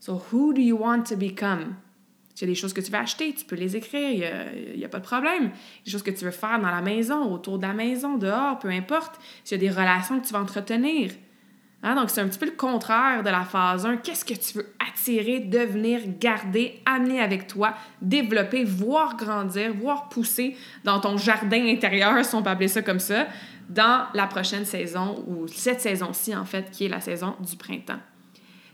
So, 0.00 0.20
who 0.32 0.52
do 0.52 0.60
you 0.60 0.76
want 0.76 1.04
to 1.04 1.16
become? 1.16 1.76
S'il 2.38 2.46
y 2.46 2.52
a 2.52 2.54
des 2.54 2.60
choses 2.60 2.72
que 2.72 2.80
tu 2.80 2.92
veux 2.92 2.98
acheter, 2.98 3.34
tu 3.34 3.44
peux 3.44 3.56
les 3.56 3.74
écrire, 3.74 4.30
il 4.72 4.78
n'y 4.78 4.84
a, 4.84 4.88
pas 4.88 5.00
de 5.00 5.04
problème. 5.04 5.50
Des 5.84 5.90
choses 5.90 6.04
que 6.04 6.12
tu 6.12 6.24
veux 6.24 6.30
faire 6.30 6.60
dans 6.60 6.70
la 6.70 6.82
maison, 6.82 7.32
autour 7.32 7.58
de 7.58 7.66
la 7.66 7.72
maison, 7.72 8.16
dehors, 8.16 8.60
peu 8.60 8.68
importe. 8.68 9.18
S'il 9.42 9.60
y 9.60 9.66
a 9.66 9.68
des 9.68 9.76
relations 9.76 10.20
que 10.20 10.24
tu 10.24 10.32
vas 10.32 10.38
entretenir. 10.38 11.10
Hein? 11.82 11.96
Donc, 11.96 12.10
c'est 12.10 12.20
un 12.20 12.28
petit 12.28 12.38
peu 12.38 12.46
le 12.46 12.52
contraire 12.52 13.24
de 13.24 13.28
la 13.28 13.42
phase 13.42 13.84
1. 13.84 13.96
Qu'est-ce 13.96 14.24
que 14.24 14.34
tu 14.34 14.58
veux 14.58 14.72
attirer, 14.88 15.40
devenir, 15.40 16.02
garder, 16.20 16.80
amener 16.86 17.20
avec 17.20 17.48
toi, 17.48 17.74
développer, 18.00 18.62
voir 18.62 19.16
grandir, 19.16 19.74
voir 19.74 20.08
pousser 20.08 20.56
dans 20.84 21.00
ton 21.00 21.16
jardin 21.16 21.66
intérieur, 21.66 22.24
si 22.24 22.36
on 22.36 22.44
peut 22.44 22.50
appeler 22.50 22.68
ça 22.68 22.82
comme 22.82 23.00
ça, 23.00 23.26
dans 23.68 24.06
la 24.14 24.28
prochaine 24.28 24.64
saison 24.64 25.24
ou 25.26 25.48
cette 25.48 25.80
saison-ci, 25.80 26.36
en 26.36 26.44
fait, 26.44 26.70
qui 26.70 26.84
est 26.84 26.88
la 26.88 27.00
saison 27.00 27.34
du 27.40 27.56
printemps. 27.56 27.98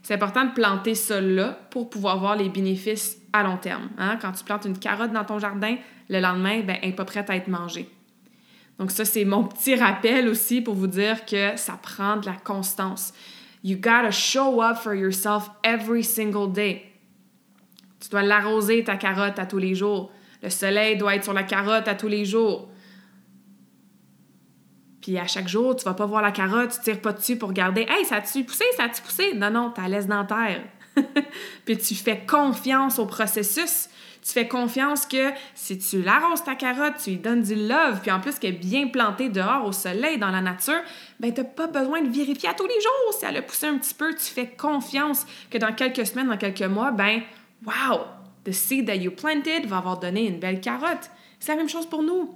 C'est 0.03 0.13
important 0.13 0.45
de 0.45 0.53
planter 0.53 0.95
ça 0.95 1.19
là 1.23 1.59
pour 1.71 1.89
pouvoir 1.89 2.19
voir 2.19 2.37
les 2.37 2.51
bénéfices 2.51 3.24
à 3.35 3.43
long 3.43 3.57
terme. 3.57 3.91
Hein? 3.99 4.17
Quand 4.23 4.33
tu 4.33 4.45
plantes 4.45 4.65
une 4.65 4.79
carotte 4.79 5.13
dans 5.13 5.25
ton 5.25 5.41
jardin, 5.41 5.77
le 6.09 6.21
lendemain, 6.21 6.61
ben, 6.61 6.77
elle 6.81 6.91
n'est 6.91 6.95
pas 6.95 7.05
prête 7.05 7.29
à 7.29 7.37
être 7.37 7.49
mangée. 7.49 7.91
Donc 8.79 8.93
ça, 8.93 9.05
c'est 9.05 9.25
mon 9.25 9.45
petit 9.45 9.75
rappel 9.75 10.29
aussi 10.29 10.61
pour 10.61 10.75
vous 10.75 10.87
dire 10.87 11.27
que 11.27 11.57
ça 11.57 11.75
prend 11.75 12.17
de 12.17 12.27
la 12.27 12.37
constance. 12.37 13.13
You 13.65 13.77
gotta 13.77 14.13
show 14.13 14.63
up 14.63 14.77
for 14.77 14.95
yourself 14.95 15.51
every 15.65 16.05
single 16.05 16.53
day. 16.53 16.85
Tu 18.01 18.09
dois 18.09 18.23
l'arroser, 18.23 18.85
ta 18.85 18.97
carotte, 18.97 19.39
à 19.39 19.47
tous 19.47 19.59
les 19.59 19.75
jours. 19.75 20.13
Le 20.43 20.51
soleil 20.51 20.97
doit 20.97 21.17
être 21.17 21.25
sur 21.25 21.33
la 21.33 21.43
carotte 21.43 21.89
à 21.89 21.95
tous 21.95 22.09
les 22.09 22.25
jours. 22.25 22.69
Puis 25.01 25.19
à 25.19 25.27
chaque 25.27 25.49
jour, 25.49 25.75
tu 25.75 25.85
vas 25.85 25.95
pas 25.95 26.07
voir 26.07 26.23
la 26.23 26.31
carotte, 26.31 26.71
tu 26.71 26.81
tires 26.81 27.01
pas 27.01 27.13
dessus 27.13 27.37
pour 27.37 27.49
regarder 27.49 27.87
Hey, 27.89 28.05
ça 28.05 28.17
a-tu 28.17 28.45
poussé, 28.45 28.65
ça 28.77 28.85
a-tu 28.85 29.03
poussé? 29.03 29.35
Non, 29.35 29.51
non, 29.51 29.73
tu 29.75 29.81
la 29.81 29.89
laisses 29.89 30.07
dans 30.07 30.25
terre. 30.25 30.63
puis 31.65 31.79
tu 31.79 31.95
fais 31.95 32.25
confiance 32.27 32.99
au 32.99 33.07
processus. 33.07 33.89
Tu 34.25 34.33
fais 34.33 34.49
confiance 34.49 35.05
que 35.05 35.33
si 35.55 35.77
tu 35.77 36.01
l'arroses 36.03 36.43
ta 36.45 36.55
carotte, 36.55 36.95
tu 37.03 37.11
lui 37.11 37.19
donnes 37.19 37.43
du 37.43 37.55
love, 37.55 38.01
puis 38.01 38.11
en 38.11 38.21
plus 38.21 38.39
qu'elle 38.39 38.55
est 38.55 38.59
bien 38.59 38.89
plantée 38.89 39.29
dehors 39.29 39.67
au 39.67 39.73
soleil, 39.73 40.17
dans 40.17 40.31
la 40.31 40.41
nature, 40.41 40.81
ben 41.21 41.33
t'as 41.33 41.45
pas 41.45 41.67
besoin 41.67 42.01
de 42.01 42.09
vérifier 42.09 42.49
à 42.49 42.55
tous 42.55 42.67
les 42.67 42.81
jours 42.81 43.19
si 43.19 43.27
elle 43.27 43.37
a 43.37 43.43
poussé 43.43 43.67
un 43.67 43.77
petit 43.77 43.93
peu. 43.93 44.15
Tu 44.15 44.25
fais 44.25 44.47
confiance 44.47 45.27
que 45.51 45.59
dans 45.59 45.75
quelques 45.75 46.07
semaines, 46.07 46.29
dans 46.29 46.39
quelques 46.39 46.63
mois, 46.63 46.91
ben 46.91 47.21
wow, 47.67 48.01
the 48.45 48.53
seed 48.53 48.87
that 48.87 48.97
you 48.97 49.11
planted 49.11 49.67
va 49.67 49.77
avoir 49.77 49.99
donné 49.99 50.27
une 50.27 50.39
belle 50.39 50.63
carotte. 50.63 51.11
C'est 51.39 51.53
la 51.53 51.59
même 51.59 51.69
chose 51.69 51.87
pour 51.87 52.03
nous. 52.03 52.35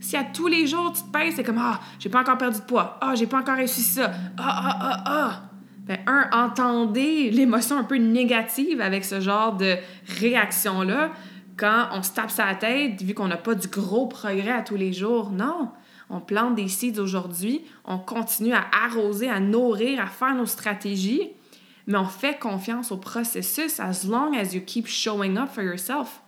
Si 0.00 0.18
à 0.18 0.24
tous 0.24 0.48
les 0.48 0.66
jours 0.66 0.92
tu 0.92 1.02
te 1.02 1.08
pèses, 1.08 1.36
c'est 1.36 1.44
comme 1.44 1.58
Ah, 1.58 1.80
j'ai 1.98 2.10
pas 2.10 2.20
encore 2.20 2.36
perdu 2.36 2.60
de 2.60 2.64
poids. 2.64 2.98
Ah, 3.00 3.14
j'ai 3.14 3.26
pas 3.26 3.38
encore 3.38 3.56
réussi 3.56 3.80
ça. 3.80 4.12
Ah, 4.36 4.62
ah, 4.62 4.78
ah, 4.82 5.04
ah. 5.06 5.42
Ben, 5.84 5.98
un, 6.06 6.28
entendez 6.32 7.30
l'émotion 7.30 7.76
un 7.76 7.84
peu 7.84 7.96
négative 7.96 8.80
avec 8.80 9.04
ce 9.04 9.20
genre 9.20 9.56
de 9.56 9.76
réaction-là 10.18 11.12
quand 11.56 11.88
on 11.92 12.02
se 12.02 12.12
tape 12.12 12.30
sa 12.30 12.54
tête, 12.54 13.02
vu 13.02 13.14
qu'on 13.14 13.28
n'a 13.28 13.36
pas 13.36 13.54
du 13.54 13.68
gros 13.68 14.06
progrès 14.06 14.52
à 14.52 14.62
tous 14.62 14.76
les 14.76 14.92
jours. 14.92 15.30
Non, 15.30 15.70
on 16.10 16.20
plante 16.20 16.54
des 16.54 16.68
seeds 16.68 16.98
aujourd'hui, 16.98 17.62
on 17.84 17.98
continue 17.98 18.54
à 18.54 18.64
arroser, 18.84 19.28
à 19.28 19.40
nourrir, 19.40 20.00
à 20.00 20.06
faire 20.06 20.34
nos 20.34 20.46
stratégies, 20.46 21.30
mais 21.86 21.98
on 21.98 22.06
fait 22.06 22.38
confiance 22.38 22.90
au 22.90 22.96
processus 22.96 23.78
as 23.78 24.06
long 24.08 24.34
as 24.34 24.54
you 24.54 24.62
keep 24.64 24.86
showing 24.86 25.36
up 25.36 25.50
for 25.50 25.62
yourself. 25.62 26.22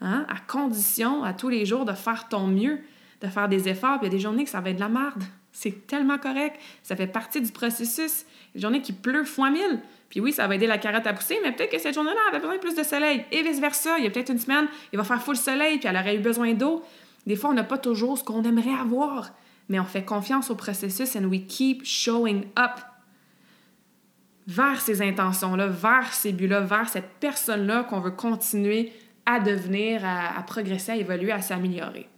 Hein? 0.00 0.26
À 0.28 0.38
condition, 0.52 1.22
à 1.22 1.32
tous 1.32 1.48
les 1.48 1.64
jours, 1.64 1.84
de 1.84 1.92
faire 1.92 2.28
ton 2.28 2.48
mieux 2.48 2.80
de 3.20 3.28
faire 3.28 3.48
des 3.48 3.68
efforts, 3.68 3.98
puis 3.98 4.08
il 4.08 4.12
y 4.12 4.14
a 4.14 4.16
des 4.16 4.22
journées 4.22 4.44
que 4.44 4.50
ça 4.50 4.60
va 4.60 4.70
être 4.70 4.76
de 4.76 4.80
la 4.80 4.88
merde. 4.88 5.22
C'est 5.58 5.86
tellement 5.86 6.18
correct. 6.18 6.60
Ça 6.82 6.96
fait 6.96 7.06
partie 7.06 7.40
du 7.40 7.50
processus. 7.50 8.26
Des 8.54 8.60
journées 8.60 8.82
qui 8.82 8.92
pleut 8.92 9.24
fois 9.24 9.48
mille. 9.48 9.80
Puis 10.10 10.20
oui, 10.20 10.30
ça 10.30 10.46
va 10.46 10.54
aider 10.54 10.66
la 10.66 10.76
carotte 10.76 11.06
à 11.06 11.14
pousser, 11.14 11.38
mais 11.42 11.50
peut-être 11.50 11.72
que 11.72 11.78
cette 11.78 11.94
journée-là, 11.94 12.20
avait 12.28 12.40
besoin 12.40 12.56
de 12.56 12.60
plus 12.60 12.74
de 12.74 12.82
soleil. 12.82 13.24
Et 13.32 13.42
vice-versa. 13.42 13.96
Il 13.96 14.04
y 14.04 14.06
a 14.06 14.10
peut-être 14.10 14.28
une 14.28 14.38
semaine, 14.38 14.68
il 14.92 14.98
va 14.98 15.04
faire 15.04 15.22
full 15.22 15.34
soleil, 15.34 15.78
puis 15.78 15.88
elle 15.88 15.96
aurait 15.96 16.16
eu 16.16 16.18
besoin 16.18 16.52
d'eau. 16.52 16.84
Des 17.24 17.36
fois, 17.36 17.48
on 17.48 17.54
n'a 17.54 17.64
pas 17.64 17.78
toujours 17.78 18.18
ce 18.18 18.22
qu'on 18.22 18.42
aimerait 18.42 18.78
avoir. 18.78 19.30
Mais 19.70 19.80
on 19.80 19.86
fait 19.86 20.04
confiance 20.04 20.50
au 20.50 20.56
processus 20.56 21.16
and 21.16 21.24
we 21.24 21.40
keep 21.48 21.86
showing 21.86 22.44
up 22.58 22.78
vers 24.46 24.82
ces 24.82 25.00
intentions-là, 25.00 25.68
vers 25.68 26.12
ces 26.12 26.34
buts-là, 26.34 26.60
vers 26.60 26.90
cette 26.90 27.08
personne-là 27.18 27.84
qu'on 27.84 28.00
veut 28.00 28.10
continuer 28.10 28.92
à 29.24 29.40
devenir, 29.40 30.02
à 30.04 30.42
progresser, 30.46 30.92
à 30.92 30.96
évoluer, 30.96 31.32
à 31.32 31.40
s'améliorer. 31.40 32.10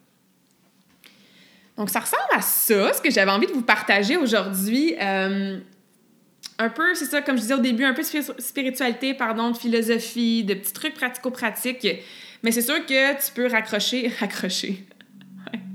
Donc, 1.79 1.91
ça 1.91 2.01
ressemble 2.01 2.23
à 2.33 2.43
ça, 2.43 2.93
ce 2.93 3.01
que 3.01 3.11
j'avais 3.11 3.31
envie 3.31 3.47
de 3.47 3.53
vous 3.53 3.63
partager 3.63 4.17
aujourd'hui. 4.17 4.97
Euh, 5.01 5.59
un 6.59 6.69
peu, 6.71 6.93
c'est 6.97 7.05
ça, 7.05 7.23
comme 7.23 7.37
je 7.37 7.43
disais 7.43 7.55
au 7.55 7.61
début, 7.61 7.85
un 7.85 7.95
peu 7.95 8.03
de 8.03 8.43
spiritualité, 8.43 9.15
pardon, 9.15 9.53
de 9.53 9.57
philosophie, 9.57 10.43
de 10.43 10.55
petits 10.55 10.73
trucs 10.73 10.95
pratico-pratiques. 10.95 11.87
Mais 12.43 12.51
c'est 12.51 12.63
sûr 12.63 12.85
que 12.85 13.25
tu 13.25 13.33
peux 13.33 13.47
raccrocher, 13.47 14.13
raccrocher. 14.21 14.85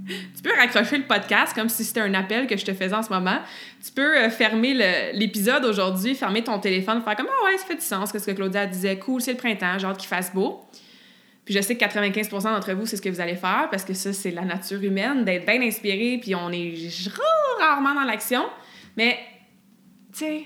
tu 0.08 0.42
peux 0.44 0.54
raccrocher 0.54 0.98
le 0.98 1.06
podcast 1.06 1.54
comme 1.56 1.70
si 1.70 1.86
c'était 1.86 2.02
un 2.02 2.14
appel 2.14 2.48
que 2.48 2.58
je 2.58 2.66
te 2.66 2.74
faisais 2.74 2.94
en 2.94 3.02
ce 3.02 3.10
moment. 3.10 3.40
Tu 3.82 3.94
peux 3.94 4.18
euh, 4.18 4.30
fermer 4.30 4.74
l'épisode 5.14 5.64
aujourd'hui, 5.64 6.16
fermer 6.16 6.44
ton 6.44 6.60
téléphone, 6.60 7.02
faire 7.02 7.16
comme 7.16 7.30
Ah 7.30 7.46
ouais, 7.46 7.58
ça 7.58 7.66
fait 7.66 7.76
du 7.76 7.82
sens, 7.82 8.12
que 8.12 8.20
ce 8.20 8.26
que 8.26 8.32
Claudia 8.32 8.66
disait, 8.66 9.00
cool, 9.00 9.22
c'est 9.22 9.32
le 9.32 9.38
printemps, 9.38 9.80
genre 9.80 9.96
qu'il 9.96 10.10
fasse 10.10 10.34
beau. 10.34 10.66
Puis 11.46 11.54
je 11.54 11.62
sais 11.62 11.76
que 11.76 11.84
95% 11.84 12.44
d'entre 12.44 12.74
vous, 12.74 12.86
c'est 12.86 12.98
ce 12.98 13.02
que 13.02 13.10
vous 13.10 13.20
allez 13.20 13.36
faire 13.36 13.68
parce 13.70 13.84
que 13.84 13.94
ça, 13.94 14.14
c'est 14.14 14.32
la 14.32 14.46
nature 14.46 14.82
humaine, 14.82 15.26
d'être 15.26 15.46
bien 15.46 15.62
inspiré, 15.62 16.18
puis 16.22 16.36
on 16.36 16.52
est 16.52 16.90
rarement 17.60 17.94
dans 17.94 18.06
l'action. 18.06 18.46
Mais, 18.96 19.20
tu 20.14 20.20
sais, 20.20 20.44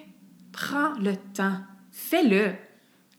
prends 0.52 0.94
le 1.00 1.16
temps, 1.34 1.60
fais-le. 1.92 2.54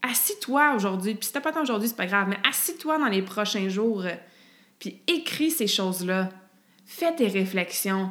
Assis-toi 0.02 0.74
aujourd'hui, 0.74 1.14
puis 1.14 1.26
si 1.26 1.32
t'as 1.32 1.40
pas 1.40 1.52
temps 1.52 1.62
aujourd'hui, 1.62 1.88
c'est 1.88 1.96
pas 1.96 2.06
grave, 2.06 2.28
mais 2.28 2.38
assis-toi 2.48 2.98
dans 2.98 3.08
les 3.08 3.22
prochains 3.22 3.68
jours, 3.68 4.04
puis 4.78 5.00
écris 5.06 5.50
ces 5.50 5.66
choses-là. 5.66 6.30
Fais 6.86 7.14
tes 7.14 7.28
réflexions. 7.28 8.10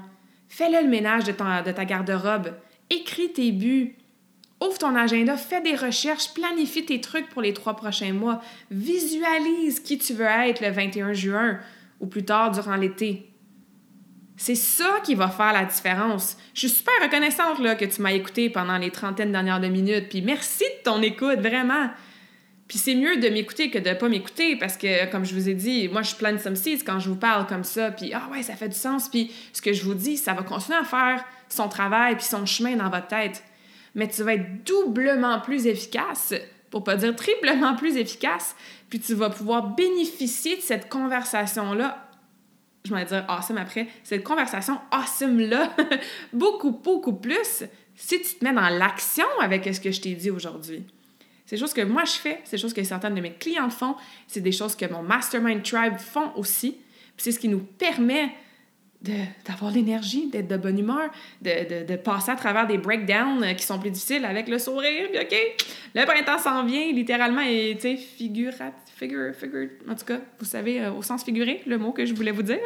Fais-le 0.50 0.84
le 0.84 0.90
ménage 0.90 1.24
de, 1.24 1.32
de 1.32 1.72
ta 1.72 1.86
garde-robe. 1.86 2.54
Écris 2.90 3.34
tes 3.34 3.52
buts. 3.52 3.98
Ouvre 4.60 4.78
ton 4.78 4.96
agenda, 4.96 5.38
fais 5.38 5.62
des 5.62 5.76
recherches, 5.76 6.34
planifie 6.34 6.84
tes 6.84 7.00
trucs 7.00 7.30
pour 7.30 7.42
les 7.42 7.54
trois 7.54 7.76
prochains 7.76 8.14
mois. 8.14 8.42
Visualise 8.72 9.80
qui 9.80 10.00
tu 10.00 10.14
veux 10.14 10.26
être 10.26 10.62
le 10.62 10.72
21 10.72 11.14
juin 11.14 11.60
ou 12.00 12.08
plus 12.08 12.26
tard 12.26 12.52
durant 12.52 12.76
l'été. 12.76 13.30
C'est 14.36 14.56
ça 14.56 15.00
qui 15.04 15.16
va 15.16 15.30
faire 15.30 15.54
la 15.54 15.66
différence. 15.66 16.38
Je 16.54 16.62
suis 16.62 16.70
super 16.70 16.94
reconnaissante 17.02 17.60
là, 17.60 17.76
que 17.76 17.86
tu 17.86 18.02
m'as 18.02 18.14
écouté 18.14 18.50
pendant 18.50 18.78
les 18.78 18.92
trentaines 18.92 19.32
dernières 19.32 19.60
de 19.60 19.68
minutes. 19.68 20.10
Puis 20.10 20.22
merci 20.22 20.64
de 20.64 20.84
ton 20.84 21.02
écoute, 21.02 21.40
vraiment. 21.40 21.90
Puis 22.68 22.78
c'est 22.78 22.96
mieux 22.96 23.18
de 23.18 23.30
m'écouter 23.30 23.70
que 23.72 23.80
de 23.80 23.94
pas 23.94 24.10
m'écouter 24.10 24.56
parce 24.56 24.78
que, 24.78 25.10
comme 25.10 25.26
je 25.26 25.34
vous 25.34 25.50
ai 25.50 25.54
dit, 25.54 25.88
moi, 25.88 26.02
je 26.02 26.16
plante 26.16 26.40
some 26.40 26.56
seeds 26.56 26.84
quand 26.84 27.00
je 27.00 27.10
vous 27.10 27.16
parle 27.16 27.48
comme 27.48 27.64
ça. 27.64 27.92
Puis, 27.92 28.12
ah 28.14 28.28
ouais, 28.32 28.44
ça 28.44 28.56
fait 28.56 28.70
du 28.70 28.76
sens. 28.76 29.10
Puis 29.10 29.32
ce 29.54 29.62
que 29.62 29.74
je 29.74 29.84
vous 29.84 29.96
dis, 29.96 30.18
ça 30.18 30.34
va 30.34 30.44
continuer 30.44 30.78
à 30.78 30.84
faire 30.84 31.24
son 31.50 31.70
travail 31.70 32.16
puis 32.16 32.26
son 32.26 32.46
chemin 32.46 32.76
dans 32.76 32.90
votre 32.90 33.08
tête 33.08 33.44
mais 33.98 34.08
tu 34.08 34.24
vas 34.24 34.36
être 34.36 34.64
doublement 34.64 35.42
plus 35.42 35.66
efficace, 35.66 36.34
pour 36.70 36.84
pas 36.84 36.96
dire 36.96 37.16
triplement 37.16 37.76
plus 37.76 37.98
efficace, 37.98 38.56
puis 38.90 39.00
tu 39.00 39.16
vas 39.16 39.32
pouvoir 39.32 39.76
bénéficier 39.76 40.56
de 40.56 40.62
cette 40.62 40.88
conversation-là. 40.88 42.08
Je 42.86 42.94
vais 42.94 43.04
dire 43.04 43.26
awesome 43.28 43.58
après, 43.58 43.88
cette 44.04 44.24
conversation 44.24 44.80
awesome-là, 44.92 45.76
beaucoup, 46.34 46.72
beaucoup 46.72 47.14
plus 47.14 47.64
si 47.96 48.22
tu 48.22 48.36
te 48.36 48.46
mets 48.46 48.54
dans 48.54 48.70
l'action 48.70 49.26
avec 49.42 49.66
ce 49.74 49.82
que 49.82 49.92
je 49.92 50.00
t'ai 50.00 50.14
dit 50.14 50.30
aujourd'hui. 50.30 50.86
C'est 51.48 51.56
des 51.56 51.60
choses 51.60 51.74
que 51.74 51.82
moi 51.82 52.06
je 52.06 52.12
fais, 52.12 52.40
c'est 52.44 52.58
des 52.58 52.62
choses 52.62 52.74
que 52.76 52.84
certaines 52.84 53.16
de 53.16 53.22
mes 53.22 53.34
clients 53.34 53.72
font, 53.72 53.96
c'est 54.28 54.42
des 54.42 54.52
choses 54.52 54.76
que 54.76 54.86
mon 54.86 55.02
Mastermind 55.02 55.64
Tribe 55.64 55.98
font 55.98 56.32
aussi. 56.36 56.78
c'est 57.18 57.32
ce 57.32 57.40
qui 57.40 57.50
nous 57.50 57.62
permet 57.62 58.30
d'avoir 59.02 59.72
l'énergie, 59.72 60.28
d'être 60.28 60.48
de 60.48 60.58
bonne 60.58 60.80
humeur, 60.80 61.10
de, 61.42 61.82
de, 61.82 61.86
de, 61.86 61.96
passer 61.98 62.32
à 62.32 62.36
travers 62.36 62.66
des 62.66 62.78
breakdowns 62.78 63.44
euh, 63.44 63.54
qui 63.54 63.64
sont 63.64 63.78
plus 63.78 63.92
difficiles 63.92 64.26
avec 64.26 64.48
le 64.48 64.58
sourire. 64.58 65.10
Puis, 65.12 65.20
OK, 65.20 65.36
le 65.94 66.06
printemps 66.06 66.40
s'en 66.40 66.66
vient, 66.66 66.92
littéralement, 66.92 67.42
et 67.42 67.76
tu 67.76 67.82
sais, 67.82 67.96
figurat, 67.96 68.72
figure, 68.96 69.34
figure, 69.36 69.70
en 69.90 69.94
tout 69.94 70.06
cas, 70.06 70.20
vous 70.40 70.46
savez, 70.46 70.82
euh, 70.82 70.92
au 70.92 71.04
sens 71.04 71.24
figuré, 71.24 71.62
le 71.68 71.78
mot 71.78 71.92
que 71.92 72.06
je 72.06 72.14
voulais 72.14 72.32
vous 72.32 72.42
dire. 72.42 72.60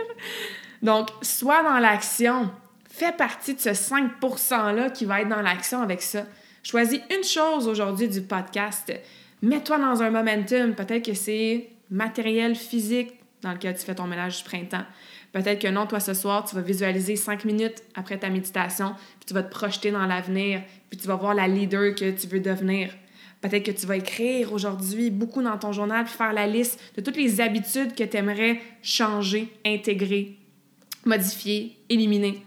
Donc, 0.82 1.10
sois 1.22 1.64
dans 1.64 1.80
l'action. 1.80 2.50
Fais 2.90 3.12
partie 3.12 3.54
de 3.54 3.60
ce 3.60 3.74
5 3.74 4.20
%-là 4.22 4.90
qui 4.90 5.06
va 5.06 5.22
être 5.22 5.30
dans 5.30 5.42
l'action 5.42 5.82
avec 5.82 6.02
ça. 6.02 6.26
Choisis 6.64 7.00
une 7.16 7.24
chose 7.24 7.68
aujourd'hui 7.68 8.08
du 8.08 8.22
podcast. 8.22 8.92
Mets-toi 9.42 9.80
dans 9.80 10.02
un 10.02 10.10
momentum. 10.10 10.76
Peut-être 10.76 11.06
que 11.06 11.14
c'est 11.14 11.70
matériel 11.90 12.56
physique 12.56 13.14
dans 13.42 13.54
lequel 13.54 13.76
tu 13.78 13.86
fais 13.86 13.96
ton 13.96 14.08
ménage 14.08 14.38
du 14.38 14.44
printemps. 14.44 14.86
Peut-être 15.32 15.62
que 15.62 15.68
non, 15.68 15.88
toi, 15.88 16.00
ce 16.00 16.14
soir, 16.14 16.44
tu 16.44 16.56
vas 16.56 16.62
visualiser 16.62 17.16
cinq 17.16 17.46
minutes 17.46 17.84
après 17.96 18.18
ta 18.18 18.30
méditation, 18.30 18.94
puis 19.20 19.28
tu 19.28 19.34
vas 19.34 19.44
te 19.44 19.52
projeter 19.52 19.92
dans 19.92 20.06
l'avenir, 20.06 20.62
puis 20.90 21.00
tu 21.00 21.08
vas 21.08 21.16
voir 21.16 21.34
la 21.34 21.48
leader 21.48 21.96
que 21.96 22.12
tu 22.12 22.28
veux 22.28 22.42
devenir. 22.42 22.90
Peut-être 23.40 23.64
que 23.64 23.72
tu 23.72 23.88
vas 23.88 23.96
écrire 23.96 24.54
aujourd'hui 24.54 25.10
beaucoup 25.10 25.42
dans 25.42 25.58
ton 25.58 25.72
journal, 25.72 26.06
puis 26.06 26.14
faire 26.14 26.34
la 26.34 26.48
liste 26.48 26.80
de 26.96 27.02
toutes 27.02 27.16
les 27.16 27.40
habitudes 27.40 27.96
que 27.96 28.04
tu 28.04 28.18
aimerais 28.18 28.60
changer, 28.84 29.52
intégrer, 29.66 30.38
modifier, 31.06 31.78
éliminer. 31.90 32.44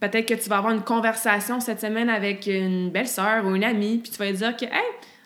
Peut-être 0.00 0.26
que 0.26 0.34
tu 0.34 0.50
vas 0.50 0.58
avoir 0.58 0.74
une 0.74 0.82
conversation 0.82 1.60
cette 1.60 1.80
semaine 1.80 2.10
avec 2.10 2.46
une 2.46 2.90
belle-sœur 2.90 3.46
ou 3.46 3.54
une 3.54 3.64
amie, 3.64 3.98
puis 3.98 4.10
tu 4.10 4.18
vas 4.18 4.26
lui 4.26 4.36
dire 4.36 4.56
que, 4.56 4.64
hey, 4.66 4.82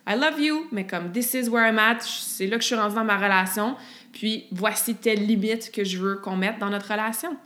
I 0.07 0.15
love 0.15 0.41
you, 0.41 0.67
mais 0.71 0.87
comme 0.87 1.11
this 1.11 1.35
is 1.35 1.49
where 1.49 1.69
I'm 1.69 1.79
at, 1.79 1.99
c'est 2.01 2.47
là 2.47 2.57
que 2.57 2.63
je 2.63 2.69
suis 2.69 2.77
rendue 2.77 2.95
dans 2.95 3.05
ma 3.05 3.17
relation, 3.17 3.77
puis 4.19 4.47
voici 4.51 4.97
telle 4.97 5.25
limite 5.25 5.71
que 5.71 5.85
je 5.85 5.97
veux 5.97 6.17
qu'on 6.17 6.35
mette 6.35 6.59
dans 6.59 6.71
notre 6.71 6.91
relation. 6.91 7.37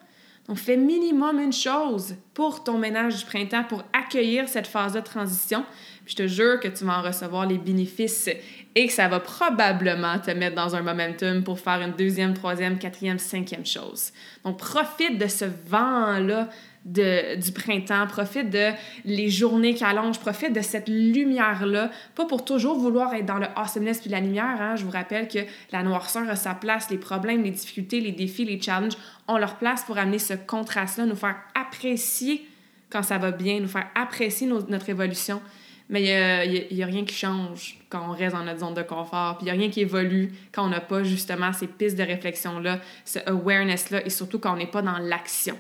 Donc, 0.48 0.56
fais 0.56 0.78
minimum 0.78 1.38
une 1.38 1.52
chose 1.52 2.16
pour 2.32 2.64
ton 2.64 2.78
ménage 2.78 3.18
du 3.18 3.26
printemps, 3.26 3.62
pour 3.62 3.84
accueillir 3.92 4.48
cette 4.48 4.66
phase 4.66 4.94
de 4.94 5.00
transition. 5.00 5.66
Puis 6.06 6.16
je 6.16 6.22
te 6.22 6.26
jure 6.26 6.60
que 6.60 6.68
tu 6.68 6.84
vas 6.84 6.98
en 6.98 7.02
recevoir 7.02 7.46
les 7.46 7.58
bénéfices 7.58 8.30
et 8.74 8.86
que 8.86 8.92
ça 8.92 9.06
va 9.06 9.20
probablement 9.20 10.18
te 10.18 10.30
mettre 10.30 10.56
dans 10.56 10.74
un 10.74 10.80
momentum 10.80 11.44
pour 11.44 11.60
faire 11.60 11.82
une 11.82 11.92
deuxième, 11.92 12.32
troisième, 12.32 12.78
quatrième, 12.78 13.18
cinquième 13.18 13.66
chose. 13.66 14.10
Donc, 14.42 14.56
profite 14.56 15.18
de 15.18 15.26
ce 15.26 15.44
vent-là 15.44 16.48
du 16.84 17.52
printemps, 17.54 18.06
profite 18.08 18.50
de 18.50 18.70
les 19.04 19.30
journées 19.30 19.74
qui 19.74 19.84
allongent, 19.84 20.18
profite 20.18 20.52
de 20.52 20.60
cette 20.60 20.88
lumière-là, 20.88 21.90
pas 22.14 22.26
pour 22.26 22.44
toujours 22.44 22.78
vouloir 22.78 23.14
être 23.14 23.26
dans 23.26 23.38
le 23.38 23.46
awesomeness 23.54 24.00
puis 24.00 24.10
la 24.10 24.20
lumière. 24.20 24.60
Hein. 24.60 24.76
Je 24.76 24.84
vous 24.84 24.90
rappelle 24.90 25.28
que 25.28 25.38
la 25.70 25.82
noirceur 25.82 26.28
a 26.28 26.36
sa 26.36 26.54
place, 26.54 26.90
les 26.90 26.98
problèmes, 26.98 27.44
les 27.44 27.50
difficultés, 27.50 28.00
les 28.00 28.12
défis, 28.12 28.44
les 28.44 28.60
challenges 28.60 28.96
ont 29.28 29.38
leur 29.38 29.56
place 29.56 29.84
pour 29.84 29.98
amener 29.98 30.18
ce 30.18 30.34
contraste-là, 30.34 31.06
nous 31.06 31.16
faire 31.16 31.36
apprécier 31.54 32.46
quand 32.90 33.02
ça 33.02 33.16
va 33.16 33.30
bien, 33.30 33.60
nous 33.60 33.68
faire 33.68 33.86
apprécier 33.94 34.46
notre 34.46 34.88
évolution. 34.88 35.40
Mais 35.88 36.02
il 36.02 36.76
n'y 36.76 36.82
a, 36.82 36.86
a, 36.86 36.88
rien 36.88 37.04
qui 37.04 37.14
change 37.14 37.78
quand 37.90 38.08
on 38.08 38.12
reste 38.12 38.34
dans 38.34 38.44
notre 38.44 38.60
zone 38.60 38.74
de 38.74 38.82
confort. 38.82 39.38
Puis 39.38 39.46
il 39.46 39.52
n'y 39.52 39.58
a 39.58 39.60
rien 39.60 39.70
qui 39.70 39.80
évolue 39.80 40.32
quand 40.50 40.64
on 40.64 40.70
n'a 40.70 40.80
pas 40.80 41.02
justement 41.04 41.52
ces 41.52 41.66
pistes 41.66 41.96
de 41.96 42.02
réflexion-là, 42.02 42.80
ce 43.04 43.18
awareness-là, 43.26 44.04
et 44.04 44.10
surtout 44.10 44.38
quand 44.38 44.54
on 44.54 44.56
n'est 44.56 44.66
pas 44.66 44.82
dans 44.82 44.98
l'action 44.98 45.56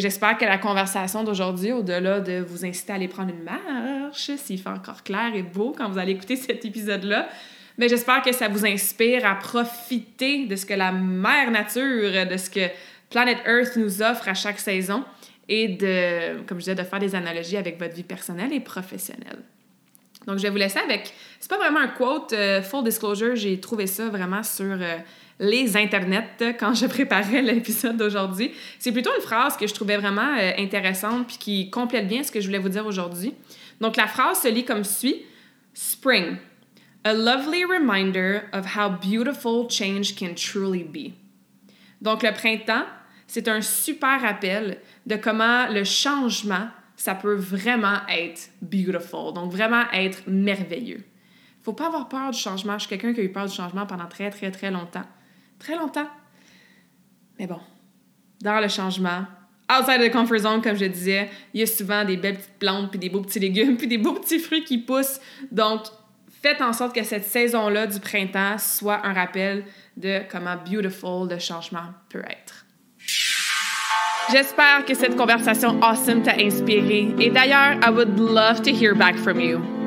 j'espère 0.00 0.36
que 0.38 0.44
la 0.44 0.58
conversation 0.58 1.24
d'aujourd'hui, 1.24 1.72
au-delà 1.72 2.20
de 2.20 2.44
vous 2.46 2.64
inciter 2.64 2.92
à 2.92 2.96
aller 2.96 3.08
prendre 3.08 3.30
une 3.30 3.42
marche, 3.42 4.30
s'il 4.36 4.60
fait 4.60 4.68
encore 4.68 5.02
clair 5.02 5.32
et 5.34 5.42
beau 5.42 5.74
quand 5.76 5.88
vous 5.88 5.98
allez 5.98 6.12
écouter 6.12 6.36
cet 6.36 6.64
épisode-là, 6.64 7.28
mais 7.78 7.88
j'espère 7.88 8.22
que 8.22 8.32
ça 8.32 8.48
vous 8.48 8.64
inspire 8.64 9.26
à 9.26 9.34
profiter 9.34 10.46
de 10.46 10.56
ce 10.56 10.64
que 10.64 10.74
la 10.74 10.92
mère 10.92 11.50
nature, 11.50 12.26
de 12.26 12.36
ce 12.36 12.48
que 12.48 12.68
Planet 13.10 13.38
Earth 13.46 13.76
nous 13.76 14.02
offre 14.02 14.28
à 14.28 14.34
chaque 14.34 14.58
saison 14.58 15.04
et 15.48 15.68
de, 15.68 16.42
comme 16.46 16.58
je 16.58 16.64
disais, 16.64 16.74
de 16.74 16.82
faire 16.82 16.98
des 16.98 17.14
analogies 17.14 17.56
avec 17.56 17.78
votre 17.78 17.94
vie 17.94 18.02
personnelle 18.02 18.52
et 18.52 18.60
professionnelle. 18.60 19.38
Donc, 20.26 20.38
je 20.38 20.42
vais 20.42 20.50
vous 20.50 20.56
laisser 20.56 20.78
avec. 20.78 21.12
C'est 21.38 21.50
pas 21.50 21.58
vraiment 21.58 21.80
un 21.80 21.88
quote, 21.88 22.32
euh, 22.32 22.62
full 22.62 22.82
disclosure, 22.82 23.36
j'ai 23.36 23.60
trouvé 23.60 23.86
ça 23.86 24.08
vraiment 24.08 24.42
sur 24.42 24.64
euh, 24.64 24.96
les 25.38 25.76
internets 25.76 26.56
quand 26.58 26.74
je 26.74 26.86
préparais 26.86 27.42
l'épisode 27.42 27.96
d'aujourd'hui. 27.96 28.52
C'est 28.78 28.92
plutôt 28.92 29.10
une 29.14 29.22
phrase 29.22 29.56
que 29.56 29.66
je 29.66 29.74
trouvais 29.74 29.96
vraiment 29.96 30.36
euh, 30.38 30.52
intéressante 30.58 31.26
puis 31.26 31.38
qui 31.38 31.70
complète 31.70 32.08
bien 32.08 32.22
ce 32.22 32.32
que 32.32 32.40
je 32.40 32.46
voulais 32.46 32.58
vous 32.58 32.68
dire 32.68 32.86
aujourd'hui. 32.86 33.34
Donc, 33.80 33.96
la 33.96 34.06
phrase 34.06 34.40
se 34.40 34.48
lit 34.48 34.64
comme 34.64 34.84
suit 34.84 35.22
Spring, 35.74 36.38
a 37.04 37.12
lovely 37.12 37.64
reminder 37.64 38.44
of 38.54 38.76
how 38.76 38.88
beautiful 38.88 39.68
change 39.68 40.14
can 40.16 40.34
truly 40.34 40.82
be. 40.82 41.12
Donc, 42.00 42.22
le 42.22 42.32
printemps, 42.32 42.86
c'est 43.26 43.48
un 43.48 43.60
super 43.60 44.22
rappel 44.22 44.78
de 45.04 45.16
comment 45.16 45.68
le 45.68 45.84
changement 45.84 46.68
ça 46.96 47.14
peut 47.14 47.34
vraiment 47.34 47.98
être 48.08 48.48
beautiful, 48.62 49.32
donc 49.34 49.52
vraiment 49.52 49.84
être 49.92 50.22
merveilleux. 50.26 51.04
Faut 51.62 51.74
pas 51.74 51.88
avoir 51.88 52.08
peur 52.08 52.30
du 52.30 52.38
changement. 52.38 52.74
Je 52.74 52.86
suis 52.86 52.88
quelqu'un 52.88 53.12
qui 53.12 53.20
a 53.20 53.24
eu 53.24 53.32
peur 53.32 53.46
du 53.46 53.54
changement 53.54 53.86
pendant 53.86 54.06
très, 54.06 54.30
très, 54.30 54.50
très 54.50 54.70
longtemps. 54.70 55.04
Très 55.58 55.76
longtemps. 55.76 56.08
Mais 57.38 57.46
bon, 57.46 57.60
dans 58.40 58.60
le 58.60 58.68
changement, 58.68 59.24
outside 59.70 60.00
the 60.00 60.10
comfort 60.10 60.38
zone, 60.38 60.62
comme 60.62 60.76
je 60.76 60.86
disais, 60.86 61.30
il 61.52 61.60
y 61.60 61.62
a 61.62 61.66
souvent 61.66 62.04
des 62.04 62.16
belles 62.16 62.36
petites 62.36 62.58
plantes, 62.58 62.90
puis 62.90 62.98
des 62.98 63.08
beaux 63.08 63.22
petits 63.22 63.40
légumes, 63.40 63.76
puis 63.78 63.88
des 63.88 63.98
beaux 63.98 64.14
petits 64.14 64.38
fruits 64.38 64.64
qui 64.64 64.78
poussent. 64.78 65.20
Donc, 65.50 65.82
faites 66.42 66.60
en 66.60 66.72
sorte 66.72 66.94
que 66.94 67.02
cette 67.02 67.24
saison-là 67.24 67.86
du 67.86 68.00
printemps 68.00 68.58
soit 68.58 69.04
un 69.04 69.12
rappel 69.12 69.64
de 69.96 70.20
comment 70.30 70.56
beautiful 70.56 71.28
le 71.28 71.38
changement 71.38 71.92
peut 72.08 72.22
être. 72.28 72.64
J'espère 74.30 74.84
que 74.84 74.94
cette 74.94 75.16
conversation 75.16 75.80
awesome 75.82 76.22
t'a 76.22 76.34
inspiré. 76.40 77.14
Et 77.20 77.30
d'ailleurs, 77.30 77.78
I 77.84 77.90
would 77.90 78.18
love 78.18 78.60
to 78.62 78.70
hear 78.70 78.94
back 78.94 79.16
from 79.16 79.38
you. 79.38 79.75